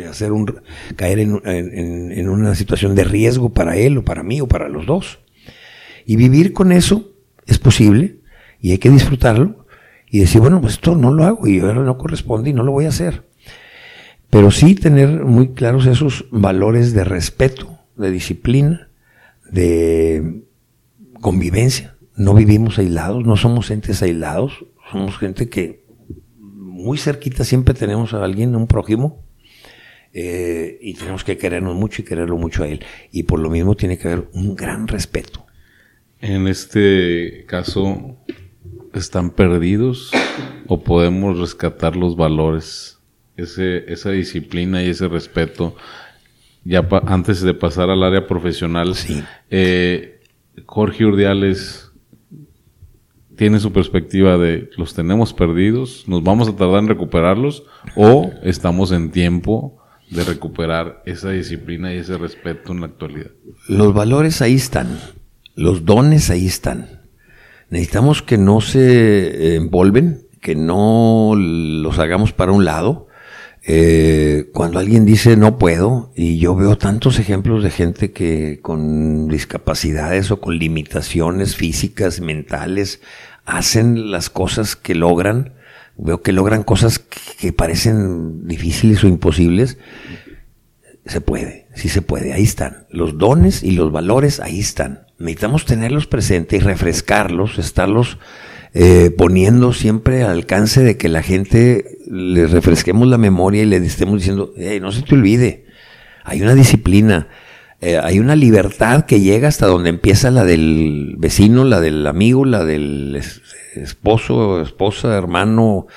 hacer 0.08 0.32
un, 0.32 0.62
caer 0.96 1.20
en, 1.20 1.42
en 1.44 2.30
una 2.30 2.54
situación 2.54 2.94
de 2.94 3.06
riesgo 3.06 3.50
para 3.50 3.76
él, 3.76 3.98
o 3.98 4.06
para 4.06 4.22
mí, 4.22 4.40
o 4.40 4.48
para 4.48 4.70
los 4.70 4.86
dos. 4.86 5.20
Y 6.06 6.16
vivir 6.16 6.54
con 6.54 6.72
eso 6.72 7.12
es 7.48 7.58
posible, 7.58 8.18
y 8.62 8.72
hay 8.72 8.78
que 8.78 8.92
disfrutarlo, 8.92 9.66
y 10.12 10.20
decir, 10.20 10.42
bueno, 10.42 10.62
pues 10.62 10.74
esto 10.74 10.96
no 10.96 11.12
lo 11.12 11.24
hago, 11.24 11.48
y 11.48 11.60
ahora 11.60 11.82
no 11.82 11.98
corresponde, 11.98 12.52
y 12.52 12.54
no 12.54 12.64
lo 12.64 12.72
voy 12.72 12.86
a 12.86 12.90
hacer. 12.90 13.24
Pero 14.30 14.52
sí 14.52 14.76
tener 14.76 15.26
muy 15.26 15.50
claros 15.50 15.88
esos 15.88 16.28
valores 16.30 16.94
de 16.94 17.04
respeto, 17.04 17.80
de 17.96 18.12
disciplina, 18.12 18.90
de 19.52 20.44
convivencia. 21.22 21.96
No 22.16 22.34
vivimos 22.34 22.80
aislados, 22.80 23.26
no 23.26 23.38
somos 23.38 23.72
entes 23.72 24.02
aislados, 24.02 24.66
somos 24.92 25.18
gente 25.18 25.50
que 25.50 25.86
muy 26.38 26.98
cerquita 26.98 27.44
siempre 27.44 27.74
tenemos 27.74 28.14
a 28.14 28.24
alguien, 28.24 28.56
un 28.56 28.68
prójimo, 28.68 29.24
eh, 30.14 30.80
y 30.82 30.96
tenemos 30.96 31.24
que 31.24 31.38
querernos 31.38 31.76
mucho 31.76 32.02
y 32.02 32.06
quererlo 32.06 32.38
mucho 32.38 32.64
a 32.64 32.68
él. 32.68 32.84
Y 33.12 33.24
por 33.24 33.40
lo 33.40 33.50
mismo 33.50 33.76
tiene 33.76 33.98
que 33.98 34.08
haber 34.08 34.30
un 34.34 34.56
gran 34.56 34.88
respeto. 34.88 35.46
En 36.20 36.48
este 36.48 37.46
caso, 37.48 38.18
¿están 38.94 39.32
perdidos 39.32 40.12
o 40.68 40.84
podemos 40.84 41.40
rescatar 41.40 41.96
los 41.96 42.16
valores, 42.16 43.00
ese, 43.38 43.92
esa 43.92 44.12
disciplina 44.12 44.84
y 44.84 44.90
ese 44.90 45.08
respeto? 45.08 45.76
Ya 46.66 46.86
antes 47.08 47.42
de 47.42 47.54
pasar 47.54 47.90
al 47.90 48.04
área 48.04 48.28
profesional, 48.28 48.96
sí. 48.96 49.24
eh, 49.50 50.19
Jorge 50.66 51.06
Urdiales 51.06 51.92
tiene 53.36 53.60
su 53.60 53.72
perspectiva 53.72 54.38
de 54.38 54.70
los 54.76 54.94
tenemos 54.94 55.34
perdidos, 55.34 56.04
nos 56.08 56.24
vamos 56.24 56.50
a 56.50 56.56
tardar 56.56 56.80
en 56.80 56.90
recuperarlos 56.90 57.64
o 57.96 58.32
estamos 58.44 58.92
en 58.92 59.12
tiempo 59.12 59.78
de 60.10 60.24
recuperar 60.24 61.02
esa 61.06 61.30
disciplina 61.32 61.94
y 61.94 61.98
ese 61.98 62.18
respeto 62.18 62.72
en 62.72 62.82
la 62.82 62.88
actualidad. 62.88 63.32
Los 63.68 63.94
valores 63.94 64.42
ahí 64.42 64.56
están, 64.56 65.00
los 65.56 65.86
dones 65.86 66.30
ahí 66.30 66.48
están. 66.48 67.02
Necesitamos 67.70 68.22
que 68.22 68.38
no 68.38 68.62
se 68.62 69.56
envolven, 69.56 70.24
que 70.42 70.56
no 70.56 71.34
los 71.36 72.00
hagamos 72.00 72.34
para 72.34 72.52
un 72.52 72.66
lado, 72.66 73.09
eh, 73.72 74.50
cuando 74.52 74.80
alguien 74.80 75.06
dice 75.06 75.38
no 75.38 75.60
puedo, 75.60 76.12
y 76.16 76.40
yo 76.40 76.56
veo 76.56 76.76
tantos 76.80 77.20
ejemplos 77.20 77.62
de 77.64 77.70
gente 77.70 78.12
que 78.12 78.62
con 78.64 79.28
discapacidades 79.28 80.32
o 80.32 80.42
con 80.42 80.58
limitaciones 80.58 81.56
físicas, 81.56 82.20
mentales, 82.20 83.00
hacen 83.46 84.10
las 84.10 84.32
cosas 84.32 84.76
que 84.76 84.96
logran, 84.96 85.54
veo 85.98 86.24
que 86.24 86.32
logran 86.32 86.64
cosas 86.64 86.98
que 86.98 87.54
parecen 87.54 88.48
difíciles 88.48 89.04
o 89.04 89.08
imposibles, 89.08 89.78
se 91.06 91.22
puede, 91.22 91.68
sí 91.76 91.90
se 91.90 92.02
puede, 92.02 92.34
ahí 92.34 92.46
están. 92.46 92.88
Los 92.90 93.20
dones 93.20 93.62
y 93.62 93.74
los 93.74 93.92
valores 93.92 94.40
ahí 94.40 94.60
están. 94.60 95.06
Necesitamos 95.20 95.66
tenerlos 95.66 96.08
presentes 96.08 96.60
y 96.60 96.66
refrescarlos, 96.66 97.60
estarlos 97.60 98.18
eh, 98.74 99.12
poniendo 99.18 99.74
siempre 99.74 100.22
al 100.22 100.32
alcance 100.32 100.84
de 100.84 100.96
que 100.96 101.10
la 101.10 101.24
gente 101.24 101.98
le 102.08 102.46
refresquemos 102.46 103.08
la 103.08 103.18
memoria 103.18 103.64
y 103.64 103.66
le 103.66 103.78
estemos 103.78 104.16
diciendo, 104.16 104.54
no 104.82 104.92
se 104.92 105.02
te 105.02 105.16
olvide, 105.16 105.66
hay 106.24 106.44
una 106.44 106.54
disciplina, 106.54 107.28
eh, 107.82 107.98
hay 107.98 108.20
una 108.20 108.36
libertad 108.36 109.06
que 109.06 109.22
llega 109.22 109.48
hasta 109.48 109.66
donde 109.66 109.90
empieza 109.90 110.30
la 110.30 110.44
del 110.44 111.16
vecino, 111.18 111.64
la 111.64 111.80
del 111.80 112.06
amigo, 112.06 112.46
la 112.46 112.64
del 112.64 113.20
esposo, 113.76 114.62
esposa, 114.62 115.18
hermano, 115.18 115.88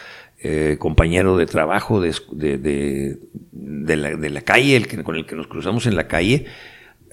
eh, 0.43 0.77
compañero 0.79 1.37
de 1.37 1.47
trabajo, 1.47 2.01
de, 2.01 2.15
de, 2.33 3.19
la, 4.31 4.41
calle, 4.41 4.77
el 4.77 5.05
con 5.05 5.17
el 5.17 5.27
que 5.27 5.37
nos 5.37 5.47
cruzamos 5.47 5.87
en 5.87 5.97
la 5.97 6.09
calle. 6.09 6.47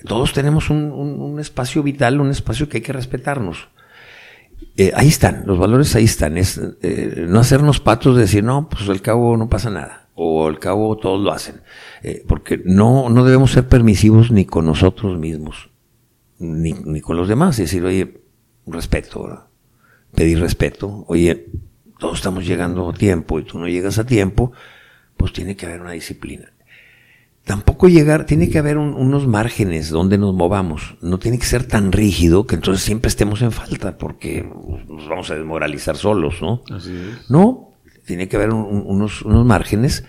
Todos 0.05 0.32
tenemos 0.32 0.70
un 0.70 1.38
espacio 1.39 1.84
vital, 1.84 2.22
un 2.22 2.30
espacio 2.30 2.70
que 2.70 2.78
hay 2.78 2.84
que 2.84 2.93
respetarnos. 2.93 3.68
Eh, 4.80 4.94
ahí 4.96 5.10
están, 5.10 5.44
los 5.46 5.60
valores 5.60 5.94
ahí 5.98 6.06
están. 6.06 6.38
Es 6.38 6.58
eh, 6.82 7.26
no 7.28 7.42
hacernos 7.42 7.82
patos 7.82 8.16
de 8.16 8.22
decir, 8.22 8.46
no, 8.46 8.70
pues 8.70 8.88
al 8.88 9.02
cabo 9.02 9.36
no 9.36 9.50
pasa 9.50 9.70
nada. 9.70 10.08
O 10.16 10.48
al 10.48 10.58
cabo 10.58 10.96
todos 10.98 11.20
lo 11.20 11.34
hacen. 11.34 11.60
Eh, 12.02 12.24
porque 12.26 12.62
no, 12.64 13.10
no 13.10 13.26
debemos 13.26 13.52
ser 13.52 13.68
permisivos 13.68 14.32
ni 14.32 14.46
con 14.46 14.66
nosotros 14.66 15.20
mismos, 15.20 15.70
ni, 16.38 16.72
ni 16.72 17.02
con 17.02 17.18
los 17.18 17.28
demás. 17.28 17.60
Es 17.60 17.72
decir, 17.72 17.84
oye, 17.84 18.22
respeto, 18.68 19.50
pedir 20.16 20.40
respeto. 20.40 21.04
Oye, 21.10 21.48
todos 22.00 22.20
estamos 22.20 22.48
llegando 22.48 22.88
a 22.88 22.94
tiempo 22.94 23.38
y 23.38 23.44
tú 23.44 23.60
no 23.60 23.68
llegas 23.68 24.00
a 24.00 24.06
tiempo, 24.06 24.54
pues 25.18 25.34
tiene 25.34 25.58
que 25.58 25.66
haber 25.66 25.82
una 25.82 25.92
disciplina 25.92 26.54
tampoco 27.50 27.88
llegar, 27.88 28.28
tiene 28.28 28.47
que 28.47 28.60
haber 28.60 28.78
unos 28.78 29.26
márgenes 29.26 29.89
donde 29.89 30.20
nos 30.20 30.36
movamos. 30.36 30.97
No 31.02 31.18
tiene 31.18 31.39
que 31.39 31.47
ser 31.47 31.64
tan 31.64 31.91
rígido 31.91 32.45
que 32.45 32.54
entonces 32.54 32.86
siempre 32.86 33.10
estemos 33.10 33.41
en 33.41 33.52
falta, 33.52 33.97
porque 33.97 34.47
nos 34.88 35.10
vamos 35.10 35.32
a 35.32 35.36
desmoralizar 35.36 35.97
solos, 35.97 36.43
¿no? 36.43 36.62
Así 36.72 36.95
es. 36.95 37.28
No, 37.28 37.74
tiene 38.06 38.28
que 38.28 38.36
haber 38.36 38.52
unos, 38.54 39.24
unos 39.24 39.45
márgenes, 39.47 40.06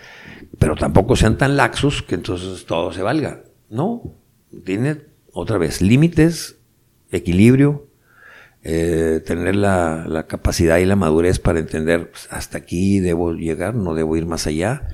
pero 0.58 0.76
tampoco 0.76 1.16
sean 1.16 1.38
tan 1.38 1.56
laxos 1.56 2.02
que 2.02 2.16
entonces 2.16 2.66
todo 2.66 2.92
se 2.92 3.00
valga. 3.00 3.40
No, 3.70 4.02
tiene 4.66 4.98
otra 5.32 5.56
vez 5.56 5.80
límites, 5.80 6.58
equilibrio, 7.10 7.86
eh, 8.64 9.22
tener 9.24 9.56
la, 9.56 10.04
la, 10.06 10.26
capacidad 10.26 10.76
y 10.76 10.84
la 10.84 10.94
madurez 10.94 11.38
para 11.38 11.58
entender 11.58 12.10
pues, 12.10 12.28
hasta 12.30 12.58
aquí 12.58 13.00
debo 13.00 13.32
llegar, 13.32 13.74
no 13.74 13.94
debo 13.94 14.18
ir 14.18 14.26
más 14.26 14.46
allá 14.46 14.88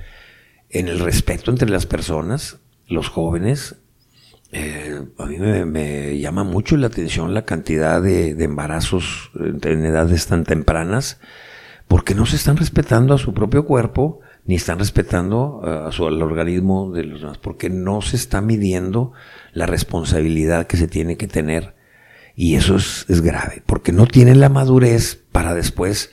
en 0.69 0.87
el 0.87 0.99
respeto 0.99 1.51
entre 1.51 1.69
las 1.69 1.85
personas, 1.85 2.57
los 2.87 3.09
jóvenes. 3.09 3.75
Eh, 4.51 5.01
a 5.17 5.25
mí 5.25 5.37
me, 5.37 6.17
llama 6.19 6.43
mucho 6.43 6.77
la 6.77 6.87
atención 6.87 7.33
la 7.33 7.45
cantidad 7.45 8.01
de, 8.01 8.31
embarazos 8.43 9.31
en 9.35 9.85
edades 9.85 10.27
tan 10.27 10.43
tempranas, 10.43 11.19
porque 11.87 12.15
no 12.15 12.25
se 12.25 12.35
están 12.35 12.57
respetando 12.57 13.13
a 13.13 13.17
su 13.17 13.33
propio 13.33 13.65
cuerpo, 13.65 14.19
ni 14.45 14.55
están 14.55 14.79
respetando 14.79 15.61
a 15.63 15.91
su, 15.91 16.07
al 16.07 16.21
organismo 16.21 16.91
de 16.91 17.03
los 17.03 17.21
demás, 17.21 17.37
porque 17.37 17.69
no 17.69 18.01
se 18.01 18.15
está 18.15 18.39
midiendo 18.41 19.11
la 19.53 19.65
responsabilidad 19.65 20.67
que 20.67 20.77
se 20.77 20.87
tiene 20.87 21.17
que 21.17 21.27
tener. 21.27 21.75
Y 22.35 22.55
eso 22.55 22.75
es, 22.75 23.05
es 23.09 23.21
grave, 23.21 23.63
porque 23.65 23.91
no 23.91 24.05
tienen 24.05 24.39
la 24.39 24.49
madurez 24.49 25.25
para 25.31 25.53
después 25.53 26.11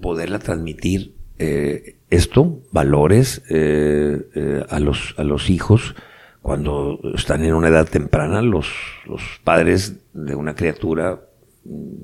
poderla 0.00 0.38
transmitir 0.38 1.14
eh, 1.38 1.99
esto, 2.10 2.60
valores 2.72 3.42
eh, 3.50 4.28
eh, 4.34 4.64
a, 4.68 4.80
los, 4.80 5.14
a 5.16 5.24
los 5.24 5.48
hijos 5.48 5.94
cuando 6.42 6.98
están 7.14 7.44
en 7.44 7.54
una 7.54 7.68
edad 7.68 7.88
temprana, 7.88 8.42
los, 8.42 8.68
los 9.06 9.22
padres 9.44 9.96
de 10.12 10.34
una 10.34 10.54
criatura 10.54 11.20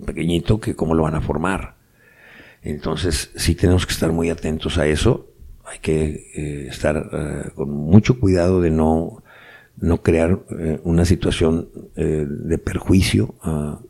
pequeñito, 0.05 0.61
que 0.61 0.77
cómo 0.77 0.95
lo 0.95 1.05
van 1.05 1.15
a 1.15 1.21
formar. 1.21 1.77
Entonces, 2.63 3.31
sí 3.35 3.55
tenemos 3.55 3.87
que 3.87 3.93
estar 3.93 4.13
muy 4.13 4.31
atentos 4.31 4.79
a 4.79 4.87
eso. 4.87 5.31
Hay 5.65 5.79
que 5.79 6.67
estar 6.69 7.53
con 7.55 7.71
mucho 7.71 8.21
cuidado 8.21 8.61
de 8.61 8.71
no 8.71 9.23
no 9.79 10.03
crear 10.03 10.41
eh, 10.59 10.81
una 10.85 11.05
situación 11.05 11.69
eh, 11.97 12.27
de 12.27 12.59
perjuicio 12.59 13.35
a, 13.43 13.81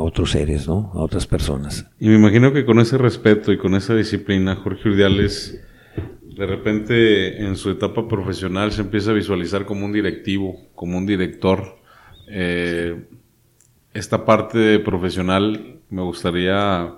otros 0.00 0.30
seres, 0.30 0.68
¿no? 0.68 0.90
A 0.94 1.00
otras 1.00 1.26
personas. 1.26 1.90
Y 1.98 2.08
me 2.08 2.14
imagino 2.14 2.52
que 2.52 2.64
con 2.64 2.78
ese 2.78 2.96
respeto 2.96 3.52
y 3.52 3.58
con 3.58 3.74
esa 3.74 3.94
disciplina, 3.94 4.56
Jorge 4.56 4.88
Urdiales, 4.88 5.60
de 6.22 6.46
repente 6.46 7.44
en 7.44 7.56
su 7.56 7.70
etapa 7.70 8.06
profesional 8.08 8.72
se 8.72 8.82
empieza 8.82 9.10
a 9.10 9.14
visualizar 9.14 9.66
como 9.66 9.84
un 9.84 9.92
directivo, 9.92 10.56
como 10.74 10.96
un 10.96 11.06
director. 11.06 11.78
Eh, 12.28 13.04
esta 13.92 14.24
parte 14.24 14.78
profesional 14.78 15.80
me 15.90 16.02
gustaría 16.02 16.94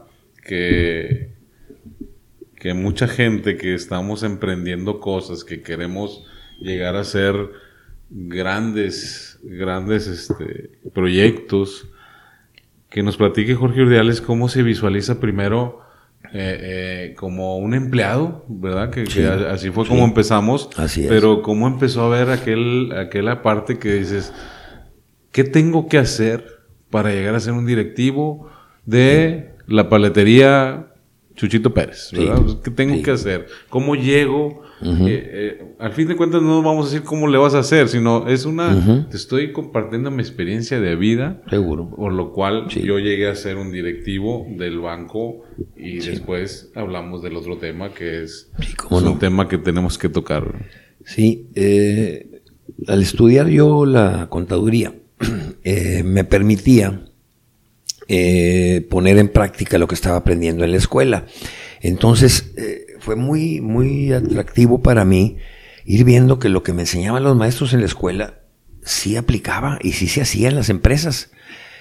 que, 0.46 1.30
que 2.56 2.74
mucha 2.74 3.08
gente 3.08 3.56
que 3.56 3.74
estamos 3.74 4.22
emprendiendo 4.22 5.00
cosas, 5.00 5.42
que 5.42 5.62
queremos 5.62 6.24
llegar 6.60 6.94
a 6.96 7.04
ser 7.04 7.34
grandes, 8.10 9.38
grandes 9.42 10.06
este, 10.06 10.78
proyectos. 10.92 11.88
Que 12.90 13.04
nos 13.04 13.16
platique 13.16 13.54
Jorge 13.54 13.82
Urdiales 13.82 14.20
cómo 14.20 14.48
se 14.48 14.64
visualiza 14.64 15.20
primero 15.20 15.80
eh, 16.32 16.58
eh, 17.12 17.14
como 17.16 17.58
un 17.58 17.74
empleado, 17.74 18.44
¿verdad? 18.48 18.90
Que, 18.90 19.02
así 19.48 19.70
fue 19.70 19.86
como 19.86 20.04
empezamos. 20.04 20.70
Así 20.76 21.06
Pero 21.08 21.42
cómo 21.42 21.68
empezó 21.68 22.02
a 22.02 22.08
ver 22.08 22.30
aquel, 22.30 22.92
aquella 22.96 23.42
parte 23.42 23.78
que 23.78 23.94
dices, 23.94 24.32
¿qué 25.30 25.44
tengo 25.44 25.88
que 25.88 25.98
hacer 25.98 26.44
para 26.90 27.10
llegar 27.10 27.36
a 27.36 27.40
ser 27.40 27.52
un 27.52 27.64
directivo 27.64 28.50
de 28.86 29.54
la 29.66 29.88
paletería 29.88 30.89
Chuchito 31.40 31.72
Pérez, 31.72 32.10
¿verdad? 32.12 32.42
Pues, 32.42 32.56
¿Qué 32.56 32.70
tengo 32.70 33.02
que 33.02 33.12
hacer? 33.12 33.46
¿Cómo 33.70 33.94
llego? 33.94 34.60
Eh, 34.82 34.98
eh, 35.08 35.74
al 35.78 35.92
fin 35.94 36.06
de 36.06 36.14
cuentas 36.14 36.42
no 36.42 36.62
vamos 36.62 36.84
a 36.86 36.90
decir 36.90 37.02
cómo 37.02 37.28
le 37.28 37.38
vas 37.38 37.54
a 37.54 37.60
hacer, 37.60 37.88
sino 37.88 38.28
es 38.28 38.44
una... 38.44 39.08
Te 39.08 39.16
estoy 39.16 39.50
compartiendo 39.50 40.10
mi 40.10 40.20
experiencia 40.20 40.78
de 40.78 40.96
vida. 40.96 41.40
Seguro. 41.48 41.88
Por 41.96 42.12
lo 42.12 42.34
cual 42.34 42.68
yo 42.68 42.98
llegué 42.98 43.26
a 43.26 43.34
ser 43.36 43.56
un 43.56 43.72
directivo 43.72 44.46
del 44.50 44.80
banco 44.80 45.40
y 45.74 46.00
después 46.00 46.72
hablamos 46.74 47.22
del 47.22 47.36
otro 47.36 47.56
tema 47.56 47.94
que 47.94 48.22
es, 48.22 48.52
un 48.90 49.18
tema 49.18 49.48
que 49.48 49.56
tenemos 49.56 49.96
que 49.96 50.10
tocar. 50.10 50.66
Sí, 51.06 51.48
eh, 51.54 52.42
al 52.86 53.00
estudiar 53.00 53.48
yo 53.48 53.86
la 53.86 54.28
contaduría, 54.28 54.92
me 56.04 56.24
permitía 56.24 57.09
eh, 58.12 58.84
poner 58.90 59.18
en 59.18 59.28
práctica 59.28 59.78
lo 59.78 59.86
que 59.86 59.94
estaba 59.94 60.16
aprendiendo 60.16 60.64
en 60.64 60.72
la 60.72 60.78
escuela. 60.78 61.26
Entonces, 61.80 62.52
eh, 62.56 62.96
fue 62.98 63.14
muy, 63.14 63.60
muy 63.60 64.12
atractivo 64.12 64.82
para 64.82 65.04
mí 65.04 65.36
ir 65.84 66.02
viendo 66.02 66.40
que 66.40 66.48
lo 66.48 66.64
que 66.64 66.72
me 66.72 66.82
enseñaban 66.82 67.22
los 67.22 67.36
maestros 67.36 67.72
en 67.72 67.78
la 67.78 67.86
escuela 67.86 68.40
sí 68.82 69.14
aplicaba 69.14 69.78
y 69.80 69.92
sí 69.92 70.08
se 70.08 70.22
hacía 70.22 70.48
en 70.48 70.56
las 70.56 70.70
empresas. 70.70 71.30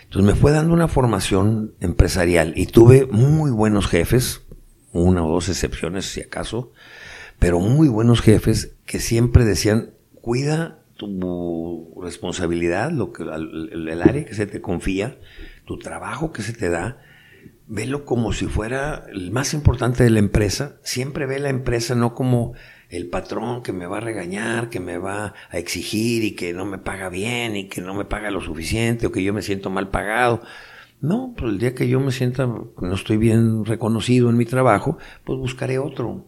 Entonces 0.04 0.32
me 0.32 0.40
fue 0.40 0.52
dando 0.52 0.72
una 0.72 0.88
formación 0.88 1.74
empresarial 1.80 2.54
y 2.56 2.68
tuve 2.68 3.08
muy 3.08 3.50
buenos 3.50 3.88
jefes, 3.88 4.42
una 4.92 5.26
o 5.26 5.32
dos 5.32 5.50
excepciones 5.50 6.06
si 6.06 6.22
acaso, 6.22 6.74
pero 7.40 7.60
muy 7.60 7.88
buenos 7.88 8.22
jefes 8.22 8.76
que 8.86 9.00
siempre 9.00 9.46
decían, 9.46 9.96
cuida 10.14 10.84
tu 10.96 12.00
responsabilidad, 12.04 12.92
lo 12.92 13.14
que, 13.14 13.24
el 13.24 14.02
área 14.04 14.26
que 14.26 14.36
se 14.36 14.46
te 14.46 14.62
confía, 14.62 15.18
tu 15.70 15.78
trabajo 15.78 16.34
que 16.34 16.42
se 16.42 16.52
te 16.52 16.68
da, 16.68 16.98
velo 17.68 18.04
como 18.04 18.34
si 18.34 18.48
fuera 18.48 19.06
el 19.14 19.30
más 19.30 19.54
importante 19.54 20.04
de 20.04 20.10
la 20.10 20.18
empresa. 20.18 20.80
Siempre 20.82 21.28
ve 21.28 21.38
la 21.38 21.50
empresa 21.50 21.94
no 21.94 22.16
como 22.16 22.54
el 22.90 23.08
patrón 23.08 23.62
que 23.62 23.72
me 23.72 23.86
va 23.86 23.98
a 23.98 24.00
regañar, 24.00 24.72
que 24.72 24.80
me 24.80 24.98
va 24.98 25.36
a 25.52 25.58
exigir 25.60 26.24
y 26.24 26.32
que 26.32 26.54
no 26.54 26.66
me 26.66 26.80
paga 26.80 27.10
bien 27.10 27.56
y 27.56 27.70
que 27.70 27.82
no 27.82 27.94
me 27.94 28.04
paga 28.04 28.32
lo 28.32 28.42
suficiente 28.42 29.06
o 29.06 29.12
que 29.12 29.22
yo 29.22 29.32
me 29.32 29.44
siento 29.44 29.70
mal 29.70 29.90
pagado. 29.90 30.42
No, 31.02 31.36
pues 31.38 31.52
el 31.52 31.60
día 31.60 31.76
que 31.76 31.88
yo 31.88 32.00
me 32.00 32.12
sienta 32.12 32.48
no 32.48 32.96
estoy 32.96 33.18
bien 33.18 33.64
reconocido 33.64 34.32
en 34.32 34.38
mi 34.38 34.46
trabajo, 34.46 34.98
pues 35.24 35.38
buscaré 35.38 35.78
otro. 35.78 36.26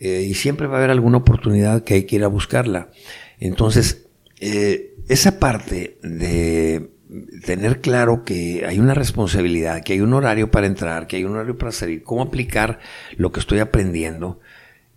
Eh, 0.00 0.26
y 0.28 0.34
siempre 0.34 0.66
va 0.66 0.74
a 0.74 0.78
haber 0.78 0.90
alguna 0.90 1.18
oportunidad 1.18 1.84
que 1.84 1.94
hay 1.94 2.06
que 2.06 2.16
ir 2.16 2.24
a 2.24 2.28
buscarla. 2.28 2.90
Entonces, 3.38 4.08
eh, 4.40 4.96
esa 5.06 5.38
parte 5.38 5.96
de 6.02 6.93
tener 7.44 7.80
claro 7.80 8.24
que 8.24 8.64
hay 8.66 8.78
una 8.78 8.94
responsabilidad, 8.94 9.82
que 9.82 9.94
hay 9.94 10.00
un 10.00 10.12
horario 10.14 10.50
para 10.50 10.66
entrar, 10.66 11.06
que 11.06 11.16
hay 11.16 11.24
un 11.24 11.32
horario 11.32 11.58
para 11.58 11.72
salir, 11.72 12.02
cómo 12.02 12.22
aplicar 12.22 12.78
lo 13.16 13.32
que 13.32 13.40
estoy 13.40 13.58
aprendiendo 13.58 14.40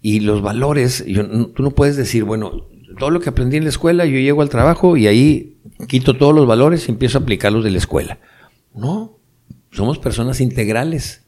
y 0.01 0.21
los 0.21 0.41
valores. 0.41 1.05
tú 1.55 1.63
no 1.63 1.71
puedes 1.71 1.95
decir, 1.95 2.23
bueno, 2.23 2.67
todo 2.97 3.09
lo 3.09 3.19
que 3.19 3.29
aprendí 3.29 3.57
en 3.57 3.63
la 3.63 3.69
escuela, 3.69 4.05
yo 4.05 4.19
llego 4.19 4.41
al 4.41 4.49
trabajo 4.49 4.97
y 4.97 5.07
ahí 5.07 5.57
quito 5.87 6.17
todos 6.17 6.33
los 6.33 6.47
valores 6.47 6.87
y 6.87 6.91
empiezo 6.91 7.17
a 7.17 7.21
aplicarlos 7.21 7.63
de 7.63 7.71
la 7.71 7.77
escuela. 7.77 8.19
No, 8.73 9.17
somos 9.71 9.99
personas 9.99 10.41
integrales 10.41 11.27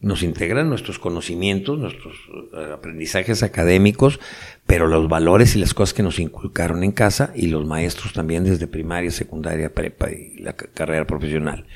nos 0.00 0.22
integran 0.22 0.68
nuestros 0.68 0.98
conocimientos, 0.98 1.78
nuestros 1.78 2.14
eh, 2.54 2.72
aprendizajes 2.72 3.42
académicos, 3.42 4.20
pero 4.66 4.88
los 4.88 5.08
valores 5.08 5.54
y 5.56 5.58
las 5.58 5.74
cosas 5.74 5.94
que 5.94 6.02
nos 6.02 6.18
inculcaron 6.18 6.82
en 6.82 6.92
casa 6.92 7.32
y 7.34 7.46
los 7.46 7.66
maestros 7.66 8.12
también 8.12 8.44
desde 8.44 8.66
primaria, 8.66 9.10
secundaria, 9.10 9.72
prepa 9.72 10.10
y 10.10 10.38
la 10.38 10.54
carrera 10.54 11.06
profesional, 11.06 11.66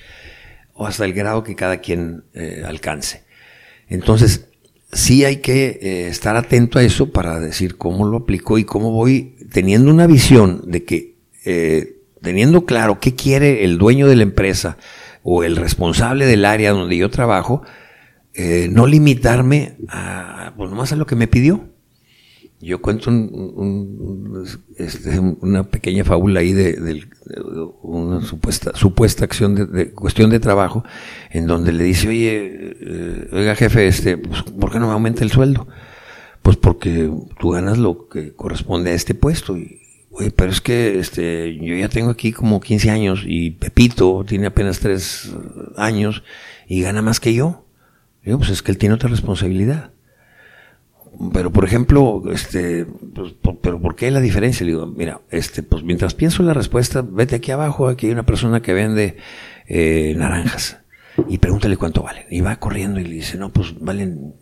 o 0.75 0.87
hasta 0.87 1.05
el 1.05 1.13
grado 1.13 1.45
que 1.45 1.55
cada 1.55 1.79
quien 1.79 2.25
eh, 2.35 2.63
alcance. 2.67 3.25
Entonces, 3.89 4.49
sí 4.93 5.25
hay 5.25 5.37
que 5.37 5.79
eh, 5.81 6.09
estar 6.09 6.37
atento 6.37 6.79
a 6.79 6.83
eso 6.83 7.11
para 7.11 7.39
decir 7.41 7.77
cómo 7.77 8.07
lo 8.07 8.19
aplico 8.19 8.59
y 8.59 8.65
cómo 8.65 8.91
voy 8.91 9.37
teniendo 9.53 9.91
una 9.91 10.07
visión 10.07 10.63
de 10.67 10.85
que, 10.85 11.17
teniendo 12.21 12.67
claro 12.67 13.01
qué 13.01 13.15
quiere 13.15 13.65
el 13.65 13.79
dueño 13.79 14.07
de 14.07 14.17
la 14.17 14.23
empresa 14.23 14.77
o 15.23 15.45
el 15.45 15.57
responsable 15.57 16.27
del 16.27 16.45
área 16.45 16.73
donde 16.73 16.97
yo 16.97 17.11
trabajo, 17.11 17.63
eh, 18.33 18.69
no 18.71 18.87
limitarme 18.87 19.77
a, 19.89 20.55
pues 20.57 20.71
nomás 20.71 20.93
a 20.93 20.97
lo 20.97 21.07
que 21.07 21.17
me 21.17 21.29
pidió. 21.29 21.69
Yo 22.63 22.83
cuento 22.83 23.11
este, 24.77 25.19
una 25.19 25.65
pequeña 25.65 26.05
fábula 26.05 26.41
ahí 26.41 26.53
de, 26.53 27.07
una 27.83 28.21
supuesta, 28.21 28.73
supuesta 28.75 29.25
acción 29.25 29.55
de, 29.55 29.93
cuestión 29.93 30.29
de 30.29 30.41
trabajo, 30.41 30.85
en 31.31 31.47
donde 31.47 31.73
le 31.73 31.85
dice, 31.85 32.09
oye, 32.09 32.77
eh, 32.81 33.29
oiga 33.33 33.55
jefe, 33.57 33.87
este, 33.87 34.19
pues, 34.19 34.43
¿por 34.43 34.71
qué 34.71 34.79
no 34.79 34.89
me 34.89 34.93
aumenta 34.93 35.25
el 35.25 35.31
sueldo? 35.31 35.69
Pues 36.43 36.59
porque 36.59 37.11
tú 37.39 37.51
ganas 37.51 37.79
lo 37.79 38.09
que 38.09 38.35
corresponde 38.35 38.91
a 38.91 38.95
este 38.95 39.15
puesto. 39.15 39.57
Y, 39.57 39.81
pero 40.37 40.51
es 40.51 40.61
que 40.61 40.99
este, 40.99 41.57
yo 41.57 41.75
ya 41.77 41.89
tengo 41.89 42.11
aquí 42.11 42.31
como 42.31 42.61
15 42.61 42.91
años 42.91 43.23
y 43.27 43.53
Pepito 43.53 44.23
tiene 44.29 44.49
apenas 44.49 44.81
3 44.81 45.35
años 45.77 46.25
y 46.69 46.83
gana 46.83 47.01
más 47.01 47.21
que 47.21 47.33
yo. 47.33 47.65
Digo, 48.23 48.37
pues 48.37 48.51
es 48.51 48.63
que 48.63 48.71
él 48.71 48.77
tiene 48.77 48.97
otra 48.97 49.09
responsabilidad. 49.09 49.93
Pero, 51.33 51.51
por 51.51 51.65
ejemplo, 51.65 52.23
este, 52.33 52.87
pues, 53.15 53.35
pero 53.61 53.81
¿por 53.81 53.95
qué 53.95 54.11
la 54.11 54.21
diferencia? 54.21 54.65
Le 54.65 54.73
digo, 54.73 54.87
mira, 54.87 55.21
este, 55.31 55.63
pues 55.63 55.83
mientras 55.83 56.15
pienso 56.15 56.43
la 56.43 56.55
respuesta, 56.55 57.03
vete 57.03 57.37
aquí 57.37 57.51
abajo, 57.51 57.89
aquí 57.89 58.07
hay 58.07 58.13
una 58.13 58.25
persona 58.25 58.63
que 58.63 58.73
vende 58.73 59.17
eh, 59.67 60.15
naranjas 60.17 60.81
y 61.29 61.39
pregúntale 61.39 61.77
cuánto 61.77 62.03
valen. 62.03 62.25
Y 62.31 62.41
va 62.41 62.57
corriendo 62.57 63.01
y 63.01 63.05
le 63.05 63.15
dice, 63.15 63.37
no, 63.37 63.53
pues 63.53 63.79
valen 63.79 64.35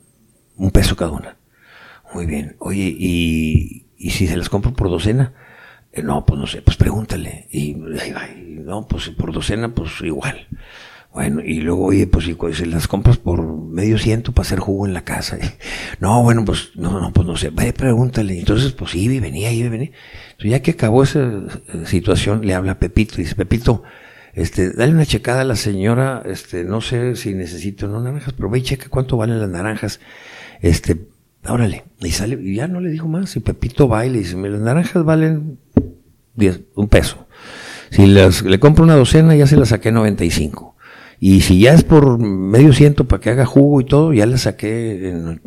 un 0.57 0.71
peso 0.71 0.97
cada 0.97 1.11
una. 1.11 1.37
Muy 2.15 2.27
bien. 2.27 2.57
Oye, 2.59 2.95
¿y, 2.97 3.87
y 3.97 4.11
si 4.11 4.27
se 4.27 4.37
las 4.37 4.49
compro 4.49 4.73
por 4.73 4.89
docena? 4.89 5.35
Eh, 5.93 6.03
no, 6.03 6.25
pues 6.25 6.39
no 6.39 6.47
sé, 6.47 6.63
pues 6.63 6.77
pregúntale. 6.77 7.49
Y 7.51 7.75
va, 7.75 8.29
no, 8.47 8.87
pues 8.87 9.09
por 9.11 9.33
docena, 9.33 9.75
pues 9.75 10.01
igual. 10.03 10.47
Bueno, 11.13 11.41
y 11.45 11.61
luego, 11.61 11.87
oye, 11.87 12.07
pues 12.07 12.27
si 12.27 12.65
las 12.67 12.87
compras 12.87 13.17
por 13.17 13.43
medio 13.43 13.99
ciento 13.99 14.33
para 14.33 14.47
hacer 14.47 14.61
jugo 14.61 14.87
en 14.87 14.95
la 14.95 15.03
casa. 15.03 15.39
No, 16.01 16.23
bueno, 16.23 16.45
pues 16.45 16.71
no, 16.77 17.01
no, 17.01 17.13
pues 17.13 17.27
no 17.27 17.37
sé, 17.37 17.51
vaya, 17.51 17.75
pregúntale. 17.75 18.39
Entonces, 18.39 18.73
pues 18.73 18.95
iba 18.95 19.15
y 19.15 19.21
venía, 19.21 19.51
iba 19.51 19.67
y 19.67 19.71
venía. 19.71 19.91
Entonces, 20.31 20.51
ya 20.51 20.63
que 20.63 20.73
acabó 20.73 21.03
esa 21.03 21.21
eh, 21.21 21.87
situación, 21.87 22.47
le 22.47 22.55
habla 22.55 22.73
a 22.73 22.79
Pepito 22.79 23.15
y 23.17 23.25
dice, 23.25 23.35
Pepito, 23.35 23.83
este, 24.35 24.71
dale 24.71 24.93
una 24.93 25.07
checada 25.07 25.41
a 25.41 25.45
la 25.45 25.57
señora, 25.57 26.23
este, 26.25 26.63
no 26.63 26.81
sé 26.81 27.17
si 27.17 27.35
necesito 27.35 27.89
no 27.89 28.01
naranjas, 28.01 28.35
pero 28.35 28.49
ve 28.49 28.61
y 28.61 28.63
checa 28.63 28.89
cuánto 28.89 29.17
valen 29.17 29.41
las 29.41 29.49
naranjas. 29.49 29.99
Este, 30.61 31.09
órale. 31.49 31.85
Y 32.01 32.11
sale, 32.13 32.39
y 32.41 32.57
ya 32.57 32.69
no 32.69 32.81
le 32.81 32.91
dijo 32.91 33.09
más. 33.09 33.35
Y 33.35 33.41
Pepito 33.41 33.89
va 33.89 34.07
y 34.07 34.11
le 34.11 34.19
dice, 34.19 34.37
las 34.37 34.61
naranjas 34.61 35.05
valen 35.05 35.59
diez, 36.35 36.61
un 36.77 36.89
peso. 36.89 37.27
Si 37.91 38.07
las, 38.07 38.43
le 38.43 38.61
compro 38.61 38.85
una 38.85 38.95
docena, 38.95 39.35
ya 39.35 39.47
se 39.47 39.57
las 39.57 39.71
saqué 39.71 39.91
95. 39.91 40.77
Y 41.21 41.41
si 41.41 41.61
ya 41.61 41.75
es 41.75 41.85
por 41.85 42.19
medio 42.19 42.73
ciento 42.73 43.05
para 43.07 43.21
que 43.21 43.31
haga 43.31 43.47
jugo 43.47 43.81
y 43.81 43.85
todo, 43.85 44.13
ya 44.13 44.27
le 44.27 44.39
saqué 44.39 45.09
en 45.09 45.41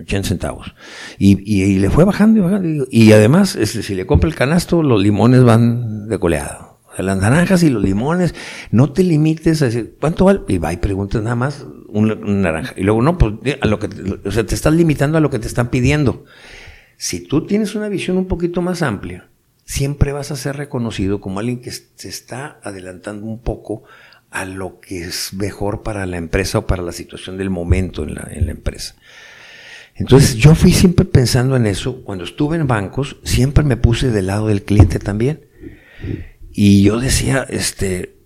80 0.00 0.28
centavos. 0.28 0.74
Y, 1.18 1.38
y, 1.44 1.78
le 1.78 1.90
fue 1.90 2.04
bajando 2.04 2.40
y 2.40 2.42
bajando. 2.42 2.86
Y 2.90 3.12
además, 3.12 3.56
este, 3.56 3.82
si 3.82 3.94
le 3.94 4.06
compra 4.06 4.28
el 4.28 4.34
canasto, 4.34 4.82
los 4.82 5.02
limones 5.02 5.44
van 5.44 6.08
de 6.08 6.18
coleada. 6.18 6.76
las 6.96 7.18
naranjas 7.18 7.62
y 7.62 7.70
los 7.70 7.82
limones, 7.82 8.34
no 8.70 8.92
te 8.92 9.04
limites 9.04 9.60
a 9.62 9.66
decir, 9.66 9.96
¿cuánto 10.00 10.24
vale? 10.24 10.40
Y 10.48 10.58
va 10.58 10.72
y 10.72 10.78
preguntas 10.78 11.22
nada 11.22 11.36
más 11.36 11.66
una, 11.88 12.14
naranja. 12.14 12.74
Y 12.76 12.82
luego, 12.82 13.02
no, 13.02 13.18
pues, 13.18 13.34
a 13.60 13.66
lo 13.66 13.78
que, 13.78 13.88
o 14.24 14.30
sea, 14.30 14.46
te 14.46 14.54
estás 14.54 14.72
limitando 14.72 15.18
a 15.18 15.20
lo 15.20 15.30
que 15.30 15.38
te 15.38 15.46
están 15.46 15.68
pidiendo. 15.68 16.24
Si 16.96 17.20
tú 17.20 17.46
tienes 17.46 17.74
una 17.74 17.88
visión 17.88 18.16
un 18.16 18.26
poquito 18.26 18.62
más 18.62 18.82
amplia, 18.82 19.28
siempre 19.64 20.12
vas 20.12 20.30
a 20.30 20.36
ser 20.36 20.56
reconocido 20.56 21.20
como 21.20 21.40
alguien 21.40 21.60
que 21.60 21.70
se 21.70 22.08
está 22.08 22.58
adelantando 22.62 23.26
un 23.26 23.40
poco 23.40 23.84
a 24.30 24.44
lo 24.44 24.80
que 24.80 25.02
es 25.02 25.32
mejor 25.32 25.82
para 25.82 26.06
la 26.06 26.16
empresa 26.16 26.58
o 26.58 26.66
para 26.66 26.82
la 26.82 26.92
situación 26.92 27.38
del 27.38 27.50
momento 27.50 28.02
en 28.02 28.14
la, 28.14 28.28
en 28.30 28.46
la 28.46 28.52
empresa. 28.52 28.96
Entonces 29.94 30.36
yo 30.36 30.54
fui 30.54 30.72
siempre 30.72 31.04
pensando 31.04 31.56
en 31.56 31.66
eso. 31.66 32.02
Cuando 32.04 32.24
estuve 32.24 32.56
en 32.56 32.66
bancos, 32.66 33.16
siempre 33.24 33.64
me 33.64 33.76
puse 33.76 34.10
del 34.10 34.28
lado 34.28 34.46
del 34.46 34.62
cliente 34.62 34.98
también. 34.98 35.46
Y 36.52 36.82
yo 36.82 37.00
decía, 37.00 37.46
este, 37.48 38.16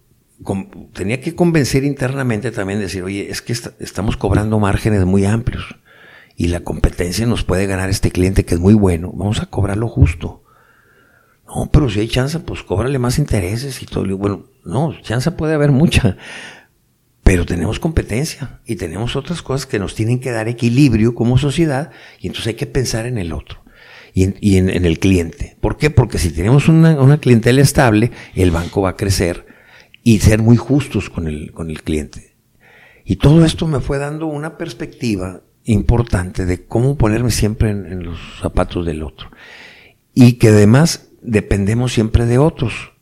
tenía 0.92 1.20
que 1.20 1.34
convencer 1.34 1.84
internamente 1.84 2.50
también, 2.50 2.80
decir, 2.80 3.02
oye, 3.02 3.30
es 3.30 3.42
que 3.42 3.52
estamos 3.52 4.16
cobrando 4.16 4.58
márgenes 4.58 5.04
muy 5.04 5.24
amplios 5.24 5.76
y 6.36 6.48
la 6.48 6.60
competencia 6.60 7.26
nos 7.26 7.44
puede 7.44 7.66
ganar 7.66 7.88
este 7.90 8.10
cliente 8.10 8.44
que 8.44 8.54
es 8.54 8.60
muy 8.60 8.74
bueno, 8.74 9.12
vamos 9.14 9.40
a 9.40 9.46
cobrarlo 9.46 9.88
justo. 9.88 10.41
No, 11.54 11.68
pero 11.70 11.90
si 11.90 12.00
hay 12.00 12.08
chance, 12.08 12.38
pues 12.40 12.62
cóbrale 12.62 12.98
más 12.98 13.18
intereses 13.18 13.82
y 13.82 13.86
todo. 13.86 14.16
Bueno, 14.16 14.46
no, 14.64 14.94
chance 15.02 15.30
puede 15.32 15.54
haber 15.54 15.70
mucha, 15.70 16.16
pero 17.22 17.44
tenemos 17.44 17.78
competencia 17.78 18.60
y 18.66 18.76
tenemos 18.76 19.16
otras 19.16 19.42
cosas 19.42 19.66
que 19.66 19.78
nos 19.78 19.94
tienen 19.94 20.20
que 20.20 20.30
dar 20.30 20.48
equilibrio 20.48 21.14
como 21.14 21.38
sociedad 21.38 21.90
y 22.20 22.28
entonces 22.28 22.48
hay 22.48 22.54
que 22.54 22.66
pensar 22.66 23.06
en 23.06 23.18
el 23.18 23.32
otro 23.32 23.62
y 24.14 24.56
en, 24.56 24.68
el 24.68 24.98
cliente. 24.98 25.56
¿Por 25.60 25.78
qué? 25.78 25.90
Porque 25.90 26.18
si 26.18 26.30
tenemos 26.30 26.68
una, 26.68 27.00
una, 27.00 27.18
clientela 27.18 27.62
estable, 27.62 28.10
el 28.34 28.50
banco 28.50 28.82
va 28.82 28.90
a 28.90 28.96
crecer 28.96 29.46
y 30.02 30.18
ser 30.20 30.42
muy 30.42 30.56
justos 30.56 31.08
con 31.08 31.26
el, 31.26 31.52
con 31.52 31.70
el 31.70 31.82
cliente. 31.82 32.34
Y 33.04 33.16
todo 33.16 33.44
esto 33.44 33.66
me 33.66 33.80
fue 33.80 33.98
dando 33.98 34.26
una 34.26 34.58
perspectiva 34.58 35.42
importante 35.64 36.44
de 36.44 36.64
cómo 36.64 36.96
ponerme 36.96 37.30
siempre 37.30 37.70
en, 37.70 38.04
los 38.04 38.18
zapatos 38.40 38.84
del 38.84 39.02
otro. 39.02 39.30
Y 40.14 40.34
que 40.34 40.48
además 40.48 41.08
dependemos 41.22 41.92
siempre 41.92 42.26
de 42.26 42.38
otros. 42.38 42.92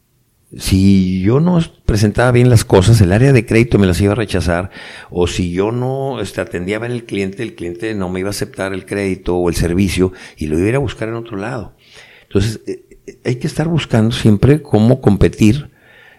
Si 0.57 1.23
yo 1.23 1.39
no 1.39 1.61
presentaba 1.87 2.33
bien 2.33 2.51
las 2.51 2.65
cosas, 2.65 3.01
el 3.01 3.13
área 3.13 3.33
de 3.33 3.47
crédito 3.47 3.79
me 3.79 3.87
las 3.87 4.01
iba 4.01 4.13
a 4.13 4.17
rechazar, 4.17 4.71
o 5.09 5.29
si 5.29 5.53
yo 5.53 5.71
no 5.71 6.21
este, 6.21 6.41
atendía 6.41 6.81
bien 6.81 6.91
el 6.91 7.05
cliente, 7.05 7.45
el 7.45 7.55
cliente 7.55 7.95
no 7.95 8.09
me 8.09 8.21
iba 8.21 8.29
a 8.29 8.31
aceptar 8.31 8.73
el 8.73 8.85
crédito 8.85 9.37
o 9.37 9.49
el 9.49 9.55
servicio 9.55 10.13
y 10.37 10.47
lo 10.47 10.59
iba 10.59 10.77
a 10.77 10.81
buscar 10.81 11.09
en 11.09 11.15
otro 11.15 11.37
lado. 11.37 11.77
Entonces, 12.25 12.61
eh, 12.67 12.85
eh, 13.07 13.19
hay 13.25 13.37
que 13.37 13.47
estar 13.47 13.69
buscando 13.69 14.11
siempre 14.11 14.61
cómo 14.61 15.01
competir, 15.01 15.71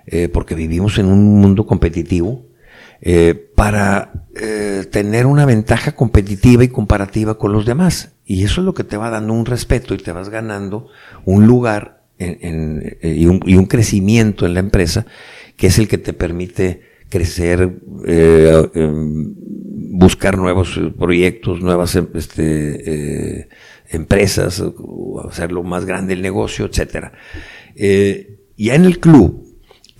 eh, 0.05 0.29
porque 0.29 0.55
vivimos 0.55 0.97
en 0.97 1.07
un 1.07 1.41
mundo 1.41 1.65
competitivo, 1.65 2.45
para 3.55 4.13
tener 4.91 5.25
una 5.25 5.45
ventaja 5.45 5.95
competitiva 5.95 6.63
y 6.63 6.67
comparativa 6.67 7.37
con 7.37 7.51
los 7.51 7.65
demás. 7.65 8.13
Y 8.25 8.43
eso 8.43 8.61
es 8.61 8.65
lo 8.65 8.73
que 8.73 8.83
te 8.83 8.97
va 8.97 9.09
dando 9.09 9.33
un 9.33 9.45
respeto 9.45 9.93
y 9.93 9.97
te 9.97 10.11
vas 10.11 10.29
ganando 10.29 10.87
un 11.25 11.47
lugar 11.47 12.01
y, 12.19 13.25
un, 13.25 13.65
crecimiento 13.65 14.45
en 14.45 14.53
la 14.53 14.59
empresa 14.59 15.05
que 15.57 15.67
es 15.67 15.79
el 15.79 15.87
que 15.87 15.97
te 15.97 16.13
permite 16.13 16.81
crecer, 17.09 17.79
em, 18.05 19.35
buscar 19.93 20.37
nuevos 20.37 20.79
proyectos, 20.97 21.61
nuevas 21.61 21.95
em, 21.95 22.07
este, 22.13 23.49
empresas, 23.89 24.63
hacerlo 25.27 25.63
más 25.63 25.85
grande 25.85 26.13
el 26.13 26.21
negocio, 26.21 26.65
etcétera. 26.65 27.11
Eh, 27.75 28.39
ya 28.57 28.75
en 28.75 28.85
el 28.85 28.99
club 28.99 29.50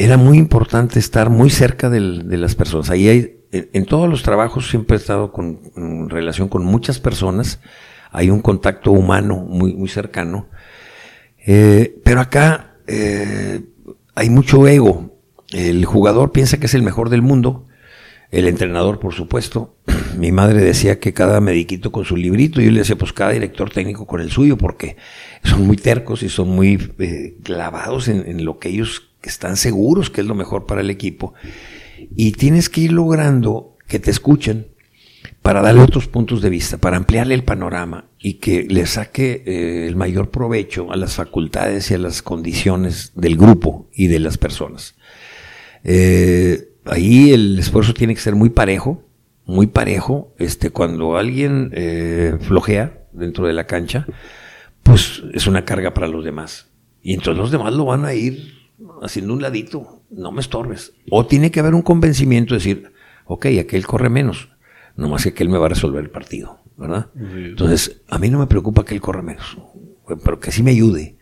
era 0.04 0.18
muy 0.18 0.38
importante 0.38 1.00
estar 1.00 1.30
muy 1.30 1.50
cerca 1.50 1.90
de 1.90 2.38
las 2.38 2.56
personas. 2.56 2.90
Ahí 2.90 3.08
hay, 3.08 3.40
en, 3.52 3.86
todos 3.86 4.10
los 4.10 4.24
trabajos 4.24 4.70
siempre 4.70 4.98
he 4.98 5.00
estado 5.00 5.32
con, 5.32 5.60
en 5.76 6.10
relación 6.10 6.48
con 6.48 6.66
muchas 6.66 7.00
personas. 7.00 7.60
Hay 8.12 8.30
un 8.30 8.42
contacto 8.42 8.92
humano 8.92 9.38
muy, 9.38 9.74
muy 9.74 9.90
cercano. 9.90 10.48
Eh, 11.46 12.00
pero 12.04 12.22
acá 12.22 12.78
eh, 12.88 13.62
hay 14.16 14.30
mucho 14.30 14.68
ego. 14.68 15.18
El 15.52 15.86
jugador 15.86 16.32
piensa 16.32 16.60
que 16.60 16.66
es 16.66 16.74
el 16.74 16.84
mejor 16.84 17.10
del 17.10 17.22
mundo 17.22 17.68
el 18.32 18.48
entrenador, 18.48 19.00
por 19.00 19.14
supuesto. 19.14 19.76
Mi 20.18 20.32
madre 20.32 20.64
decía 20.64 21.00
que 21.00 21.14
cada 21.14 21.42
mediquito 21.42 21.92
con 21.92 22.06
su 22.06 22.16
librito, 22.16 22.62
yo 22.62 22.72
le 22.72 22.80
decía, 22.80 22.96
pues 22.96 23.14
cada 23.14 23.32
director 23.32 23.70
técnico 23.70 24.08
con 24.08 24.22
el 24.22 24.32
suyo, 24.32 24.58
porque 24.58 24.96
son 25.44 25.68
muy 25.68 25.76
tercos 25.76 26.24
y 26.24 26.30
son 26.30 26.50
muy 26.50 26.94
eh, 27.00 27.36
clavados 27.44 28.08
en, 28.08 28.44
lo 28.44 28.58
que 28.58 28.70
ellos 28.70 29.11
están 29.30 29.58
seguros 29.58 30.10
que 30.10 30.22
es 30.22 30.28
lo 30.28 30.36
mejor 30.36 30.66
para 30.66 30.82
el 30.82 30.90
equipo. 30.90 31.34
Y 32.16 32.32
tienes 32.34 32.70
que 32.70 32.82
ir 32.82 32.94
logrando 32.94 33.78
que 33.88 34.00
te 34.00 34.12
escuchen 34.12 34.68
para 35.42 35.62
darle 35.62 35.82
otros 35.82 36.08
puntos 36.08 36.42
de 36.42 36.50
vista, 36.50 36.78
para 36.78 36.98
ampliarle 36.98 37.34
el 37.34 37.44
panorama 37.44 38.06
y 38.20 38.36
que 38.36 38.64
le 38.64 38.86
saque 38.86 39.44
eh, 39.46 39.88
el 39.88 39.96
mayor 39.96 40.30
provecho 40.30 40.92
a 40.92 40.96
las 40.96 41.16
facultades 41.16 41.90
y 41.90 41.96
a 41.96 41.98
las 41.98 42.22
condiciones 42.22 43.12
del 43.16 43.38
grupo 43.38 43.90
y 43.94 44.08
de 44.08 44.20
las 44.20 44.38
personas. 44.38 44.96
Eh, 45.84 46.70
ahí 46.86 47.32
el 47.32 47.58
esfuerzo 47.60 47.94
tiene 47.94 48.14
que 48.14 48.22
ser 48.22 48.36
muy 48.36 48.50
parejo, 48.50 49.04
muy 49.46 49.68
parejo. 49.68 50.34
Este, 50.38 50.70
cuando 50.70 51.18
alguien 51.18 51.72
eh, 51.74 52.38
flojea 52.40 53.06
dentro 53.12 53.48
de 53.48 53.54
la 53.54 53.66
cancha, 53.66 54.06
pues 54.84 55.24
es 55.34 55.48
una 55.48 55.66
carga 55.66 55.94
para 55.94 56.08
los 56.08 56.24
demás. 56.24 56.68
Y 57.02 57.14
entonces 57.14 57.40
los 57.42 57.52
demás 57.52 57.74
lo 57.74 57.86
van 57.86 58.06
a 58.06 58.14
ir 58.14 58.61
haciendo 59.02 59.34
un 59.34 59.42
ladito, 59.42 60.04
no 60.10 60.32
me 60.32 60.42
estorbes. 60.42 60.94
O 61.10 61.26
tiene 61.26 61.52
que 61.52 61.60
haber 61.60 61.74
un 61.74 61.82
convencimiento 61.82 62.54
de 62.54 62.60
decir, 62.60 62.92
ok, 63.26 63.48
aquel 63.60 63.86
corre 63.86 64.10
menos, 64.10 64.50
nomás 64.96 65.24
que 65.24 65.30
aquel 65.30 65.50
me 65.50 65.58
va 65.58 65.68
a 65.68 65.70
resolver 65.70 66.04
el 66.04 66.10
partido, 66.10 66.60
¿verdad? 66.78 67.08
Entonces, 67.16 68.02
a 68.08 68.18
mí 68.20 68.30
no 68.30 68.40
me 68.40 68.48
preocupa 68.48 68.86
que 68.86 68.94
él 68.94 69.02
corra 69.02 69.22
menos, 69.22 69.58
pero 70.24 70.40
que 70.40 70.52
sí 70.52 70.64
me 70.64 70.72
ayude. 70.72 71.18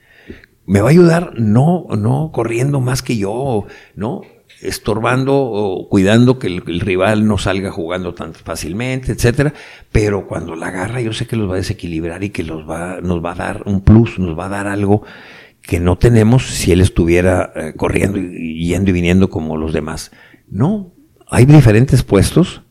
Me 0.65 0.81
va 0.81 0.89
a 0.89 0.91
ayudar 0.91 1.33
no, 1.37 1.87
no 1.97 2.31
corriendo 2.31 2.79
más 2.79 3.01
que 3.01 3.17
yo, 3.17 3.65
¿no? 3.95 4.21
estorbando 4.61 5.35
o 5.37 5.87
cuidando 5.87 6.37
que 6.39 6.47
el, 6.47 6.79
rival 6.81 7.27
no 7.27 7.37
salga 7.37 7.71
jugando 7.71 8.13
tan 8.13 8.33
fácilmente, 8.33 9.11
etcétera, 9.11 9.53
pero 9.91 10.27
cuando 10.27 10.55
la 10.55 10.67
agarra 10.67 11.01
yo 11.01 11.13
sé 11.13 11.27
que 11.27 11.35
los 11.35 11.49
va 11.49 11.53
a 11.53 11.57
desequilibrar 11.57 12.23
y 12.23 12.29
que 12.29 12.43
los 12.43 12.69
va, 12.69 12.99
nos 13.01 13.23
va 13.23 13.31
a 13.31 13.35
dar 13.35 13.63
un 13.65 13.81
plus, 13.81 14.19
nos 14.19 14.37
va 14.37 14.47
a 14.47 14.49
dar 14.49 14.67
algo 14.67 15.03
que 15.69 15.79
no 15.79 15.99
tenemos 15.99 16.47
si 16.47 16.71
él 16.71 16.81
estuviera 16.81 17.53
eh, 17.55 17.73
corriendo 17.77 18.17
y 18.17 18.65
yendo 18.65 18.89
y 18.89 18.93
viniendo 18.93 19.29
como 19.29 19.55
los 19.55 19.71
demás. 19.71 20.09
No, 20.49 20.95
hay 21.29 21.45
diferentes 21.45 22.01
puestos. 22.01 22.63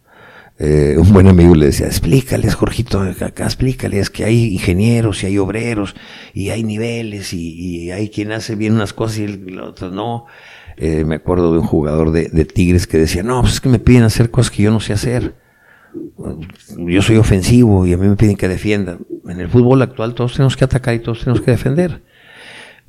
Eh, 0.59 0.96
un 0.99 1.12
buen 1.12 1.28
amigo 1.28 1.55
le 1.55 1.66
decía, 1.66 1.86
explícales, 1.86 2.57
Jorgito, 2.57 3.01
acá 3.20 3.44
explícales 3.44 4.11
que 4.11 4.24
hay 4.24 4.53
ingenieros 4.55 5.22
y 5.22 5.26
hay 5.26 5.38
obreros 5.38 5.94
y 6.34 6.49
hay 6.49 6.64
niveles 6.64 7.32
y, 7.32 7.92
hay 7.92 8.09
quien 8.09 8.32
hace 8.32 8.57
bien 8.57 8.74
unas 8.74 8.92
cosas 8.92 9.20
y 9.20 9.24
el 9.26 9.61
otro 9.61 9.92
no. 9.92 10.26
Eh, 10.76 11.05
me 11.05 11.14
acuerdo 11.14 11.53
de 11.53 11.61
un 11.61 11.66
jugador 11.66 12.11
de, 12.11 12.44
Tigres 12.46 12.88
que 12.88 12.99
decía, 12.99 13.22
no, 13.22 13.42
pues 13.42 13.53
es 13.55 13.61
que 13.61 13.68
me 13.68 13.78
piden 13.78 14.03
hacer 14.03 14.32
cosas 14.32 14.51
que 14.51 14.64
yo 14.64 14.72
no 14.72 14.80
sé 14.80 14.92
hacer. 14.92 15.36
Yo 16.76 17.01
soy 17.03 17.16
ofensivo 17.16 17.86
y 17.86 17.92
a 17.92 17.96
mí 17.96 18.09
me 18.09 18.16
piden 18.16 18.34
que 18.34 18.49
defienda. 18.49 18.99
En 19.28 19.38
el 19.38 19.49
fútbol 19.49 19.82
actual 19.82 20.14
todos 20.16 20.32
tenemos 20.32 20.57
que 20.57 20.64
atacar 20.64 20.96
y 20.96 20.99
todos 20.99 21.20
tenemos 21.20 21.42
que 21.42 21.53
defender. 21.53 22.03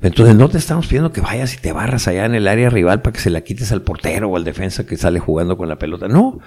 Entonces 0.02 0.34
no 0.34 0.48
te 0.48 0.58
estamos 0.58 0.86
pidiendo 0.86 1.12
que 1.12 1.20
vayas 1.20 1.54
y 1.54 1.58
te 1.58 1.72
barras 1.72 2.08
allá 2.08 2.24
en 2.24 2.34
el 2.34 2.48
área 2.48 2.70
rival 2.70 3.02
para 3.02 3.12
que 3.12 3.20
se 3.20 3.30
la 3.30 3.42
quites 3.42 3.70
al 3.70 3.82
portero 3.82 4.30
o 4.30 4.36
al 4.36 4.44
defensa 4.44 4.86
que 4.86 4.96
sale 4.96 5.20
jugando 5.20 5.58
con 5.58 5.68
la 5.68 5.78
pelota. 5.78 6.08
No, 6.08 6.38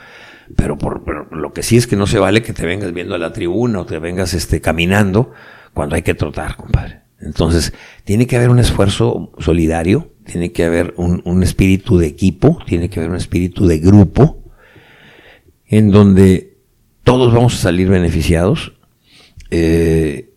pero, 0.55 0.77
por, 0.77 1.35
lo 1.35 1.53
que 1.53 1.63
sí 1.63 1.77
es 1.77 1.87
que 1.87 1.95
no 1.95 2.07
se 2.07 2.19
vale 2.19 2.41
que 2.41 2.53
te 2.53 2.65
vengas 2.65 2.93
viendo 2.93 3.15
a 3.15 3.19
la 3.19 3.31
tribuna 3.31 3.81
o 3.81 3.85
te 3.85 3.99
vengas 3.99 4.33
este, 4.33 4.59
caminando 4.59 5.31
cuando 5.73 5.95
hay 5.95 6.01
que 6.01 6.15
trotar, 6.15 6.55
compadre. 6.55 7.01
Entonces, 7.19 7.73
tiene 8.03 8.27
que 8.27 8.35
haber 8.35 8.49
un 8.49 8.59
esfuerzo 8.59 9.31
solidario, 9.39 10.11
tiene 10.25 10.51
que 10.51 10.65
haber 10.65 10.93
un, 10.97 11.43
espíritu 11.43 11.97
de 11.97 12.07
equipo, 12.07 12.59
tiene 12.65 12.89
que 12.89 12.99
haber 12.99 13.11
un 13.11 13.17
espíritu 13.17 13.65
de 13.65 13.79
grupo, 13.79 14.43
en 15.67 15.91
donde 15.91 16.57
todos 17.03 17.33
vamos 17.33 17.55
a 17.55 17.57
salir 17.57 17.87
beneficiados. 17.87 18.73
Eh, 19.51 20.32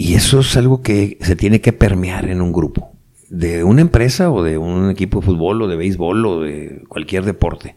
y 0.00 0.14
eso 0.14 0.38
es 0.38 0.56
algo 0.56 0.80
que 0.80 1.18
se 1.20 1.34
tiene 1.34 1.60
que 1.60 1.72
permear 1.72 2.28
en 2.28 2.40
un 2.40 2.52
grupo, 2.52 2.92
de 3.28 3.64
una 3.64 3.80
empresa 3.80 4.30
o 4.30 4.44
de 4.44 4.56
un 4.56 4.90
equipo 4.90 5.18
de 5.18 5.26
fútbol 5.26 5.60
o 5.60 5.66
de 5.66 5.74
béisbol 5.74 6.24
o 6.24 6.40
de 6.40 6.84
cualquier 6.88 7.24
deporte. 7.24 7.74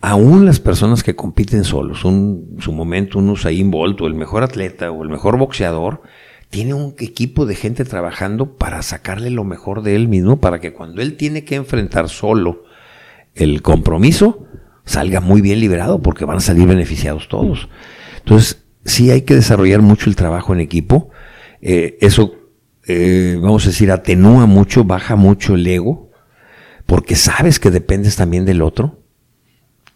Aún 0.00 0.46
las 0.46 0.58
personas 0.58 1.04
que 1.04 1.14
compiten 1.14 1.62
solos, 1.62 2.04
un, 2.04 2.56
su 2.58 2.72
momento 2.72 3.20
un 3.20 3.30
Usain 3.30 3.70
Bolt 3.70 4.00
o 4.00 4.08
el 4.08 4.14
mejor 4.14 4.42
atleta 4.42 4.90
o 4.90 5.04
el 5.04 5.08
mejor 5.08 5.38
boxeador, 5.38 6.02
tiene 6.50 6.74
un 6.74 6.96
equipo 6.98 7.46
de 7.46 7.54
gente 7.54 7.84
trabajando 7.84 8.56
para 8.56 8.82
sacarle 8.82 9.30
lo 9.30 9.44
mejor 9.44 9.82
de 9.82 9.94
él 9.94 10.08
mismo, 10.08 10.40
para 10.40 10.58
que 10.58 10.72
cuando 10.72 11.02
él 11.02 11.16
tiene 11.16 11.44
que 11.44 11.54
enfrentar 11.54 12.08
solo 12.08 12.64
el 13.36 13.62
compromiso, 13.62 14.44
salga 14.84 15.20
muy 15.20 15.40
bien 15.40 15.60
liberado, 15.60 16.02
porque 16.02 16.24
van 16.24 16.38
a 16.38 16.40
salir 16.40 16.66
beneficiados 16.66 17.28
todos. 17.28 17.68
Entonces, 18.18 18.64
sí 18.84 19.12
hay 19.12 19.22
que 19.22 19.36
desarrollar 19.36 19.82
mucho 19.82 20.10
el 20.10 20.16
trabajo 20.16 20.52
en 20.52 20.58
equipo. 20.58 21.10
Eh, 21.64 21.96
eso, 22.00 22.34
eh, 22.86 23.38
vamos 23.40 23.64
a 23.64 23.70
decir, 23.70 23.90
atenúa 23.90 24.46
mucho, 24.46 24.84
baja 24.84 25.16
mucho 25.16 25.54
el 25.54 25.66
ego, 25.66 26.12
porque 26.86 27.16
sabes 27.16 27.58
que 27.58 27.70
dependes 27.70 28.16
también 28.16 28.44
del 28.44 28.62
otro. 28.62 29.00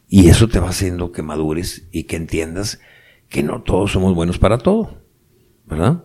Y 0.08 0.28
eso 0.28 0.48
te 0.48 0.58
va 0.58 0.70
haciendo 0.70 1.12
que 1.12 1.22
madures 1.22 1.86
y 1.92 2.04
que 2.04 2.16
entiendas 2.16 2.80
que 3.28 3.42
no 3.42 3.62
todos 3.62 3.92
somos 3.92 4.14
buenos 4.14 4.38
para 4.38 4.58
todo. 4.58 4.98
¿verdad? 5.68 6.02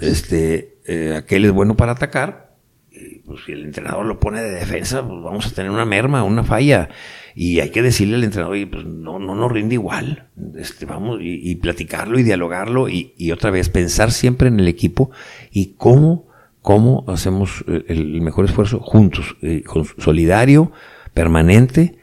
Este, 0.00 0.78
eh, 0.86 1.14
aquel 1.16 1.44
es 1.44 1.52
bueno 1.52 1.76
para 1.76 1.92
atacar, 1.92 2.56
y 2.90 3.18
pues 3.18 3.40
si 3.44 3.52
el 3.52 3.64
entrenador 3.64 4.06
lo 4.06 4.18
pone 4.18 4.42
de 4.42 4.50
defensa, 4.50 5.06
pues 5.06 5.22
vamos 5.22 5.46
a 5.46 5.54
tener 5.54 5.70
una 5.70 5.84
merma, 5.84 6.24
una 6.24 6.42
falla. 6.42 6.88
Y 7.34 7.60
hay 7.60 7.70
que 7.70 7.82
decirle 7.82 8.16
al 8.16 8.24
entrenador, 8.24 8.56
y 8.56 8.66
pues 8.66 8.84
no, 8.84 9.18
no 9.18 9.34
nos 9.34 9.50
rinde 9.50 9.74
igual. 9.74 10.28
Este, 10.56 10.86
vamos, 10.86 11.18
y, 11.20 11.54
platicarlo 11.56 12.18
y 12.18 12.22
dialogarlo, 12.22 12.88
y, 12.88 13.32
otra 13.32 13.50
vez 13.50 13.68
pensar 13.68 14.12
siempre 14.12 14.48
en 14.48 14.60
el 14.60 14.68
equipo 14.68 15.10
y 15.50 15.74
cómo, 15.76 16.28
cómo 16.62 17.04
hacemos 17.08 17.64
el, 17.66 18.20
mejor 18.20 18.44
esfuerzo 18.44 18.78
juntos, 18.80 19.36
eh, 19.42 19.64
solidario, 19.98 20.70
permanente. 21.12 21.98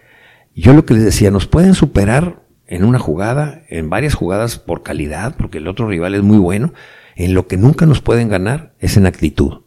Yo 0.53 0.73
lo 0.73 0.85
que 0.85 0.95
les 0.95 1.05
decía, 1.05 1.31
nos 1.31 1.47
pueden 1.47 1.75
superar 1.75 2.43
en 2.67 2.83
una 2.83 2.99
jugada, 2.99 3.63
en 3.69 3.89
varias 3.89 4.13
jugadas 4.13 4.57
por 4.57 4.83
calidad, 4.83 5.35
porque 5.37 5.59
el 5.59 5.67
otro 5.67 5.87
rival 5.87 6.15
es 6.15 6.23
muy 6.23 6.37
bueno, 6.37 6.73
en 7.15 7.33
lo 7.33 7.47
que 7.47 7.57
nunca 7.57 7.85
nos 7.85 8.01
pueden 8.01 8.29
ganar 8.29 8.73
es 8.79 8.97
en 8.97 9.05
actitud. 9.05 9.61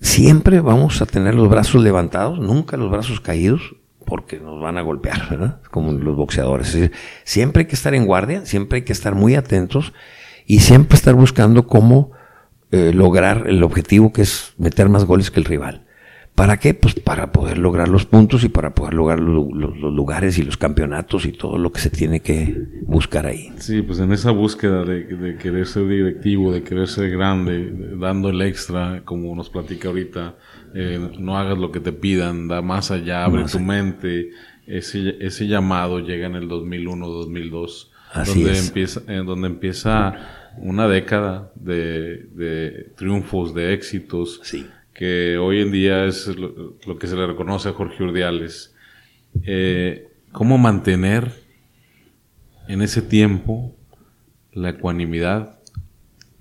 Siempre 0.00 0.60
vamos 0.60 1.02
a 1.02 1.06
tener 1.06 1.34
los 1.34 1.48
brazos 1.48 1.82
levantados, 1.82 2.38
nunca 2.38 2.76
los 2.76 2.90
brazos 2.90 3.20
caídos, 3.20 3.74
porque 4.08 4.40
nos 4.40 4.60
van 4.60 4.78
a 4.78 4.82
golpear, 4.82 5.28
¿verdad? 5.28 5.60
Como 5.70 5.92
los 5.92 6.16
boxeadores. 6.16 6.90
siempre 7.24 7.62
hay 7.62 7.66
que 7.66 7.74
estar 7.74 7.94
en 7.94 8.06
guardia, 8.06 8.46
siempre 8.46 8.76
hay 8.76 8.82
que 8.82 8.92
estar 8.92 9.14
muy 9.14 9.34
atentos 9.34 9.92
y 10.46 10.60
siempre 10.60 10.96
estar 10.96 11.14
buscando 11.14 11.66
cómo 11.66 12.12
eh, 12.72 12.92
lograr 12.94 13.44
el 13.46 13.62
objetivo 13.62 14.12
que 14.12 14.22
es 14.22 14.54
meter 14.56 14.88
más 14.88 15.04
goles 15.04 15.30
que 15.30 15.40
el 15.40 15.44
rival. 15.44 15.84
¿Para 16.34 16.58
qué? 16.58 16.72
Pues 16.72 16.94
para 16.94 17.32
poder 17.32 17.58
lograr 17.58 17.88
los 17.88 18.06
puntos 18.06 18.44
y 18.44 18.48
para 18.48 18.72
poder 18.72 18.94
lograr 18.94 19.18
los, 19.18 19.44
lugares 19.76 20.38
y 20.38 20.44
los 20.44 20.56
campeonatos 20.56 21.26
y 21.26 21.32
todo 21.32 21.58
lo 21.58 21.72
que 21.72 21.80
se 21.80 21.90
tiene 21.90 22.20
que 22.20 22.56
buscar 22.82 23.26
ahí. 23.26 23.50
Sí, 23.56 23.82
pues 23.82 23.98
en 23.98 24.12
esa 24.12 24.30
búsqueda 24.30 24.84
de, 24.84 25.36
querer 25.36 25.66
ser 25.66 25.88
directivo, 25.88 26.52
de 26.52 26.62
querer 26.62 26.86
ser 26.86 27.10
grande, 27.10 27.96
dando 27.98 28.28
el 28.30 28.40
extra, 28.40 29.02
como 29.04 29.34
nos 29.34 29.50
platica 29.50 29.88
ahorita, 29.88 30.36
eh, 30.74 31.10
no 31.18 31.38
hagas 31.38 31.58
lo 31.58 31.72
que 31.72 31.80
te 31.80 31.92
pidan, 31.92 32.48
da 32.48 32.62
más 32.62 32.90
allá, 32.90 33.24
abre 33.24 33.44
tu 33.44 33.60
mente. 33.60 34.30
Ese, 34.66 35.16
ese 35.20 35.46
llamado 35.46 36.00
llega 36.00 36.26
en 36.26 36.34
el 36.34 36.48
2001-2002, 36.48 37.88
donde, 38.26 38.58
empieza, 38.58 39.02
eh, 39.08 39.22
donde 39.24 39.48
empieza 39.48 40.50
una 40.58 40.88
década 40.88 41.52
de, 41.54 42.28
de 42.34 42.92
triunfos, 42.96 43.54
de 43.54 43.72
éxitos. 43.72 44.40
Sí 44.42 44.66
que 44.98 45.38
hoy 45.38 45.60
en 45.60 45.70
día 45.70 46.06
es 46.06 46.26
lo, 46.26 46.98
que 46.98 47.06
se 47.06 47.14
le 47.14 47.24
reconoce 47.24 47.68
a 47.68 47.72
Jorge 47.72 48.02
Urdiales. 48.02 48.74
Eh, 49.44 50.08
¿Cómo 50.32 50.58
mantener 50.58 51.32
en 52.66 52.82
ese 52.82 53.00
tiempo 53.00 53.76
la 54.52 54.70
ecuanimidad, 54.70 55.60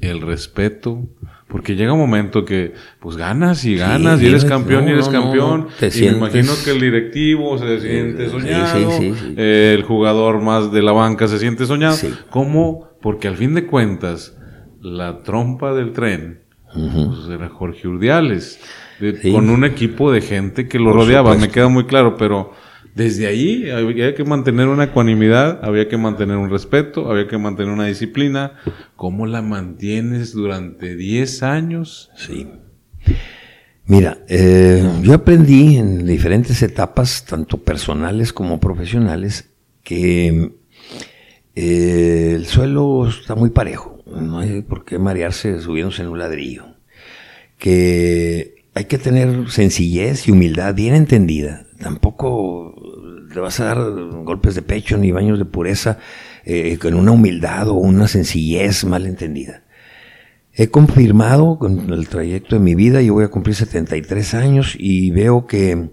el 0.01 0.21
respeto? 0.21 1.07
Porque 1.47 1.75
llega 1.75 1.93
un 1.93 1.99
momento 1.99 2.43
que, 2.43 2.73
pues 2.99 3.15
ganas 3.15 3.63
y 3.63 3.77
ganas, 3.77 4.21
y 4.21 4.27
eres 4.27 4.43
campeón 4.43 4.87
y 4.87 4.91
eres 4.91 5.07
campeón. 5.07 5.67
y 5.81 6.01
me 6.01 6.07
imagino 6.07 6.51
que 6.65 6.71
el 6.71 6.81
directivo 6.81 7.57
se 7.57 7.79
siente 7.79 8.29
soñado, 8.29 8.91
el 9.37 9.83
jugador 9.83 10.41
más 10.41 10.71
de 10.71 10.81
la 10.81 10.91
banca 10.91 11.27
se 11.27 11.39
siente 11.39 11.65
soñado. 11.65 11.95
¿Cómo? 12.29 12.89
Porque 13.01 13.29
al 13.29 13.37
fin 13.37 13.53
de 13.53 13.65
cuentas, 13.65 14.37
la 14.81 15.23
trompa 15.23 15.73
del 15.73 15.93
tren 15.93 16.47
pues 16.73 17.29
era 17.29 17.49
Jorge 17.49 17.87
Urdiales, 17.87 18.59
con 19.31 19.49
un 19.49 19.63
equipo 19.63 20.11
de 20.11 20.21
gente 20.21 20.67
que 20.67 20.79
lo 20.79 20.91
rodeaba, 20.93 21.35
me 21.35 21.49
queda 21.49 21.69
muy 21.69 21.85
claro, 21.85 22.17
pero 22.17 22.51
desde 22.97 23.27
ahí 23.27 23.69
había 23.69 24.15
que 24.15 24.23
mantener 24.23 24.67
una 24.67 24.85
ecuanimidad, 24.85 25.63
había 25.63 25.87
que 25.87 25.97
mantener 25.97 26.37
un 26.37 26.49
respeto, 26.49 27.09
había 27.09 27.27
que 27.27 27.37
mantener 27.37 27.71
una 27.71 27.85
disciplina. 27.85 28.53
¿Cómo 28.95 29.25
la 29.27 29.41
mantienes 29.41 30.33
durante 30.33 30.95
10 30.95 31.43
años? 31.43 32.09
Sí. 32.15 32.47
Mira, 33.85 34.17
eh, 34.27 34.83
yo 35.03 35.13
aprendí 35.13 35.77
en 35.77 36.05
diferentes 36.05 36.61
etapas, 36.61 37.25
tanto 37.25 37.57
personales 37.57 38.33
como 38.33 38.59
profesionales, 38.59 39.49
que 39.83 40.51
eh, 41.55 42.33
el 42.35 42.45
suelo 42.45 43.07
está 43.07 43.35
muy 43.35 43.51
parejo 43.51 43.97
no 44.15 44.39
hay 44.39 44.61
por 44.61 44.85
qué 44.85 44.99
marearse 44.99 45.59
subiéndose 45.59 46.01
en 46.01 46.09
un 46.09 46.19
ladrillo. 46.19 46.65
Que 47.57 48.56
hay 48.77 48.85
que 48.85 48.99
tener 48.99 49.49
sencillez 49.49 50.27
y 50.27 50.31
humildad 50.31 50.75
bien 50.75 50.93
entendida. 50.93 51.65
Tampoco 51.79 52.75
te 53.33 53.39
vas 53.39 53.59
a 53.59 53.65
dar 53.65 53.77
golpes 54.23 54.53
de 54.53 54.61
pecho 54.61 54.99
ni 54.99 55.11
baños 55.11 55.39
de 55.39 55.45
pureza 55.45 55.97
eh, 56.45 56.77
con 56.77 56.93
una 56.93 57.11
humildad 57.11 57.69
o 57.69 57.73
una 57.73 58.07
sencillez 58.07 58.85
mal 58.85 59.07
entendida. 59.07 59.63
He 60.53 60.69
confirmado 60.69 61.57
con 61.57 61.91
el 61.91 62.07
trayecto 62.07 62.55
de 62.55 62.61
mi 62.61 62.75
vida, 62.75 63.01
yo 63.01 63.15
voy 63.15 63.23
a 63.23 63.29
cumplir 63.29 63.55
73 63.55 64.35
años 64.35 64.75
y 64.77 65.09
veo 65.09 65.47
que 65.47 65.89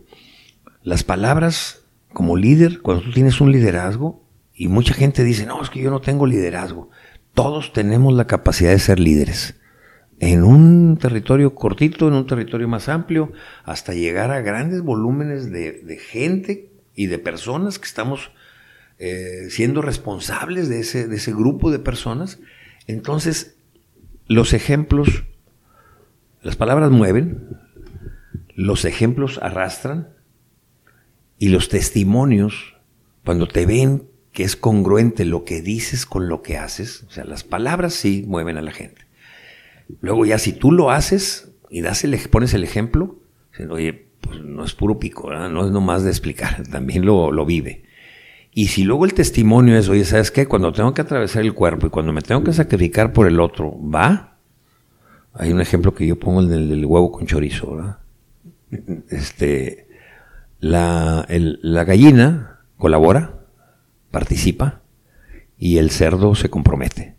las 0.83 1.05
palabras 1.05 1.87
como 2.13 2.37
líder, 2.37 2.83
cuando 2.83 3.03
tú 3.03 3.13
tienes 3.13 3.41
un 3.41 3.51
liderazgo, 3.51 4.29
y 4.53 4.69
mucha 4.69 4.93
gente 4.93 5.25
dice, 5.25 5.47
no, 5.47 5.63
es 5.63 5.71
que 5.71 5.81
yo 5.81 5.91
no 5.91 6.03
tengo 6.03 6.27
liderazgo. 6.27 6.91
Todos 7.33 7.73
tenemos 7.73 8.13
la 8.13 8.27
capacidad 8.27 8.73
de 8.73 8.79
ser 8.79 9.01
líderes. 9.01 9.55
En 10.21 10.45
un 10.45 10.97
territorio 10.97 11.55
cortito, 11.55 12.09
en 12.09 12.15
un 12.15 12.27
territorio 12.27 12.69
más 12.69 12.89
amplio, 12.89 13.33
hasta 13.65 13.95
llegar 13.95 14.31
a 14.31 14.41
grandes 14.41 14.83
volúmenes 14.83 15.51
de, 15.51 15.99
gente 15.99 16.71
y 16.95 17.07
de 17.07 17.19
personas 17.19 17.79
que 17.79 17.87
estamos 17.87 18.31
eh, 18.99 19.49
siendo 19.51 19.83
responsables 19.83 20.69
de 20.69 20.81
ese, 20.81 21.09
de 21.09 21.17
ese 21.17 21.33
grupo 21.33 21.71
de 21.71 21.81
personas. 21.81 22.39
Entonces, 22.87 23.57
los 24.27 24.53
ejemplos, 24.53 25.25
las 26.43 26.57
palabras 26.57 26.91
mueven, 26.91 27.59
los 28.55 28.85
ejemplos 28.85 29.39
arrastran 29.43 30.11
y 31.39 31.49
los 31.49 31.69
testimonios, 31.69 32.77
cuando 33.25 33.49
te 33.49 33.67
ven 33.67 34.09
que 34.33 34.43
es 34.45 34.57
congruente 34.57 35.25
lo 35.25 35.45
que 35.45 35.63
dices 35.63 36.07
con 36.07 36.29
lo 36.29 36.43
que 36.43 36.59
haces. 36.59 37.05
O 37.05 37.11
sea, 37.11 37.25
las 37.25 37.45
palabras 37.45 37.95
sí 37.95 38.25
mueven 38.27 38.57
a 38.57 38.63
la 38.63 38.73
gente. 38.73 39.04
Luego 40.01 40.25
ya 40.25 40.39
si 40.39 40.53
tú 40.53 40.73
lo 40.73 40.91
haces 40.91 41.53
y 41.71 41.81
das 41.81 42.05
el, 42.05 42.19
pones 42.31 42.55
el 42.55 42.65
ejemplo, 42.65 43.17
oye, 43.71 44.09
pues 44.21 44.43
no 44.43 44.65
es 44.65 44.75
puro 44.75 44.99
pico, 44.99 45.33
no 45.33 45.67
es 45.67 45.71
nomás 45.71 46.03
de 46.03 46.11
explicar, 46.11 46.67
también 46.71 47.05
lo, 47.05 47.33
lo 47.33 47.45
vive. 47.45 47.85
Y 48.53 48.69
si 48.69 48.85
luego 48.85 49.05
el 49.05 49.15
testimonio 49.15 49.77
es, 49.77 49.89
oye, 49.89 50.05
¿sabes 50.05 50.31
qué? 50.31 50.47
Cuando 50.47 50.73
tengo 50.73 50.95
que 50.95 51.03
atravesar 51.03 51.43
el 51.43 51.55
cuerpo 51.55 51.89
y 51.89 51.91
cuando 51.91 52.13
me 52.13 52.23
tengo 52.23 52.45
que 52.45 52.53
sacrificar 52.53 53.13
por 53.13 53.27
el 53.27 53.41
otro, 53.41 53.77
¿va? 53.91 54.39
Hay 55.33 55.53
un 55.53 55.61
ejemplo 55.61 55.93
que 55.93 56.07
yo 56.07 56.19
pongo, 56.19 56.41
el 56.41 56.49
del, 56.49 56.87
huevo 56.87 57.11
con 57.11 57.27
chorizo, 57.27 57.75
¿verdad? 57.75 57.99
Este, 59.11 59.89
la, 60.61 61.27
la 61.29 61.85
gallina 61.85 62.61
colabora, 62.77 63.41
participa 64.11 64.83
y 65.59 65.79
el 65.79 65.91
cerdo 65.91 66.35
se 66.35 66.49
compromete. 66.49 67.17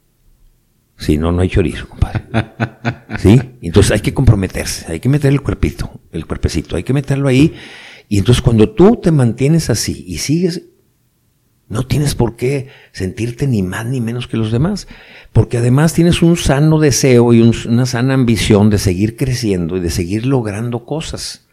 Si 0.97 1.17
no, 1.17 1.31
no 1.31 1.41
hay 1.41 1.49
chorizo, 1.49 1.87
compadre. 1.87 2.25
¿Sí? 3.19 3.39
Entonces 3.61 3.91
hay 3.91 3.99
que 3.99 4.13
comprometerse, 4.13 4.91
hay 4.91 4.99
que 4.99 5.09
meter 5.09 5.31
el 5.31 5.41
cuerpito, 5.41 5.99
el 6.11 6.25
cuerpecito, 6.25 6.75
hay 6.75 6.83
que 6.83 6.93
meterlo 6.93 7.27
ahí. 7.27 7.53
Y 8.07 8.17
entonces 8.17 8.41
cuando 8.41 8.69
tú 8.69 8.97
te 8.97 9.11
mantienes 9.11 9.69
así 9.69 10.05
y 10.07 10.19
sigues, 10.19 10.63
no 11.67 11.83
tienes 11.87 12.13
por 12.13 12.35
qué 12.35 12.69
sentirte 12.91 13.47
ni 13.47 13.63
más 13.63 13.85
ni 13.85 13.99
menos 13.99 14.27
que 14.27 14.37
los 14.37 14.51
demás. 14.51 14.87
Porque 15.33 15.57
además 15.57 15.93
tienes 15.93 16.21
un 16.21 16.37
sano 16.37 16.79
deseo 16.79 17.33
y 17.33 17.41
una 17.41 17.85
sana 17.85 18.13
ambición 18.13 18.69
de 18.69 18.77
seguir 18.77 19.17
creciendo 19.17 19.75
y 19.77 19.79
de 19.79 19.89
seguir 19.89 20.25
logrando 20.25 20.85
cosas. 20.85 21.47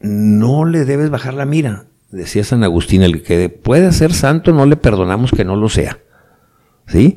No 0.00 0.64
le 0.64 0.84
debes 0.84 1.10
bajar 1.10 1.34
la 1.34 1.46
mira 1.46 1.86
decía 2.12 2.44
San 2.44 2.62
Agustín, 2.62 3.02
el 3.02 3.22
que 3.22 3.48
puede 3.48 3.90
ser 3.92 4.12
santo 4.12 4.52
no 4.52 4.66
le 4.66 4.76
perdonamos 4.76 5.32
que 5.32 5.44
no 5.44 5.56
lo 5.56 5.68
sea. 5.68 5.98
¿Sí? 6.92 7.16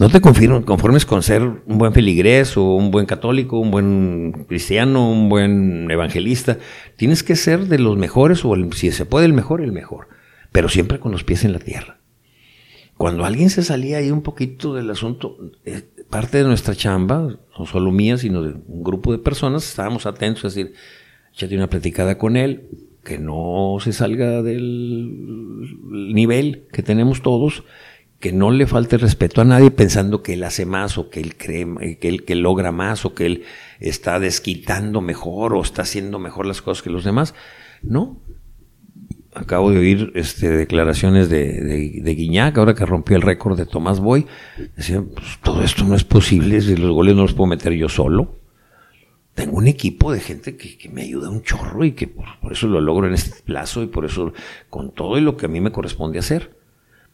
No 0.00 0.08
te 0.08 0.22
conformes 0.22 1.04
con 1.04 1.22
ser 1.22 1.42
un 1.42 1.76
buen 1.76 1.92
filigrés 1.92 2.56
o 2.56 2.76
un 2.76 2.90
buen 2.90 3.04
católico, 3.04 3.58
un 3.58 3.70
buen 3.70 4.46
cristiano, 4.48 5.10
un 5.10 5.28
buen 5.28 5.90
evangelista. 5.90 6.56
Tienes 6.96 7.22
que 7.22 7.36
ser 7.36 7.66
de 7.66 7.78
los 7.78 7.98
mejores 7.98 8.42
o 8.46 8.54
si 8.72 8.90
se 8.90 9.04
puede 9.04 9.26
el 9.26 9.34
mejor, 9.34 9.60
el 9.60 9.72
mejor. 9.72 10.08
Pero 10.50 10.70
siempre 10.70 10.98
con 10.98 11.12
los 11.12 11.24
pies 11.24 11.44
en 11.44 11.52
la 11.52 11.58
tierra. 11.58 11.98
Cuando 12.96 13.26
alguien 13.26 13.50
se 13.50 13.62
salía 13.62 13.98
ahí 13.98 14.10
un 14.10 14.22
poquito 14.22 14.74
del 14.74 14.88
asunto, 14.90 15.36
eh, 15.66 15.82
parte 16.08 16.38
de 16.38 16.44
nuestra 16.44 16.74
chamba, 16.74 17.36
no 17.58 17.66
solo 17.66 17.92
mía, 17.92 18.16
sino 18.16 18.42
de 18.42 18.54
un 18.66 18.82
grupo 18.82 19.12
de 19.12 19.18
personas, 19.18 19.68
estábamos 19.68 20.06
atentos 20.06 20.44
a 20.44 20.48
decir, 20.48 20.72
échate 21.34 21.54
una 21.54 21.68
platicada 21.68 22.16
con 22.16 22.36
él, 22.38 22.68
que 23.04 23.18
no 23.18 23.76
se 23.80 23.92
salga 23.92 24.42
del 24.42 25.66
nivel 26.14 26.64
que 26.72 26.82
tenemos 26.82 27.22
todos, 27.22 27.64
que 28.22 28.32
no 28.32 28.52
le 28.52 28.68
falte 28.68 28.98
respeto 28.98 29.40
a 29.40 29.44
nadie 29.44 29.72
pensando 29.72 30.22
que 30.22 30.34
él 30.34 30.44
hace 30.44 30.64
más 30.64 30.96
o 30.96 31.10
que 31.10 31.18
él 31.18 31.36
cree, 31.36 31.98
que 31.98 32.08
él 32.08 32.24
que 32.24 32.36
logra 32.36 32.70
más 32.70 33.04
o 33.04 33.14
que 33.14 33.26
él 33.26 33.42
está 33.80 34.20
desquitando 34.20 35.00
mejor 35.00 35.54
o 35.54 35.60
está 35.60 35.82
haciendo 35.82 36.20
mejor 36.20 36.46
las 36.46 36.62
cosas 36.62 36.84
que 36.84 36.90
los 36.90 37.02
demás. 37.02 37.34
No. 37.82 38.22
Acabo 39.34 39.72
de 39.72 39.78
oír 39.78 40.12
este, 40.14 40.50
declaraciones 40.50 41.30
de, 41.30 42.00
de, 42.00 42.14
Guiñac, 42.14 42.56
ahora 42.58 42.74
que 42.74 42.86
rompió 42.86 43.16
el 43.16 43.22
récord 43.22 43.58
de 43.58 43.66
Tomás 43.66 43.98
Boy. 43.98 44.24
Decía, 44.76 45.02
pues, 45.02 45.38
todo 45.42 45.64
esto 45.64 45.82
no 45.82 45.96
es 45.96 46.04
posible, 46.04 46.60
si 46.60 46.76
los 46.76 46.92
goles 46.92 47.16
no 47.16 47.22
los 47.22 47.34
puedo 47.34 47.48
meter 47.48 47.72
yo 47.72 47.88
solo 47.88 48.36
tengo 49.34 49.56
un 49.56 49.66
equipo 49.66 50.12
de 50.12 50.20
gente 50.20 50.56
que, 50.56 50.88
me 50.90 51.02
ayuda 51.02 51.30
un 51.30 51.42
chorro 51.42 51.84
y 51.84 51.92
que 51.92 52.06
por, 52.06 52.52
eso 52.52 52.66
lo 52.66 52.82
logro 52.82 53.06
en 53.06 53.14
este 53.14 53.42
plazo 53.42 53.82
y 53.82 53.86
por 53.86 54.04
eso 54.04 54.34
con 54.68 54.92
todo 54.92 55.16
y 55.16 55.22
lo 55.22 55.38
que 55.38 55.46
a 55.46 55.48
mí 55.48 55.60
me 55.60 55.72
corresponde 55.72 56.18
hacer. 56.18 56.61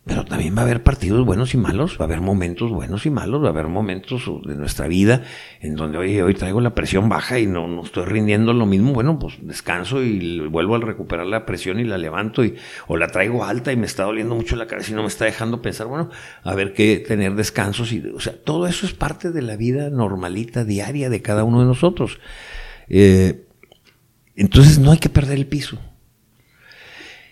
Pero 0.08 0.24
también 0.24 0.56
va 0.56 0.62
a 0.62 0.64
haber 0.64 0.82
partidos 0.82 1.26
buenos 1.26 1.52
y 1.52 1.58
malos, 1.58 1.98
va 2.00 2.06
a 2.06 2.08
haber 2.08 2.22
momentos 2.22 2.70
buenos 2.70 3.04
y 3.04 3.10
malos, 3.10 3.42
va 3.42 3.48
a 3.48 3.50
haber 3.50 3.68
momentos 3.68 4.24
de 4.46 4.56
nuestra 4.56 4.88
vida 4.88 5.22
en 5.60 5.74
donde, 5.74 5.98
oye, 5.98 6.22
hoy 6.22 6.32
traigo 6.32 6.62
la 6.62 6.74
presión 6.74 7.10
baja 7.10 7.38
y 7.38 7.46
no, 7.46 7.68
no 7.68 7.82
estoy 7.82 8.06
rindiendo 8.06 8.54
lo 8.54 8.64
mismo. 8.64 8.94
Bueno, 8.94 9.18
pues 9.18 9.34
descanso 9.42 10.02
y 10.02 10.48
vuelvo 10.48 10.76
a 10.76 10.78
recuperar 10.78 11.26
la 11.26 11.44
presión 11.44 11.78
y 11.78 11.84
la 11.84 11.98
levanto 11.98 12.42
y, 12.42 12.54
o 12.86 12.96
la 12.96 13.08
traigo 13.08 13.44
alta 13.44 13.70
y 13.70 13.76
me 13.76 13.84
está 13.84 14.04
doliendo 14.04 14.34
mucho 14.34 14.56
la 14.56 14.66
cabeza 14.66 14.92
y 14.92 14.94
no 14.94 15.02
me 15.02 15.08
está 15.08 15.26
dejando 15.26 15.60
pensar, 15.60 15.88
bueno, 15.88 16.08
a 16.42 16.54
ver 16.54 16.72
qué 16.72 17.04
tener 17.06 17.34
descansos 17.34 17.92
y, 17.92 18.00
o 18.08 18.20
sea, 18.20 18.32
todo 18.32 18.66
eso 18.66 18.86
es 18.86 18.94
parte 18.94 19.30
de 19.30 19.42
la 19.42 19.56
vida 19.56 19.90
normalita, 19.90 20.64
diaria 20.64 21.10
de 21.10 21.20
cada 21.20 21.44
uno 21.44 21.60
de 21.60 21.66
nosotros. 21.66 22.18
Eh, 22.88 23.46
entonces 24.36 24.78
no 24.78 24.90
hay 24.90 24.98
que 24.98 25.10
perder 25.10 25.36
el 25.36 25.46
piso. 25.46 25.78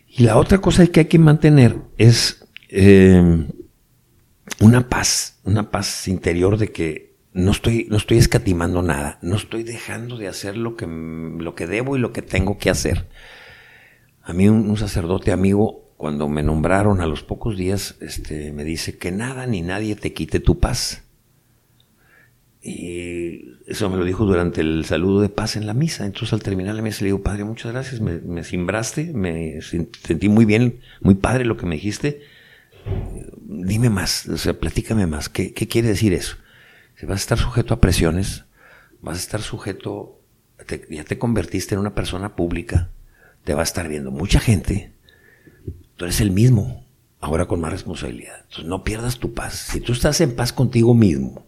Y 0.07 0.25
la 0.25 0.37
otra 0.37 0.59
cosa 0.59 0.87
que 0.87 1.01
hay 1.01 1.07
que 1.07 1.19
mantener 1.19 1.77
es 1.97 2.46
eh, 2.69 3.47
una 4.61 4.89
paz, 4.89 5.39
una 5.45 5.71
paz 5.71 6.09
interior 6.09 6.59
de 6.59 6.73
que 6.73 7.17
no 7.33 7.51
estoy, 7.51 7.87
no 7.91 7.99
estoy 7.99 8.17
escatimando 8.17 8.83
nada, 8.83 9.19
no 9.21 9.37
estoy 9.37 9.63
dejando 9.63 10.17
de 10.17 10.29
hacer 10.29 10.57
lo 10.57 10.75
que, 10.77 10.87
lo 10.87 11.55
que 11.55 11.67
debo 11.67 11.97
y 11.97 12.01
lo 12.01 12.13
que 12.13 12.23
tengo 12.23 12.57
que 12.57 12.71
hacer. 12.71 13.07
A 14.23 14.33
mí 14.33 14.49
un, 14.49 14.77
sacerdote 14.77 15.33
amigo, 15.33 15.93
cuando 15.97 16.29
me 16.29 16.43
nombraron 16.43 17.01
a 17.01 17.07
los 17.07 17.23
pocos 17.23 17.57
días, 17.57 17.97
este, 18.01 18.53
me 18.53 18.65
dice 18.65 18.97
que 18.97 19.13
nada 19.13 19.47
ni 19.47 19.63
nadie 19.63 19.97
te 19.97 20.13
quite 20.15 20.41
tu 20.41 20.59
paz. 20.59 21.05
Y 22.63 23.43
eso 23.67 23.89
me 23.89 23.97
lo 23.97 24.05
dijo 24.05 24.25
durante 24.25 24.63
el 24.63 24.85
saludo 24.85 25.21
de 25.21 25.29
paz 25.29 25.55
en 25.55 25.67
la 25.67 25.75
misa. 25.75 26.07
Entonces 26.07 26.33
al 26.33 26.43
terminar 26.43 26.75
la 26.75 26.83
misa 26.83 27.05
le 27.05 27.15
Padre, 27.19 27.45
muchas 27.45 27.71
gracias, 27.71 28.01
me, 28.01 28.19
me 28.19 28.43
simbraste, 28.43 29.13
me 29.13 29.61
sentí 29.61 30.29
muy 30.29 30.45
bien, 30.45 30.81
muy 31.01 31.15
padre 31.15 31.45
lo 31.45 31.57
que 31.57 31.67
me 31.67 31.77
dijiste. 31.77 32.23
Dime 33.49 33.91
más, 33.91 34.29
o 34.29 34.59
platícame 34.59 35.07
más, 35.07 35.29
¿qué, 35.29 35.53
quiere 35.53 35.89
decir 35.89 36.13
eso? 36.13 36.37
vas 37.03 37.11
a 37.11 37.15
estar 37.15 37.39
sujeto 37.39 37.75
a 37.75 37.81
presiones, 37.81 38.45
vas 39.01 39.17
a 39.17 39.21
estar 39.21 39.43
sujeto, 39.43 40.21
ya 40.89 41.05
te 41.05 41.19
convertiste 41.19 41.75
en 41.75 41.81
una 41.81 41.95
persona 41.95 42.35
pública, 42.37 42.91
te 43.45 43.55
va 43.55 43.61
a 43.61 43.65
estar 43.65 43.89
viendo 43.89 44.11
mucha 44.11 44.41
gente, 44.41 44.93
tú 45.97 46.05
eres 46.05 46.21
el 46.21 46.31
mismo, 46.31 46.87
ahora 47.21 47.47
con 47.47 47.61
más 47.61 47.73
responsabilidad. 47.73 48.41
Entonces 48.43 48.67
no 48.67 48.85
pierdas 48.85 49.19
tu 49.19 49.35
paz. 49.35 49.55
Si 49.55 49.81
tú 49.81 49.93
estás 49.93 50.21
en 50.21 50.35
paz 50.35 50.53
contigo 50.53 50.95
mismo 50.95 51.46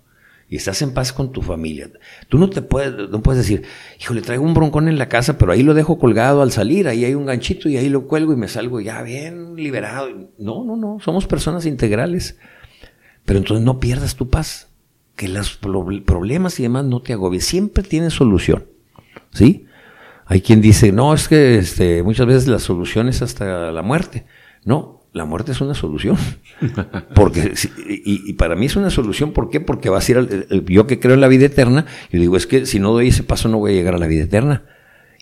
y 0.49 0.57
estás 0.57 0.81
en 0.83 0.95
paz 0.95 1.13
con 1.13 1.33
tu 1.33 1.43
familia, 1.43 1.91
tú 2.29 2.39
no 2.39 2.49
te 2.49 2.63
puedes, 2.63 3.11
no 3.11 3.23
puedes 3.23 3.43
decir, 3.43 3.65
hijo, 4.01 4.15
le 4.15 4.23
traigo 4.23 4.45
un 4.45 4.55
broncón 4.55 4.89
en 4.89 4.99
la 4.99 5.09
casa, 5.09 5.37
pero 5.39 5.53
ahí 5.53 5.63
lo 5.63 5.75
dejo 5.75 5.99
colgado 5.99 6.43
al 6.43 6.53
salir, 6.53 6.89
ahí 6.89 7.05
hay 7.05 7.15
un 7.15 7.27
ganchito 7.27 7.69
y 7.69 7.77
ahí 7.77 7.89
lo 7.89 8.07
cuelgo 8.07 8.33
y 8.33 8.37
me 8.37 8.49
salgo 8.49 8.81
ya 8.81 9.03
bien 9.03 9.57
liberado. 9.57 10.09
No, 10.39 10.65
no, 10.65 10.77
no, 10.77 10.99
somos 11.01 11.27
personas 11.27 11.67
integrales. 11.67 12.39
Pero 13.25 13.41
entonces 13.41 13.63
no 13.63 13.79
pierdas 13.79 14.17
tu 14.17 14.31
paz 14.31 14.71
que 15.17 15.29
los 15.29 15.57
problemas 15.57 16.59
y 16.61 16.63
demás 16.63 16.87
no 16.87 17.03
te 17.03 17.13
agobien, 17.13 17.43
siempre 17.43 17.83
tienen 17.83 18.11
solución, 18.11 18.69
¿sí? 19.33 19.67
Hay 20.25 20.41
quien 20.41 20.63
dice, 20.63 20.93
no, 20.93 21.13
es 21.13 21.29
que 21.29 21.59
este, 21.59 22.03
muchas 22.03 22.27
veces 22.27 22.49
la 22.49 22.59
solución 22.59 23.09
es 23.09 23.21
hasta 23.21 23.73
la 23.73 23.83
muerte. 23.83 24.27
No, 24.65 24.98
la 25.13 25.25
muerte 25.25 25.53
es 25.53 25.61
una 25.61 25.75
solución. 25.75 26.17
Porque, 27.15 27.55
y, 27.89 28.33
para 28.35 28.57
mí 28.57 28.67
es 28.67 28.77
una 28.77 28.91
solución, 28.91 29.33
¿por 29.33 29.51
qué? 29.51 29.61
Porque 29.61 29.89
vas 29.89 30.09
a 30.09 30.13
ir, 30.13 30.19
al, 30.19 30.65
yo 30.67 30.87
que 30.87 31.01
creo 31.01 31.15
en 31.15 31.21
la 31.21 31.29
vida 31.29 31.47
eterna, 31.47 31.87
yo 32.11 32.21
digo, 32.21 32.37
es 32.37 32.47
que 32.47 32.67
si 32.67 32.79
no 32.79 32.93
doy 32.93 33.09
ese 33.09 33.23
paso 33.23 33.49
no 33.49 33.59
voy 33.59 33.73
a 33.73 33.75
llegar 33.75 33.95
a 33.95 33.99
la 33.99 34.07
vida 34.07 34.25
eterna. 34.25 34.65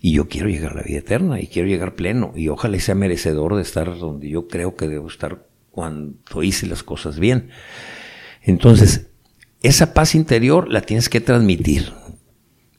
Y 0.01 0.13
yo 0.13 0.29
quiero 0.29 0.49
llegar 0.49 0.73
a 0.73 0.77
la 0.77 0.83
vida 0.83 0.99
eterna 0.99 1.41
y 1.41 1.47
quiero 1.47 1.69
llegar 1.69 1.95
pleno. 1.95 2.33
Y 2.37 2.49
ojalá 2.49 2.79
sea 2.79 2.95
merecedor 2.95 3.57
de 3.57 3.63
estar 3.63 3.99
donde 3.99 4.29
yo 4.29 4.47
creo 4.47 4.77
que 4.77 4.89
debo 4.89 5.09
estar 5.09 5.47
cuando 5.71 6.43
hice 6.43 6.67
las 6.67 6.83
cosas 6.83 7.19
bien. 7.19 7.49
Entonces, 8.43 9.09
esa 9.63 9.95
paz 9.95 10.15
interior 10.15 10.71
la 10.71 10.83
tienes 10.83 11.09
que 11.09 11.21
transmitir. 11.21 11.93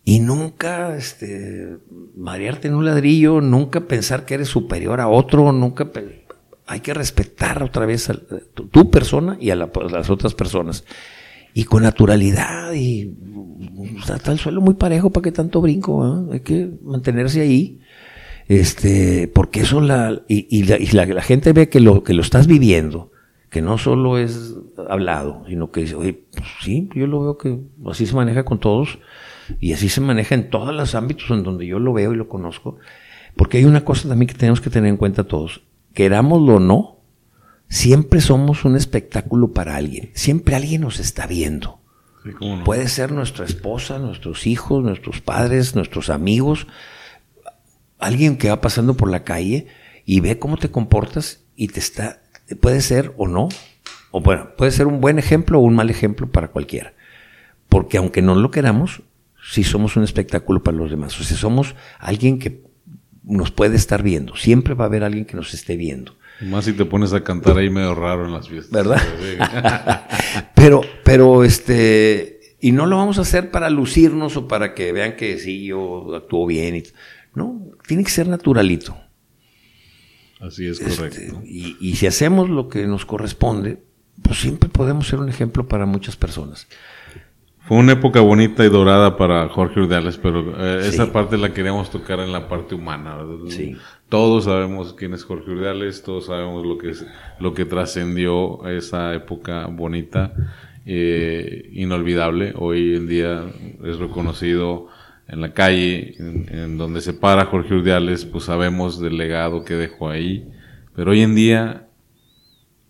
Y 0.05 0.19
nunca 0.19 0.95
este, 0.95 1.79
marearte 2.15 2.69
en 2.69 2.75
un 2.75 2.85
ladrillo, 2.85 3.41
nunca 3.41 3.81
pensar 3.81 4.25
que 4.25 4.35
eres 4.35 4.47
superior 4.47 5.01
a 5.01 5.09
otro, 5.09 5.51
nunca... 5.51 5.91
Hay 6.67 6.81
que 6.81 6.93
respetar 6.93 7.63
otra 7.63 7.85
vez 7.85 8.09
a 8.09 8.15
tu, 8.53 8.91
persona 8.91 9.37
y 9.39 9.51
a, 9.51 9.55
las 9.55 10.09
otras 10.09 10.33
personas. 10.33 10.83
Y 11.53 11.63
con 11.63 11.83
naturalidad 11.83 12.73
y 12.73 13.15
está 13.97 14.31
el 14.31 14.37
suelo 14.37 14.61
muy 14.61 14.75
parejo 14.75 15.09
para 15.09 15.23
que 15.23 15.31
tanto 15.31 15.61
brinco, 15.61 16.27
hay 16.31 16.41
que 16.41 16.69
mantenerse 16.83 17.41
ahí. 17.41 17.79
Este, 18.47 19.27
porque 19.27 19.61
eso 19.61 19.81
la, 19.81 20.21
y, 20.27 20.63
la, 20.63 21.05
la, 21.05 21.21
gente 21.21 21.51
ve 21.51 21.67
que 21.67 21.79
lo, 21.79 22.03
que 22.03 22.13
lo 22.13 22.21
estás 22.21 22.47
viviendo 22.47 23.11
que 23.49 23.61
no 23.61 23.77
solo 23.77 24.17
es 24.17 24.55
hablado, 24.89 25.43
sino 25.47 25.71
que 25.71 25.81
dice, 25.81 25.95
oye, 25.95 26.13
pues 26.13 26.47
sí, 26.61 26.89
yo 26.93 27.07
lo 27.07 27.21
veo 27.21 27.37
que 27.37 27.59
así 27.89 28.05
se 28.05 28.15
maneja 28.15 28.43
con 28.43 28.59
todos 28.59 28.99
y 29.59 29.73
así 29.73 29.89
se 29.89 30.01
maneja 30.01 30.35
en 30.35 30.49
todos 30.49 30.73
los 30.75 30.95
ámbitos 30.95 31.29
en 31.31 31.43
donde 31.43 31.65
yo 31.65 31.79
lo 31.79 31.93
veo 31.93 32.13
y 32.13 32.17
lo 32.17 32.27
conozco. 32.27 32.77
Porque 33.35 33.57
hay 33.57 33.65
una 33.65 33.85
cosa 33.85 34.09
también 34.09 34.27
que 34.27 34.33
tenemos 34.33 34.59
que 34.59 34.69
tener 34.69 34.89
en 34.89 34.97
cuenta 34.97 35.23
todos, 35.23 35.61
querámoslo 35.97 36.57
o 36.57 36.59
no, 36.59 36.99
siempre 37.69 38.21
somos 38.21 38.65
un 38.65 38.75
espectáculo 38.75 39.51
para 39.53 39.75
alguien, 39.77 40.11
siempre 40.13 40.53
alguien 40.55 40.81
nos 40.81 40.99
está 40.99 41.25
viendo. 41.25 41.79
Puede 42.65 42.87
ser 42.87 43.11
nuestra 43.11 43.45
esposa, 43.45 43.97
nuestros 43.97 44.45
hijos, 44.45 44.83
nuestros 44.83 45.21
padres, 45.21 45.73
nuestros 45.73 46.11
amigos, 46.11 46.67
alguien 47.97 48.37
que 48.37 48.49
va 48.49 48.61
pasando 48.61 48.93
por 48.93 49.09
la 49.09 49.23
calle 49.23 49.65
y 50.05 50.19
ve 50.19 50.37
cómo 50.37 50.57
te 50.57 50.69
comportas 50.69 51.39
y 51.55 51.69
te 51.69 51.79
está 51.79 52.21
puede 52.61 52.81
ser 52.81 53.15
o 53.17 53.27
no, 53.27 53.49
o 54.11 54.21
bueno, 54.21 54.49
puede 54.55 54.69
ser 54.69 54.85
un 54.85 55.01
buen 55.01 55.17
ejemplo 55.17 55.57
o 55.57 55.63
un 55.63 55.73
mal 55.73 55.89
ejemplo 55.89 56.29
para 56.29 56.49
cualquiera. 56.49 56.93
Porque 57.69 57.97
aunque 57.97 58.21
no 58.21 58.35
lo 58.35 58.51
queramos, 58.51 59.01
sí 59.51 59.63
somos 59.63 59.95
un 59.95 60.03
espectáculo 60.03 60.61
para 60.61 60.77
los 60.77 60.91
demás. 60.91 61.19
O 61.19 61.23
sea, 61.23 61.37
somos 61.37 61.73
alguien 61.97 62.37
que 62.37 62.66
nos 63.27 63.51
puede 63.51 63.75
estar 63.75 64.03
viendo. 64.03 64.35
Siempre 64.35 64.73
va 64.73 64.85
a 64.85 64.87
haber 64.87 65.03
alguien 65.03 65.25
que 65.25 65.35
nos 65.35 65.53
esté 65.53 65.77
viendo. 65.77 66.15
Más 66.41 66.65
si 66.65 66.73
te 66.73 66.85
pones 66.85 67.13
a 67.13 67.23
cantar 67.23 67.57
ahí 67.57 67.69
medio 67.69 67.95
raro 67.95 68.25
en 68.25 68.33
las 68.33 68.47
fiestas. 68.47 68.71
¿Verdad? 68.71 70.07
pero, 70.55 70.81
pero 71.03 71.43
este, 71.43 72.39
y 72.59 72.71
no 72.71 72.85
lo 72.85 72.97
vamos 72.97 73.17
a 73.17 73.21
hacer 73.21 73.51
para 73.51 73.69
lucirnos 73.69 74.37
o 74.37 74.47
para 74.47 74.73
que 74.73 74.91
vean 74.91 75.15
que 75.15 75.39
sí, 75.39 75.65
yo 75.65 76.15
actúo 76.15 76.45
bien. 76.45 76.83
no, 77.33 77.71
tiene 77.87 78.03
que 78.03 78.11
ser 78.11 78.27
naturalito. 78.27 78.97
Así 80.39 80.67
es 80.67 80.79
este, 80.79 80.95
correcto. 80.95 81.41
y, 81.43 81.95
si 81.95 82.05
hacemos 82.05 82.47
lo 82.49 82.69
que 82.69 82.85
nos 82.85 83.07
corresponde, 83.07 83.81
pues 84.21 84.39
siempre 84.39 84.69
podemos 84.69 85.07
ser 85.07 85.19
un 85.19 85.29
ejemplo 85.29 85.67
para 85.67 85.87
muchas 85.87 86.15
personas. 86.15 86.67
Fue 87.67 87.75
una 87.75 87.91
época 87.91 88.21
bonita 88.21 88.63
y 88.63 88.69
dorada 88.69 89.17
para 89.17 89.49
Jorge 89.49 89.81
Urdiales, 89.81 90.17
pero 90.17 90.53
eh, 90.57 90.87
esa 90.87 91.11
parte 91.11 91.37
la 91.37 91.53
queríamos 91.53 91.89
tocar 91.89 92.21
en 92.21 92.31
la 92.31 92.47
parte 92.47 92.75
humana. 92.75 93.17
Sí. 93.49 93.75
Todos 94.07 94.45
sabemos 94.45 94.93
quién 94.93 95.13
es 95.13 95.25
Jorge 95.25 95.51
Urdiales, 95.51 96.01
todos 96.01 96.27
sabemos 96.27 96.65
lo 96.65 96.77
que, 96.77 96.93
lo 97.41 97.53
que 97.53 97.65
trascendió 97.65 98.65
esa 98.69 99.13
época 99.13 99.67
bonita, 99.67 100.33
eh, 100.85 101.69
inolvidable. 101.73 102.53
Hoy 102.55 102.95
en 102.95 103.05
día 103.05 103.43
es 103.83 103.99
reconocido 103.99 104.87
en 105.27 105.41
la 105.41 105.51
calle, 105.51 106.15
en, 106.19 106.77
donde 106.77 107.01
se 107.01 107.11
para 107.11 107.47
Jorge 107.47 107.73
Urdiales, 107.73 108.23
pues 108.23 108.45
sabemos 108.45 109.01
del 109.01 109.17
legado 109.17 109.65
que 109.65 109.73
dejó 109.73 110.07
ahí. 110.07 110.47
Pero 110.95 111.11
hoy 111.11 111.21
en 111.21 111.35
día, 111.35 111.87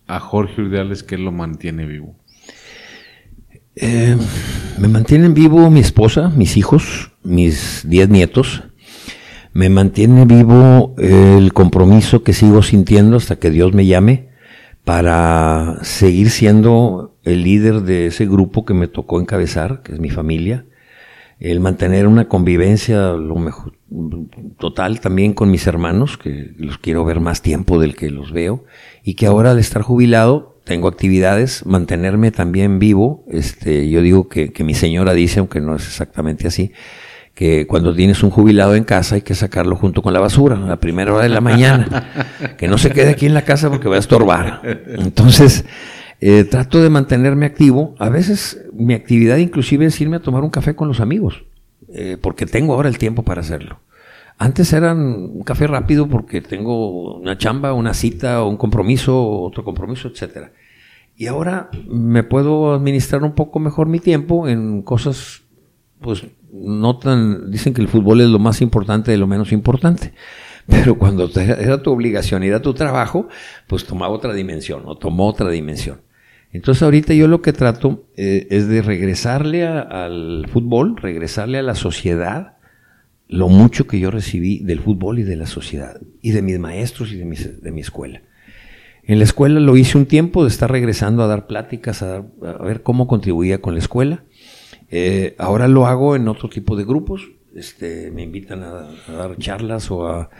a 0.06 0.20
Jorge 0.20 0.62
Urdiales, 0.62 1.02
¿qué 1.02 1.18
lo 1.18 1.32
mantiene 1.32 1.84
vivo? 1.84 2.14
Eh, 3.80 4.16
me 4.78 4.88
mantienen 4.88 5.34
vivo 5.34 5.70
mi 5.70 5.78
esposa, 5.78 6.30
mis 6.30 6.56
hijos, 6.56 7.12
mis 7.22 7.84
diez 7.88 8.08
nietos. 8.08 8.64
Me 9.52 9.68
mantiene 9.68 10.24
vivo 10.24 10.96
el 10.98 11.52
compromiso 11.52 12.24
que 12.24 12.32
sigo 12.32 12.62
sintiendo 12.62 13.16
hasta 13.16 13.36
que 13.36 13.50
Dios 13.50 13.72
me 13.74 13.86
llame 13.86 14.30
para 14.84 15.78
seguir 15.82 16.30
siendo 16.30 17.18
el 17.22 17.44
líder 17.44 17.82
de 17.82 18.06
ese 18.06 18.26
grupo 18.26 18.64
que 18.64 18.74
me 18.74 18.88
tocó 18.88 19.20
encabezar, 19.20 19.82
que 19.82 19.92
es 19.92 20.00
mi 20.00 20.10
familia 20.10 20.64
el 21.40 21.60
mantener 21.60 22.06
una 22.06 22.26
convivencia 22.26 23.12
lo 23.12 23.36
mejor, 23.36 23.74
total 24.58 25.00
también 25.00 25.34
con 25.34 25.50
mis 25.50 25.66
hermanos, 25.66 26.18
que 26.18 26.52
los 26.56 26.78
quiero 26.78 27.04
ver 27.04 27.20
más 27.20 27.42
tiempo 27.42 27.78
del 27.78 27.94
que 27.94 28.10
los 28.10 28.32
veo, 28.32 28.64
y 29.04 29.14
que 29.14 29.26
ahora 29.26 29.52
al 29.52 29.58
estar 29.58 29.82
jubilado 29.82 30.57
tengo 30.68 30.86
actividades, 30.86 31.64
mantenerme 31.64 32.30
también 32.30 32.78
vivo, 32.78 33.24
este, 33.30 33.88
yo 33.88 34.02
digo 34.02 34.28
que, 34.28 34.52
mi 34.62 34.74
señora 34.74 35.14
dice, 35.14 35.40
aunque 35.40 35.62
no 35.62 35.74
es 35.74 35.86
exactamente 35.86 36.46
así, 36.46 36.72
que 37.34 37.66
cuando 37.66 37.94
tienes 37.94 38.22
un 38.22 38.28
jubilado 38.28 38.74
en 38.74 38.84
casa 38.84 39.14
hay 39.14 39.22
que 39.22 39.34
sacarlo 39.34 39.76
junto 39.76 40.02
con 40.02 40.12
la 40.12 40.20
basura, 40.20 40.56
a 40.56 40.60
la 40.60 40.78
primera 40.78 41.14
hora 41.14 41.22
de 41.22 41.30
la 41.30 41.40
mañana, 41.40 42.54
que 42.58 42.68
no 42.68 42.76
se 42.76 42.90
quede 42.90 43.08
aquí 43.08 43.24
en 43.24 43.32
la 43.32 43.42
casa 43.42 43.70
porque 43.70 43.88
va 43.88 43.96
a 43.96 43.98
estorbar. 43.98 44.60
Entonces, 44.98 45.64
eh, 46.20 46.44
trato 46.44 46.82
de 46.82 46.90
mantenerme 46.90 47.46
activo. 47.46 47.94
A 47.98 48.10
veces 48.10 48.60
mi 48.74 48.92
actividad 48.92 49.38
inclusive 49.38 49.86
es 49.86 49.98
irme 50.02 50.16
a 50.16 50.20
tomar 50.20 50.42
un 50.44 50.50
café 50.50 50.76
con 50.76 50.86
los 50.88 51.00
amigos, 51.00 51.44
eh, 51.94 52.18
porque 52.20 52.44
tengo 52.44 52.74
ahora 52.74 52.90
el 52.90 52.98
tiempo 52.98 53.22
para 53.22 53.40
hacerlo. 53.40 53.80
Antes 54.38 54.72
eran 54.72 54.98
un 55.00 55.42
café 55.42 55.66
rápido 55.66 56.08
porque 56.08 56.40
tengo 56.40 57.16
una 57.16 57.36
chamba, 57.36 57.72
una 57.72 57.92
cita, 57.92 58.44
un 58.44 58.56
compromiso, 58.56 59.28
otro 59.42 59.64
compromiso, 59.64 60.08
etcétera. 60.08 60.52
Y 61.16 61.26
ahora 61.26 61.70
me 61.88 62.22
puedo 62.22 62.72
administrar 62.72 63.24
un 63.24 63.34
poco 63.34 63.58
mejor 63.58 63.88
mi 63.88 63.98
tiempo 63.98 64.46
en 64.46 64.82
cosas, 64.82 65.42
pues 66.00 66.24
no 66.52 66.98
tan. 66.98 67.50
Dicen 67.50 67.74
que 67.74 67.82
el 67.82 67.88
fútbol 67.88 68.20
es 68.20 68.28
lo 68.28 68.38
más 68.38 68.62
importante 68.62 69.10
de 69.10 69.16
lo 69.16 69.26
menos 69.26 69.50
importante. 69.50 70.12
Pero 70.68 70.96
cuando 70.96 71.28
era 71.34 71.82
tu 71.82 71.90
obligación, 71.90 72.44
era 72.44 72.62
tu 72.62 72.74
trabajo, 72.74 73.26
pues 73.66 73.86
tomaba 73.86 74.14
otra 74.14 74.34
dimensión 74.34 74.82
o 74.84 74.96
tomó 74.96 75.26
otra 75.26 75.50
dimensión. 75.50 76.02
Entonces 76.52 76.82
ahorita 76.82 77.12
yo 77.12 77.26
lo 77.26 77.42
que 77.42 77.52
trato 77.52 78.04
eh, 78.16 78.46
es 78.50 78.68
de 78.68 78.82
regresarle 78.82 79.66
al 79.66 80.46
fútbol, 80.48 80.96
regresarle 80.96 81.58
a 81.58 81.62
la 81.62 81.74
sociedad 81.74 82.57
lo 83.28 83.48
mucho 83.48 83.86
que 83.86 84.00
yo 84.00 84.10
recibí 84.10 84.60
del 84.60 84.80
fútbol 84.80 85.18
y 85.18 85.22
de 85.22 85.36
la 85.36 85.46
sociedad, 85.46 86.00
y 86.22 86.30
de 86.32 86.42
mis 86.42 86.58
maestros 86.58 87.12
y 87.12 87.16
de, 87.16 87.24
de 87.24 87.70
mi 87.70 87.80
escuela. 87.80 88.22
En 89.08 89.18
la 89.18 89.24
escuela 89.24 89.58
lo 89.58 89.76
hice 89.76 89.96
un 89.96 90.04
tiempo 90.04 90.42
de 90.42 90.50
estar 90.50 90.70
regresando 90.70 91.22
a 91.22 91.26
dar 91.26 91.46
pláticas, 91.46 92.02
a, 92.02 92.26
ver 92.62 92.82
cómo 92.82 93.06
contribuía 93.06 93.60
con 93.60 93.74
la 93.74 93.80
escuela, 93.80 94.24
Eh, 94.90 95.34
ahora 95.36 95.68
lo 95.68 95.86
hago 95.86 96.16
en 96.16 96.28
otro 96.28 96.48
tipo 96.48 96.74
de 96.74 96.84
grupos. 96.84 97.20
Este, 97.58 98.10
me 98.12 98.22
invitan 98.22 98.62
a, 98.62 98.88
dar 99.08 99.36
charlas 99.36 99.90
o 99.90 100.06
a, 100.06 100.30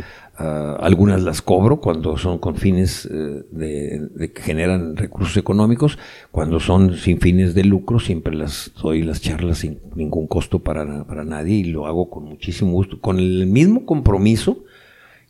algunas 0.81 1.21
las 1.23 1.43
cobro 1.43 1.81
cuando 1.81 2.17
son 2.17 2.39
con 2.39 2.55
fines 2.55 3.07
eh, 3.11 3.43
de, 3.51 4.33
que 4.33 4.41
generan 4.41 4.97
recursos 4.97 5.37
económicos. 5.37 5.99
Cuando 6.31 6.61
son 6.61 6.97
sin 6.97 7.21
fines 7.21 7.55
de 7.55 7.65
lucro, 7.65 7.99
siempre 7.99 8.37
las 8.37 8.73
doy 8.81 9.03
las 9.03 9.21
charlas 9.21 9.59
sin 9.59 9.81
ningún 9.97 10.29
costo 10.29 10.61
para, 10.61 11.05
para 11.05 11.25
nadie 11.25 11.57
y 11.57 11.65
lo 11.65 11.87
hago 11.87 12.09
con 12.09 12.25
muchísimo 12.25 12.71
gusto, 12.71 13.01
con 13.01 13.19
el 13.19 13.47
mismo 13.47 13.85
compromiso 13.85 14.65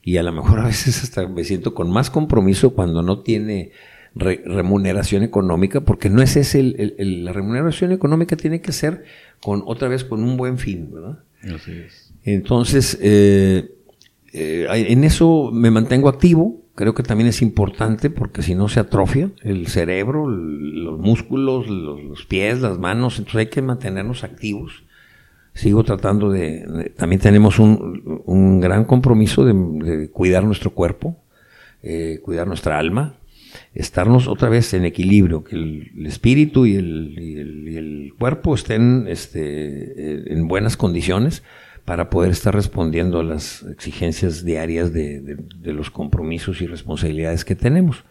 y 0.03 0.19
a 0.19 0.23
lo 0.23 0.33
mejor 0.33 0.61
a 0.61 0.67
veces 0.67 1.03
hasta 1.03 1.27
me 1.27 1.45
siento 1.45 1.75
con 1.75 1.91
más 1.91 2.11
compromiso 2.11 2.75
cuando 2.75 3.03
no 3.03 3.21
tiene 3.21 3.73
remuneración 4.15 5.23
económica, 5.23 5.83
porque 5.83 6.11
no 6.11 6.23
es 6.23 6.37
ese 6.37 6.61
el, 6.61 7.25
la 7.25 7.33
remuneración 7.33 7.93
económica 7.93 8.37
tiene 8.37 8.61
que 8.61 8.73
ser 8.73 9.05
con 9.41 9.63
otra 9.67 9.89
vez 9.89 10.05
con 10.05 10.23
un 10.25 10.37
buen 10.37 10.59
fin, 10.59 10.91
¿verdad? 10.93 11.19
Entonces, 12.25 12.99
eh, 13.01 13.71
eh, 14.33 14.67
en 14.71 15.05
eso 15.05 15.51
me 15.53 15.71
mantengo 15.71 16.09
activo, 16.09 16.63
creo 16.75 16.95
que 16.95 17.03
también 17.03 17.29
es 17.29 17.43
importante 17.43 18.11
porque 18.11 18.43
si 18.43 18.55
no 18.55 18.69
se 18.69 18.81
atrofia 18.81 19.31
el 19.43 19.67
cerebro, 19.69 20.29
los 20.29 20.99
músculos, 20.99 21.69
los, 21.69 22.25
pies, 22.27 22.61
las 22.61 22.79
manos, 22.79 23.19
entonces 23.19 23.39
hay 23.41 23.47
que 23.47 23.63
mantenernos 23.63 24.25
activos. 24.25 24.85
Sigo 25.55 25.83
tratando 25.83 26.31
de, 26.31 26.93
también 26.97 27.21
tenemos 27.21 27.59
un, 27.59 28.23
un 28.27 28.61
gran 28.61 28.85
compromiso 28.85 29.45
de, 29.45 30.09
cuidar 30.13 30.45
nuestro 30.45 30.71
cuerpo, 30.71 31.17
eh, 31.83 32.21
cuidar 32.23 32.47
nuestra 32.47 32.79
alma, 32.79 33.17
estarnos 33.75 34.29
otra 34.29 34.49
vez 34.49 34.75
en 34.75 34.85
equilibrio, 34.85 35.45
que 35.45 35.57
el, 35.57 36.07
espíritu 36.07 36.67
y 36.67 36.77
el, 36.77 38.15
cuerpo 38.19 38.55
estén 38.55 39.07
este, 39.09 39.41
eh, 39.41 40.25
en 40.29 40.49
buenas 40.49 40.77
condiciones 40.77 41.45
para 41.85 42.11
poder 42.11 42.33
estar 42.33 42.55
respondiendo 42.55 43.21
a 43.21 43.25
las 43.25 43.63
exigencias 43.63 44.45
diarias 44.45 44.93
de, 44.93 45.39
los 45.63 45.91
compromisos 45.91 46.61
y 46.61 46.67
responsabilidades 46.67 47.47
que 47.47 47.55
tenemos. 47.55 48.05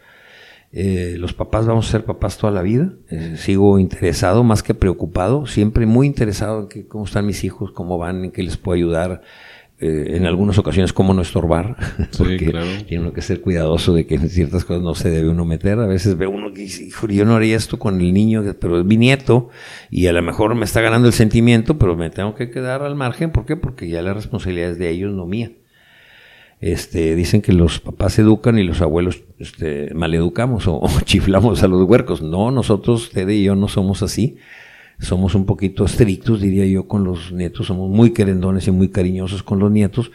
Eh, 0.72 1.14
los 1.16 1.32
papás 1.32 1.66
vamos 1.66 1.88
a 1.88 1.92
ser 1.92 2.04
papás 2.04 2.38
toda 2.38 2.52
la 2.52 2.62
vida. 2.62 2.92
Eh, 3.08 3.36
sigo 3.36 3.78
interesado, 3.78 4.42
más 4.42 4.64
que 4.64 4.74
preocupado, 4.74 5.46
siempre 5.46 5.86
muy 5.86 6.08
interesado 6.08 6.68
en 6.74 6.82
cómo 6.84 7.04
están 7.04 7.26
mis 7.26 7.44
hijos, 7.44 7.70
cómo 7.70 7.98
van, 7.98 8.24
en 8.24 8.30
qué 8.32 8.42
les 8.42 8.56
puedo 8.56 8.74
ayudar, 8.74 9.22
eh, 9.80 10.16
en 10.16 10.26
algunas 10.26 10.58
ocasiones 10.58 10.92
cómo 10.92 11.14
no 11.14 11.22
estorbar, 11.22 11.76
porque 12.18 12.52
tiene 12.88 13.04
uno 13.04 13.12
que 13.12 13.22
ser 13.22 13.40
cuidadoso 13.40 13.94
de 13.94 14.06
que 14.06 14.16
en 14.16 14.28
ciertas 14.28 14.64
cosas 14.64 14.82
no 14.82 14.96
se 14.96 15.08
debe 15.08 15.28
uno 15.28 15.44
meter. 15.44 15.78
A 15.78 15.86
veces 15.86 16.18
ve 16.18 16.26
uno 16.26 16.52
que 16.52 16.62
dice, 16.62 16.88
yo 17.08 17.24
no 17.24 17.36
haría 17.36 17.56
esto 17.56 17.78
con 17.78 18.00
el 18.00 18.12
niño, 18.12 18.42
pero 18.60 18.80
es 18.80 18.84
mi 18.84 18.96
nieto, 18.96 19.50
y 19.88 20.08
a 20.08 20.12
lo 20.12 20.20
mejor 20.20 20.56
me 20.56 20.64
está 20.64 20.80
ganando 20.80 21.06
el 21.06 21.14
sentimiento, 21.14 21.78
pero 21.78 21.96
me 21.96 22.10
tengo 22.10 22.34
que 22.34 22.50
quedar 22.50 22.82
al 22.82 22.96
margen. 22.96 23.30
¿Por 23.30 23.46
qué? 23.46 23.56
Porque 23.56 23.88
ya 23.88 24.02
la 24.02 24.14
responsabilidad 24.14 24.70
es 24.70 24.78
de 24.78 24.90
ellos, 24.90 25.12
no 25.12 25.26
mía. 25.26 25.52
Este, 26.60 27.14
dicen 27.14 27.40
que 27.40 27.52
los 27.52 27.78
papás 27.78 28.18
educan 28.18 28.58
y 28.58 28.64
los 28.64 28.80
abuelos 28.80 29.22
este, 29.38 29.94
maleducamos 29.94 30.66
o, 30.66 30.74
o 30.82 31.00
chiflamos 31.04 31.62
a 31.62 31.68
los 31.68 31.88
huercos. 31.88 32.20
No, 32.20 32.50
nosotros, 32.50 33.04
usted 33.04 33.28
y 33.28 33.44
yo 33.44 33.54
no 33.54 33.68
somos 33.68 34.02
así 34.02 34.38
somos 34.98 35.34
un 35.34 35.46
poquito 35.46 35.84
estrictos, 35.84 36.40
diría 36.40 36.66
yo, 36.66 36.88
con 36.88 37.04
los 37.04 37.32
nietos, 37.32 37.66
somos 37.66 37.90
muy 37.90 38.12
querendones 38.12 38.66
y 38.66 38.70
muy 38.70 38.88
cariñosos 38.88 39.42
con 39.42 39.58
los 39.58 39.70
nietos, 39.70 40.10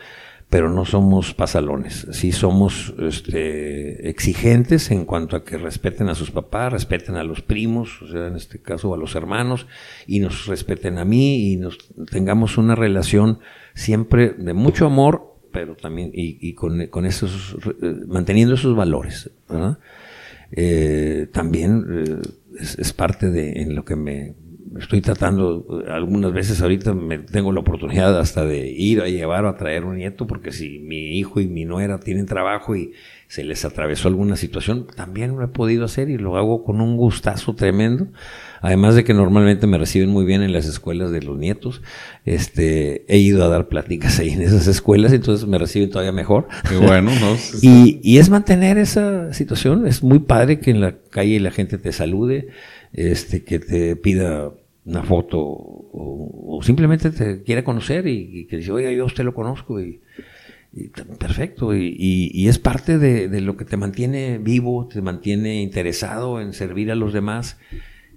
pero 0.49 0.69
no 0.69 0.85
somos 0.85 1.33
pasalones, 1.33 2.05
sí 2.11 2.31
somos 2.31 2.93
este, 2.99 4.07
exigentes 4.07 4.91
en 4.91 5.05
cuanto 5.05 5.35
a 5.35 5.43
que 5.43 5.57
respeten 5.57 6.09
a 6.09 6.15
sus 6.15 6.29
papás, 6.29 6.71
respeten 6.71 7.15
a 7.15 7.23
los 7.23 7.41
primos, 7.41 8.01
o 8.03 8.07
sea, 8.07 8.27
en 8.27 8.35
este 8.35 8.61
caso 8.61 8.93
a 8.93 8.97
los 8.97 9.15
hermanos, 9.15 9.65
y 10.05 10.19
nos 10.19 10.45
respeten 10.45 10.99
a 10.99 11.05
mí 11.05 11.51
y 11.51 11.55
nos 11.55 11.79
tengamos 12.11 12.59
una 12.59 12.75
relación 12.75 13.39
siempre 13.73 14.29
de 14.29 14.53
mucho 14.53 14.85
amor, 14.85 15.39
pero 15.51 15.75
también 15.75 16.11
y, 16.13 16.53
con, 16.53 16.85
con, 16.85 17.07
esos, 17.07 17.57
eh, 17.81 17.95
manteniendo 18.07 18.53
esos 18.53 18.75
valores. 18.75 19.31
Eh, 20.51 21.29
también 21.31 21.83
eh, 21.89 22.21
es, 22.59 22.77
es, 22.77 22.93
parte 22.93 23.31
de 23.31 23.53
en 23.53 23.73
lo 23.73 23.85
que 23.85 23.95
me, 23.95 24.35
estoy 24.79 25.01
tratando, 25.01 25.65
algunas 25.87 26.33
veces 26.33 26.61
ahorita 26.61 26.93
me 26.93 27.19
tengo 27.19 27.51
la 27.51 27.59
oportunidad 27.59 28.17
hasta 28.19 28.45
de 28.45 28.69
ir 28.69 29.01
a 29.01 29.07
llevar 29.07 29.45
o 29.45 29.49
a 29.49 29.55
traer 29.55 29.85
un 29.85 29.97
nieto, 29.97 30.27
porque 30.27 30.51
si 30.51 30.79
mi 30.79 31.17
hijo 31.17 31.39
y 31.39 31.47
mi 31.47 31.65
nuera 31.65 31.99
tienen 31.99 32.25
trabajo 32.25 32.75
y 32.75 32.93
se 33.27 33.43
les 33.43 33.65
atravesó 33.65 34.09
alguna 34.09 34.35
situación, 34.35 34.87
también 34.95 35.35
lo 35.35 35.43
he 35.43 35.47
podido 35.47 35.85
hacer 35.85 36.09
y 36.09 36.17
lo 36.17 36.37
hago 36.37 36.63
con 36.63 36.81
un 36.81 36.97
gustazo 36.97 37.55
tremendo. 37.55 38.07
Además 38.61 38.95
de 38.95 39.03
que 39.03 39.13
normalmente 39.13 39.65
me 39.65 39.77
reciben 39.77 40.09
muy 40.09 40.23
bien 40.23 40.41
en 40.43 40.53
las 40.53 40.65
escuelas 40.65 41.11
de 41.11 41.21
los 41.21 41.37
nietos, 41.37 41.81
este, 42.25 43.05
he 43.07 43.17
ido 43.17 43.43
a 43.43 43.47
dar 43.49 43.67
pláticas 43.67 44.19
ahí 44.19 44.29
en 44.29 44.41
esas 44.41 44.67
escuelas, 44.67 45.13
entonces 45.13 45.47
me 45.47 45.57
reciben 45.57 45.89
todavía 45.89 46.11
mejor. 46.11 46.47
Qué 46.69 46.77
bueno, 46.77 47.11
¿no? 47.19 47.35
y, 47.61 47.99
y 48.03 48.19
es 48.19 48.29
mantener 48.29 48.77
esa 48.77 49.33
situación, 49.33 49.87
es 49.87 50.03
muy 50.03 50.19
padre 50.19 50.59
que 50.59 50.71
en 50.71 50.81
la 50.81 50.95
calle 51.09 51.39
la 51.39 51.51
gente 51.51 51.77
te 51.77 51.91
salude, 51.91 52.49
este, 52.93 53.43
que 53.43 53.59
te 53.59 53.95
pida 53.95 54.51
una 54.85 55.03
foto 55.03 55.39
o, 55.39 56.59
simplemente 56.63 57.11
te 57.11 57.43
quiere 57.43 57.63
conocer 57.63 58.07
y, 58.07 58.45
que 58.45 58.57
dice, 58.57 58.71
oiga, 58.71 58.91
yo 58.91 59.03
a 59.03 59.05
usted 59.05 59.23
lo 59.23 59.33
conozco 59.33 59.81
y, 59.81 60.01
perfecto. 61.19 61.75
Y, 61.75 62.47
es 62.47 62.59
parte 62.59 62.97
de, 62.97 63.41
lo 63.41 63.57
que 63.57 63.65
te 63.65 63.77
mantiene 63.77 64.37
vivo, 64.37 64.87
te 64.87 65.01
mantiene 65.01 65.61
interesado 65.61 66.41
en 66.41 66.53
servir 66.53 66.91
a 66.91 66.95
los 66.95 67.13
demás. 67.13 67.57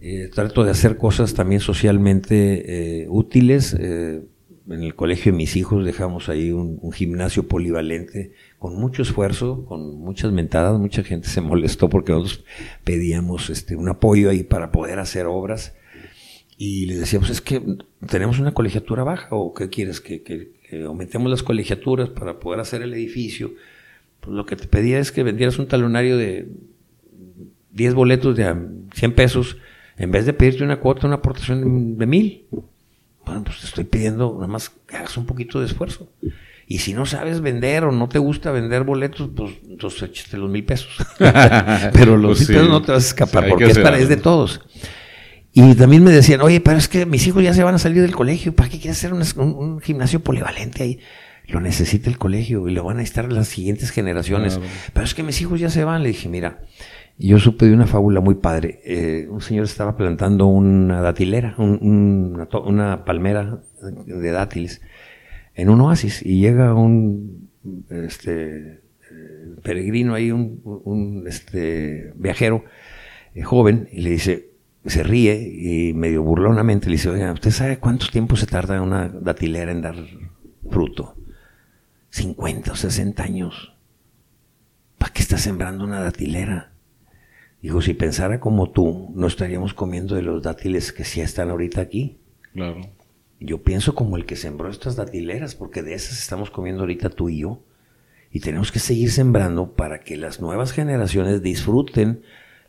Eh, 0.00 0.28
trato 0.32 0.62
de 0.62 0.70
hacer 0.70 0.98
cosas 0.98 1.34
también 1.34 1.60
socialmente 1.60 3.02
eh, 3.02 3.06
útiles. 3.08 3.76
Eh, 3.78 4.22
en 4.68 4.82
el 4.82 4.94
colegio 4.94 5.32
de 5.32 5.38
mis 5.38 5.56
hijos 5.56 5.84
dejamos 5.84 6.28
ahí 6.28 6.50
un, 6.50 6.78
un, 6.82 6.92
gimnasio 6.92 7.46
polivalente 7.46 8.32
con 8.58 8.74
mucho 8.76 9.02
esfuerzo, 9.02 9.64
con 9.64 9.98
muchas 10.00 10.32
mentadas. 10.32 10.78
Mucha 10.78 11.02
gente 11.02 11.28
se 11.28 11.40
molestó 11.40 11.88
porque 11.88 12.12
nosotros 12.12 12.44
pedíamos 12.84 13.48
este, 13.48 13.76
un 13.76 13.88
apoyo 13.88 14.28
ahí 14.28 14.42
para 14.42 14.72
poder 14.72 14.98
hacer 14.98 15.26
obras 15.26 15.74
y 16.58 16.86
le 16.86 16.96
decíamos, 16.96 17.28
es 17.28 17.40
que 17.40 17.62
tenemos 18.08 18.38
una 18.38 18.52
colegiatura 18.52 19.04
baja, 19.04 19.28
o 19.30 19.52
qué 19.52 19.68
quieres, 19.68 20.00
que, 20.00 20.22
que, 20.22 20.54
aumentemos 20.84 21.30
las 21.30 21.42
colegiaturas 21.42 22.08
para 22.08 22.40
poder 22.40 22.60
hacer 22.60 22.82
el 22.82 22.94
edificio. 22.94 23.52
Pues 24.20 24.34
lo 24.34 24.46
que 24.46 24.56
te 24.56 24.66
pedía 24.66 24.98
es 24.98 25.12
que 25.12 25.22
vendieras 25.22 25.58
un 25.58 25.68
talonario 25.68 26.16
de 26.16 26.48
10 27.72 27.94
boletos 27.94 28.36
de 28.36 28.54
100 28.94 29.14
pesos, 29.14 29.58
en 29.98 30.10
vez 30.10 30.24
de 30.24 30.32
pedirte 30.32 30.64
una 30.64 30.80
cuota, 30.80 31.06
una 31.06 31.16
aportación 31.16 31.98
de, 31.98 32.06
mil. 32.06 32.46
Bueno, 33.24 33.44
pues 33.44 33.60
te 33.60 33.66
estoy 33.66 33.84
pidiendo 33.84 34.32
nada 34.34 34.46
más 34.46 34.70
que 34.70 34.96
hagas 34.96 35.16
un 35.16 35.26
poquito 35.26 35.60
de 35.60 35.66
esfuerzo. 35.66 36.08
Y 36.66 36.78
si 36.78 36.94
no 36.94 37.06
sabes 37.06 37.42
vender 37.42 37.84
o 37.84 37.92
no 37.92 38.08
te 38.08 38.18
gusta 38.18 38.50
vender 38.50 38.82
boletos, 38.82 39.30
pues 39.36 39.52
entonces 39.68 40.02
échate 40.02 40.38
los 40.38 40.50
mil 40.50 40.64
pesos. 40.64 40.96
Pero 41.92 42.16
los 42.16 42.38
pues 42.38 42.48
mil 42.48 42.58
pesos 42.58 42.70
no 42.70 42.82
te 42.82 42.92
vas 42.92 43.04
a 43.04 43.08
escapar 43.08 43.48
porque 43.48 43.66
es, 43.66 43.78
para, 43.78 43.98
es 43.98 44.08
de 44.08 44.16
todos. 44.16 44.62
Y 45.58 45.74
también 45.74 46.04
me 46.04 46.10
decían, 46.10 46.42
oye, 46.42 46.60
pero 46.60 46.76
es 46.76 46.86
que 46.86 47.06
mis 47.06 47.26
hijos 47.26 47.42
ya 47.42 47.54
se 47.54 47.64
van 47.64 47.74
a 47.74 47.78
salir 47.78 48.02
del 48.02 48.14
colegio, 48.14 48.54
¿para 48.54 48.68
qué 48.68 48.78
quieres 48.78 48.98
hacer 48.98 49.14
un, 49.14 49.80
gimnasio 49.80 50.20
polivalente 50.20 50.82
ahí? 50.82 50.98
Lo 51.46 51.62
necesita 51.62 52.10
el 52.10 52.18
colegio 52.18 52.68
y 52.68 52.74
lo 52.74 52.84
van 52.84 52.98
a 52.98 53.02
estar 53.02 53.32
las 53.32 53.48
siguientes 53.48 53.90
generaciones. 53.90 54.60
Pero 54.92 55.06
es 55.06 55.14
que 55.14 55.22
mis 55.22 55.40
hijos 55.40 55.58
ya 55.58 55.70
se 55.70 55.82
van. 55.82 56.02
Le 56.02 56.10
dije, 56.10 56.28
mira, 56.28 56.60
yo 57.16 57.38
supe 57.38 57.64
de 57.64 57.72
una 57.72 57.86
fábula 57.86 58.20
muy 58.20 58.34
padre. 58.34 58.82
Eh, 58.84 59.28
un 59.30 59.40
señor 59.40 59.64
estaba 59.64 59.96
plantando 59.96 60.44
una 60.44 61.00
datilera, 61.00 61.54
una, 61.56 63.04
palmera 63.06 63.62
de 63.80 64.30
dátiles 64.30 64.82
en 65.54 65.70
un 65.70 65.80
oasis 65.80 66.20
y 66.22 66.38
llega 66.38 66.74
un 66.74 67.48
este, 67.88 68.82
peregrino 69.62 70.12
ahí, 70.12 70.32
un, 70.32 71.24
este, 71.26 72.12
viajero 72.14 72.62
eh, 73.34 73.42
joven 73.42 73.88
y 73.90 74.02
le 74.02 74.10
dice, 74.10 74.55
se 74.86 75.02
ríe 75.02 75.34
y 75.36 75.92
medio 75.94 76.22
burlonamente 76.22 76.86
le 76.86 76.92
dice, 76.92 77.10
oiga, 77.10 77.32
¿usted 77.32 77.50
sabe 77.50 77.78
cuánto 77.78 78.06
tiempo 78.08 78.36
se 78.36 78.46
tarda 78.46 78.80
una 78.80 79.08
datilera 79.08 79.72
en 79.72 79.82
dar 79.82 79.96
fruto? 80.70 81.16
50 82.10 82.72
o 82.72 82.76
60 82.76 83.22
años. 83.22 83.74
¿Para 84.98 85.12
qué 85.12 85.22
está 85.22 85.38
sembrando 85.38 85.84
una 85.84 86.00
datilera? 86.00 86.72
Dijo, 87.60 87.82
si 87.82 87.94
pensara 87.94 88.38
como 88.38 88.70
tú, 88.70 89.10
no 89.14 89.26
estaríamos 89.26 89.74
comiendo 89.74 90.14
de 90.14 90.22
los 90.22 90.42
dátiles 90.42 90.92
que 90.92 91.04
sí 91.04 91.20
están 91.20 91.50
ahorita 91.50 91.80
aquí. 91.80 92.18
Claro. 92.52 92.80
Yo 93.40 93.62
pienso 93.62 93.94
como 93.94 94.16
el 94.16 94.24
que 94.24 94.36
sembró 94.36 94.70
estas 94.70 94.96
datileras, 94.96 95.54
porque 95.54 95.82
de 95.82 95.94
esas 95.94 96.18
estamos 96.18 96.50
comiendo 96.50 96.82
ahorita 96.82 97.10
tú 97.10 97.28
y 97.28 97.38
yo. 97.38 97.62
Y 98.30 98.40
tenemos 98.40 98.72
que 98.72 98.78
seguir 98.78 99.10
sembrando 99.10 99.74
para 99.74 100.00
que 100.00 100.16
las 100.16 100.40
nuevas 100.40 100.72
generaciones 100.72 101.42
disfruten 101.42 102.22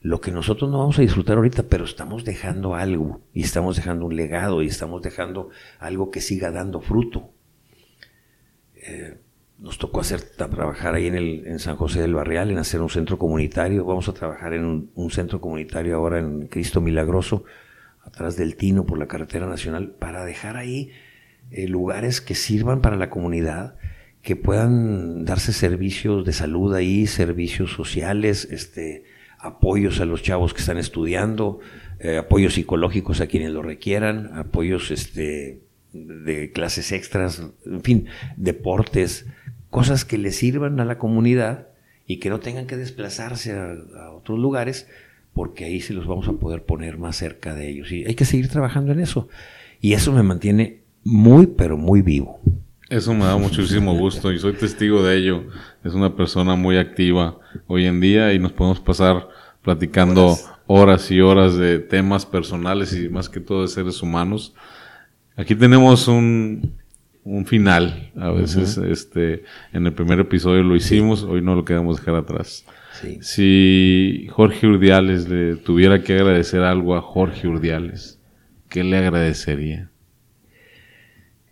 lo 0.08 0.22
que 0.22 0.32
nosotros 0.32 0.72
no 0.72 0.78
vamos 0.78 0.98
a 1.00 1.02
disfrutar 1.02 1.36
ahorita, 1.36 1.64
pero 1.64 1.84
estamos 1.84 2.24
dejando 2.24 2.76
algo 2.76 3.20
y 3.34 3.44
estamos 3.44 3.76
dejando 3.76 4.06
un 4.06 4.16
legado 4.16 4.62
y 4.62 4.68
estamos 4.68 5.02
dejando 5.02 5.50
algo 5.80 6.12
que 6.12 6.22
siga 6.22 6.50
dando 6.50 6.80
fruto. 6.80 7.34
Eh, 8.76 9.18
nos 9.60 9.78
tocó 9.78 10.00
hacer 10.00 10.22
trabajar 10.22 10.96
ahí 10.96 11.08
en, 11.08 11.16
el, 11.16 11.46
en 11.46 11.60
San 11.60 11.76
José 11.76 12.00
del 12.00 12.14
Barrial, 12.14 12.52
en 12.52 12.58
hacer 12.58 12.80
un 12.80 12.90
centro 12.90 13.18
comunitario. 13.18 13.84
Vamos 13.84 14.08
a 14.08 14.14
trabajar 14.14 14.54
en 14.54 14.90
un, 14.96 15.12
centro 15.12 15.42
comunitario 15.42 15.98
ahora 15.98 16.20
en 16.20 16.48
Cristo 16.48 16.80
Milagroso, 16.80 17.44
atrás 18.02 18.38
del 18.38 18.56
Tino 18.56 18.86
por 18.86 19.00
la 19.00 19.08
carretera 19.08 19.46
nacional, 19.46 19.92
para 20.00 20.24
dejar 20.24 20.56
ahí 20.56 20.90
eh, 21.52 21.68
lugares 21.68 22.22
que 22.22 22.34
sirvan 22.34 22.80
para 22.80 22.96
la 22.96 23.10
comunidad, 23.10 23.76
que 24.22 24.38
puedan 24.38 25.26
darse 25.26 25.52
servicios 25.52 26.24
de 26.24 26.32
salud 26.32 26.74
ahí, 26.74 27.08
servicios 27.08 27.74
sociales, 27.74 28.48
este, 28.50 29.17
apoyos 29.40 30.00
a 30.00 30.06
los 30.06 30.24
chavos 30.24 30.54
que 30.54 30.62
están 30.62 30.78
estudiando, 30.78 31.60
eh, 32.00 32.18
apoyos 32.18 32.54
psicológicos 32.54 33.22
a 33.22 33.28
quienes 33.28 33.52
lo 33.52 33.62
requieran, 33.62 34.32
apoyos 34.36 34.92
este, 34.92 35.62
de 35.94 36.52
clases 36.52 36.92
extras, 36.92 37.44
en 37.66 37.82
fin, 37.82 38.06
deportes, 38.36 39.26
cosas 39.70 40.06
que 40.06 40.18
le 40.18 40.32
sirvan 40.32 40.80
a 40.80 40.86
la 40.86 40.98
comunidad 40.98 41.68
y 42.06 42.18
que 42.18 42.30
no 42.30 42.40
tengan 42.40 42.68
que 42.68 42.78
desplazarse 42.78 43.54
a, 43.54 44.12
otros 44.12 44.40
lugares 44.40 44.88
porque 45.34 45.66
ahí 45.66 45.82
se 45.82 45.94
los 45.94 46.08
vamos 46.08 46.28
a 46.28 46.34
poder 46.34 46.64
poner 46.64 46.98
más 46.98 47.18
cerca 47.18 47.54
de 47.54 47.70
ellos. 47.70 47.92
Y 47.92 48.06
hay 48.06 48.16
que 48.16 48.26
seguir 48.26 48.48
trabajando 48.48 48.92
en 48.92 49.00
eso. 49.00 49.28
Y 49.80 49.94
eso 49.94 50.12
me 50.12 50.24
mantiene 50.24 50.82
muy, 51.04 51.46
pero 51.46 51.78
muy 51.78 52.02
vivo. 52.02 52.40
Eso 52.90 53.14
me 53.14 53.26
da 53.26 53.36
muchísimo 53.36 53.94
gusto 53.98 54.32
y 54.32 54.40
soy 54.40 54.54
testigo 54.54 55.04
de 55.04 55.18
ello. 55.18 55.44
Es 55.84 55.94
una 55.94 56.16
persona 56.16 56.56
muy 56.56 56.78
activa 56.78 57.38
hoy 57.68 57.86
en 57.86 58.00
día 58.00 58.34
y 58.34 58.40
nos 58.40 58.54
podemos 58.54 58.80
pasar 58.80 59.28
platicando 59.62 60.38
horas, 60.68 61.12
y 61.12 61.20
horas 61.20 61.58
de 61.58 61.80
temas 61.80 62.26
personales 62.26 62.94
y 62.94 63.10
más 63.10 63.28
que 63.28 63.42
todo 63.42 63.64
de 63.64 63.68
seres 63.68 64.02
humanos. 64.02 64.54
Aquí 65.36 65.54
tenemos 65.54 66.08
un, 66.08 66.76
un 67.26 67.46
final. 67.46 68.12
A 68.16 68.32
veces, 68.32 68.78
este, 68.78 69.44
en 69.74 69.86
el 69.86 69.92
primer 69.92 70.22
episodio 70.22 70.64
lo 70.64 70.76
hicimos, 70.76 71.24
hoy 71.24 71.42
no 71.42 71.56
lo 71.56 71.66
queremos 71.66 71.98
dejar 71.98 72.16
atrás. 72.16 72.66
Si 73.20 74.28
Jorge 74.32 74.66
Urdiales 74.66 75.28
le 75.28 75.58
tuviera 75.58 76.02
que 76.02 76.14
agradecer 76.14 76.62
algo 76.62 76.96
a 76.96 77.02
Jorge 77.02 77.48
Urdiales, 77.48 78.20
¿qué 78.70 78.84
le 78.86 78.98
agradecería? 78.98 79.92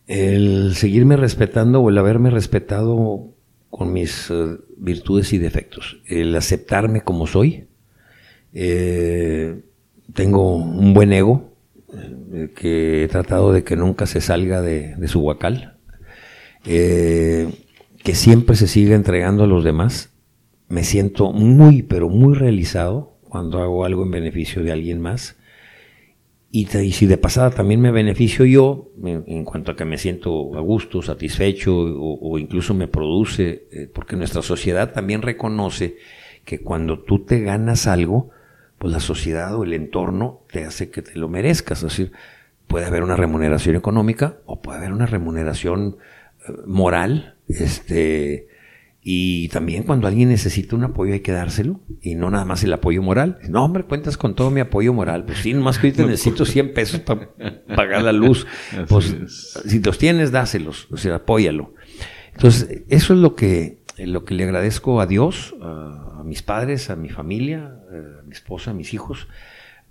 El 0.07 0.75
seguirme 0.75 1.17
respetando 1.17 1.81
o 1.81 1.89
el 1.89 1.97
haberme 1.97 2.29
respetado 2.29 3.35
con 3.75 3.91
mis 3.91 4.29
eh, 4.29 4.57
virtudes 4.77 5.33
y 5.33 5.37
defectos. 5.37 5.97
El 6.05 6.35
aceptarme 6.35 7.01
como 7.01 7.27
soy. 7.27 7.67
Eh, 8.53 9.61
tengo 10.13 10.55
un 10.55 10.93
buen 10.93 11.11
ego, 11.11 11.51
eh, 11.93 12.51
que 12.55 13.03
he 13.03 13.07
tratado 13.07 13.51
de 13.51 13.63
que 13.63 13.75
nunca 13.75 14.05
se 14.05 14.21
salga 14.21 14.61
de, 14.61 14.95
su 15.07 15.19
huacal, 15.19 15.77
que 16.63 17.51
siempre 18.13 18.55
se 18.55 18.67
siga 18.67 18.95
entregando 18.95 19.43
a 19.43 19.47
los 19.47 19.63
demás. 19.63 20.13
Me 20.69 20.83
siento 20.83 21.33
muy, 21.33 21.83
pero 21.83 22.07
muy 22.07 22.33
realizado 22.33 23.17
cuando 23.27 23.61
hago 23.61 23.83
algo 23.83 24.03
en 24.03 24.11
beneficio 24.11 24.63
de 24.63 24.71
alguien 24.71 25.01
más. 25.01 25.35
Y, 26.57 26.67
si 26.67 27.05
de 27.05 27.17
pasada 27.17 27.49
también 27.49 27.81
me 27.81 27.91
beneficio 27.91 28.45
yo, 28.45 28.93
en, 29.03 29.43
cuanto 29.43 29.73
a 29.73 29.75
que 29.75 29.83
me 29.83 29.97
siento 29.97 30.55
a 30.55 30.61
gusto, 30.61 31.01
satisfecho 31.01 31.75
o, 31.75 32.39
incluso 32.39 32.73
me 32.73 32.87
produce, 32.87 33.67
eh, 33.73 33.89
porque 33.93 34.15
nuestra 34.15 34.41
sociedad 34.41 34.93
también 34.93 35.21
reconoce 35.21 35.97
que 36.45 36.61
cuando 36.61 36.99
tú 36.99 37.25
te 37.25 37.41
ganas 37.41 37.87
algo, 37.87 38.29
pues 38.77 38.93
la 38.93 39.01
sociedad 39.01 39.53
o 39.53 39.65
el 39.65 39.73
entorno 39.73 40.43
te 40.49 40.63
hace 40.63 40.89
que 40.89 41.01
te 41.01 41.19
lo 41.19 41.27
merezcas. 41.27 41.79
Es 41.79 41.89
decir, 41.89 42.13
puede 42.67 42.85
haber 42.85 43.03
una 43.03 43.17
remuneración 43.17 43.75
económica 43.75 44.37
o 44.45 44.61
puede 44.61 44.77
haber 44.77 44.93
una 44.93 45.07
remuneración 45.07 45.97
eh, 46.47 46.53
moral, 46.65 47.35
este, 47.49 48.47
y 49.07 49.49
también 49.49 49.83
cuando 49.83 50.07
alguien 50.07 50.29
necesita 50.29 50.75
un 50.75 50.83
apoyo 50.83 51.13
hay 51.13 51.19
que 51.19 51.31
dárselo 51.31 51.79
y 52.01 52.15
no 52.15 52.31
nada 52.31 52.43
más 52.43 52.63
el 52.63 52.73
apoyo 52.73 53.03
moral. 53.03 53.37
No, 53.47 53.63
hombre, 53.63 53.83
cuentas 53.83 54.17
con 54.17 54.33
todo 54.33 54.49
mi 54.49 54.61
apoyo 54.61 54.93
moral. 54.93 55.25
Pues 55.25 55.37
sí, 55.37 55.53
nomás 55.53 55.77
que 55.77 55.85
ahorita 55.85 56.05
necesito 56.07 56.43
100 56.43 56.73
pesos 56.73 57.01
para 57.01 57.29
pagar 57.75 58.01
la 58.01 58.11
luz. 58.11 58.47
Pues 58.89 59.15
si 59.63 59.79
los 59.79 59.99
tienes, 59.99 60.31
dáselos, 60.31 60.87
o 60.89 60.97
sea, 60.97 61.17
apóyalo. 61.17 61.75
Entonces, 62.33 62.83
eso 62.89 63.13
es 63.13 63.19
lo 63.19 63.35
que, 63.35 63.83
lo 63.99 64.25
que 64.25 64.33
le 64.33 64.45
agradezco 64.45 64.99
a 64.99 65.05
Dios, 65.05 65.53
a, 65.61 66.23
mis 66.25 66.41
padres, 66.41 66.89
a 66.89 66.95
mi 66.95 67.09
familia, 67.09 67.79
a 67.91 68.23
mi 68.23 68.31
esposa, 68.31 68.71
a 68.71 68.73
mis 68.73 68.91
hijos, 68.95 69.27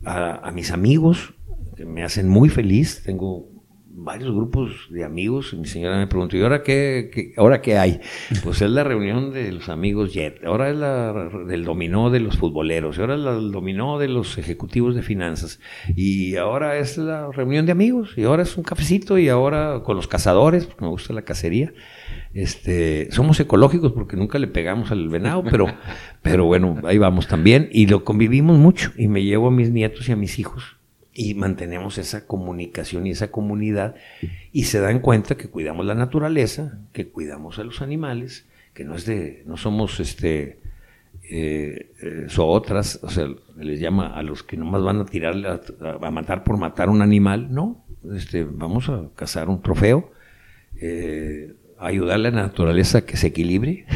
a, 0.05 0.51
mis 0.53 0.73
amigos, 0.73 1.35
que 1.77 1.85
me 1.85 2.03
hacen 2.03 2.29
muy 2.29 2.49
feliz. 2.49 3.05
Tengo 3.05 3.49
varios 4.05 4.33
grupos 4.35 4.87
de 4.91 5.05
amigos. 5.05 5.55
Mi 5.55 5.67
señora 5.67 5.99
me 5.99 6.07
preguntó, 6.07 6.37
¿y 6.37 6.43
ahora 6.43 6.63
qué, 6.63 7.33
ahora 7.37 7.61
qué 7.61 7.79
hay? 7.79 8.01
Pues 8.45 8.61
es 8.61 8.71
la 8.71 8.85
reunión 8.85 9.33
de 9.33 9.53
los 9.53 9.69
amigos 9.69 10.13
Jet, 10.13 10.45
ahora 10.45 10.69
es 10.69 10.77
la 10.77 11.31
del 11.47 11.65
dominó 11.65 12.11
de 12.11 12.21
los 12.21 12.37
futboleros, 12.37 12.99
ahora 12.99 13.15
es 13.15 13.21
la 13.21 13.35
del 13.35 13.53
dominó 13.53 13.99
de 13.99 14.09
los 14.09 14.37
ejecutivos 14.39 14.95
de 14.95 15.03
finanzas, 15.03 15.61
y 15.97 16.37
ahora 16.37 16.77
es 16.79 16.99
la 16.99 17.31
reunión 17.33 17.65
de 17.65 17.73
amigos, 17.73 18.13
y 18.17 18.25
ahora 18.25 18.43
es 18.43 18.57
un 18.57 18.65
cafecito, 18.65 19.19
y 19.19 19.29
ahora 19.29 19.83
con 19.83 19.97
los 19.97 20.07
cazadores, 20.07 20.67
porque 20.67 20.85
me 20.85 20.91
gusta 20.91 21.15
la 21.15 21.23
cacería. 21.23 21.73
Este, 22.35 23.09
somos 23.13 23.39
ecológicos 23.39 23.93
porque 23.93 24.17
nunca 24.17 24.41
le 24.41 24.49
pegamos 24.49 24.91
al 24.91 25.09
venado, 25.09 25.45
pero, 25.45 25.67
pero 26.23 26.45
bueno, 26.45 26.81
ahí 26.85 26.99
vamos 26.99 27.29
también. 27.29 27.69
Y 27.73 27.87
lo 27.87 28.05
convivimos 28.05 28.59
mucho. 28.59 28.93
Y 28.97 29.07
me 29.07 29.23
llevo 29.23 29.49
a 29.49 29.51
mis 29.53 29.71
nietos 29.71 30.09
y 30.09 30.13
a 30.13 30.17
mis 30.17 30.39
hijos. 30.39 30.74
Y 31.15 31.35
mantenemos 31.35 31.97
esa 31.99 32.27
comunicación 32.27 33.07
y 33.07 33.11
esa 33.11 33.31
comunidad. 33.31 33.95
Y 34.53 34.65
se 34.65 34.81
dan 34.81 34.99
cuenta 34.99 35.37
que 35.37 35.49
cuidamos 35.49 35.87
la 35.87 35.95
naturaleza, 35.95 36.79
que 36.93 37.09
cuidamos 37.09 37.59
a 37.59 37.65
los 37.65 37.83
animales, 37.83 38.47
que 38.75 38.85
no 38.85 38.97
es 38.97 39.07
de, 39.07 39.45
no 39.47 39.57
somos 39.57 40.01
este 40.01 40.59
eh, 41.31 41.93
eh 42.03 42.27
otras, 42.37 42.99
o 43.03 43.09
sea, 43.09 43.29
les 43.57 43.81
llama 43.81 44.09
a 44.09 44.23
los 44.23 44.43
que 44.43 44.57
nomás 44.57 44.83
van 44.83 45.01
a 45.01 45.07
tirar 45.07 45.35
a, 45.81 46.11
matar 46.11 46.45
por 46.45 46.59
matar 46.59 46.91
un 46.91 47.01
animal, 47.01 47.55
no, 47.55 47.85
este, 48.15 48.45
vamos 48.45 48.89
a 48.89 49.09
cazar 49.15 49.49
un 49.49 49.63
trofeo, 49.63 50.11
eh, 50.81 51.55
ayudar 51.79 52.17
a 52.17 52.19
la 52.19 52.31
naturaleza 52.31 52.99
a 52.99 53.01
que 53.03 53.17
se 53.17 53.29
equilibre. 53.29 53.87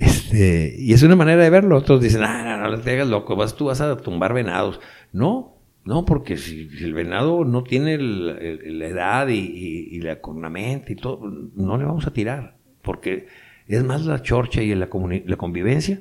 este, 0.00 0.74
y 0.78 0.92
es 0.92 1.02
una 1.02 1.16
manera 1.16 1.42
de 1.42 1.50
verlo. 1.50 1.76
Otros 1.76 2.00
dicen, 2.00 2.22
ah, 2.24 2.56
no, 2.56 2.70
no 2.70 2.80
te 2.80 2.92
hagas 2.92 3.08
loco, 3.08 3.36
vas, 3.36 3.56
tú 3.56 3.66
vas 3.66 3.80
a 3.80 3.96
tumbar 3.96 4.34
venados. 4.34 4.80
No, 5.12 5.59
no, 5.84 6.04
porque 6.04 6.36
si, 6.36 6.68
el 6.80 6.94
venado 6.94 7.44
no 7.44 7.62
tiene 7.62 7.98
la 7.98 8.86
edad 8.86 9.28
y, 9.28 10.00
la 10.00 10.20
cornamenta 10.20 10.92
y 10.92 10.96
todo, 10.96 11.20
no 11.54 11.78
le 11.78 11.84
vamos 11.84 12.06
a 12.06 12.12
tirar. 12.12 12.56
Porque 12.82 13.26
es 13.66 13.84
más 13.84 14.04
la 14.04 14.22
chorcha 14.22 14.62
y 14.62 14.74
la, 14.74 14.88
la 15.26 15.36
convivencia 15.36 16.00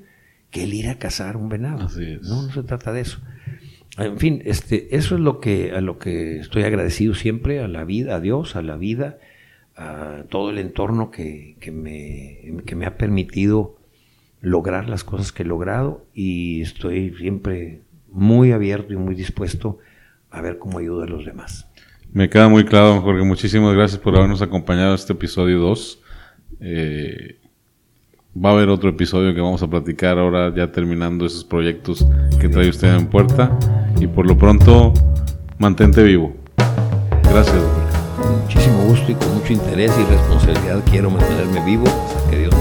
que 0.52 0.64
el 0.64 0.74
ir 0.74 0.90
a 0.90 0.98
cazar 0.98 1.38
un 1.38 1.50
venado. 1.50 1.88
No, 2.22 2.44
no 2.44 2.52
se 2.52 2.64
trata 2.64 2.92
de 2.92 3.02
eso. 3.02 3.20
En 3.98 4.18
fin, 4.18 4.42
este, 4.46 4.96
eso 4.96 5.16
es 5.16 5.22
lo 5.22 5.40
que, 5.40 5.72
a 5.72 5.82
lo 5.82 5.98
que 5.98 6.40
estoy 6.40 6.64
agradecido 6.64 7.14
siempre, 7.14 7.60
a 7.60 7.68
la 7.68 7.84
vida, 7.84 8.16
a 8.16 8.20
Dios, 8.20 8.56
a 8.56 8.62
la 8.62 8.78
vida 8.78 9.18
a 9.80 10.26
todo 10.30 10.50
el 10.50 10.58
entorno 10.58 11.10
que, 11.10 11.56
me, 11.72 12.62
que 12.66 12.76
me 12.76 12.86
ha 12.86 12.98
permitido 12.98 13.78
lograr 14.42 14.90
las 14.90 15.06
cosas 15.06 15.32
que 15.32 15.44
he 15.44 15.46
logrado 15.46 16.06
y 16.14 16.62
estoy 16.62 17.16
siempre 17.16 17.80
muy 18.12 18.52
abierto 18.52 18.94
y 18.94 18.98
muy 18.98 19.16
dispuesto 19.16 19.80
a 20.32 20.42
ver 20.42 20.58
cómo 20.58 20.80
ayudo 20.80 21.04
a 21.04 21.08
los 21.08 21.26
demás. 21.26 21.68
Me 22.12 22.30
queda 22.30 22.50
muy 22.50 22.66
claro, 22.66 23.02
Jorge. 23.02 23.24
Muchísimas 23.24 23.76
gracias 23.76 24.00
por 24.00 24.16
habernos 24.16 24.42
acompañado 24.42 24.90
en 24.90 24.96
este 24.96 25.14
episodio 25.14 25.60
2. 25.60 26.02
Eh, 26.62 27.38
va 28.34 28.50
a 28.50 28.54
haber 28.54 28.70
otro 28.70 28.90
episodio 28.90 29.34
que 29.34 29.42
vamos 29.42 29.62
a 29.62 29.68
platicar 29.68 30.18
ahora 30.18 30.54
ya 30.56 30.72
terminando 30.72 31.26
esos 31.26 31.44
proyectos 31.44 32.06
que 32.40 32.50
trae 32.50 32.70
usted 32.70 32.96
en 32.96 33.08
puerta. 33.08 33.58
Y 34.00 34.08
por 34.08 34.26
lo 34.26 34.38
pronto, 34.38 34.94
mantente 35.60 36.04
vivo. 36.04 36.36
Gracias 37.24 37.64
muchísimo 38.44 38.84
gusto 38.86 39.12
y 39.12 39.16
con 39.16 39.36
mucho 39.36 39.54
interés 39.54 39.92
y 40.00 40.04
responsabilidad 40.12 40.84
quiero 40.90 41.12
mantenerme 41.12 41.64
vivo 41.64 41.86
hasta 41.88 42.30
que 42.30 42.40
Dios 42.40 42.54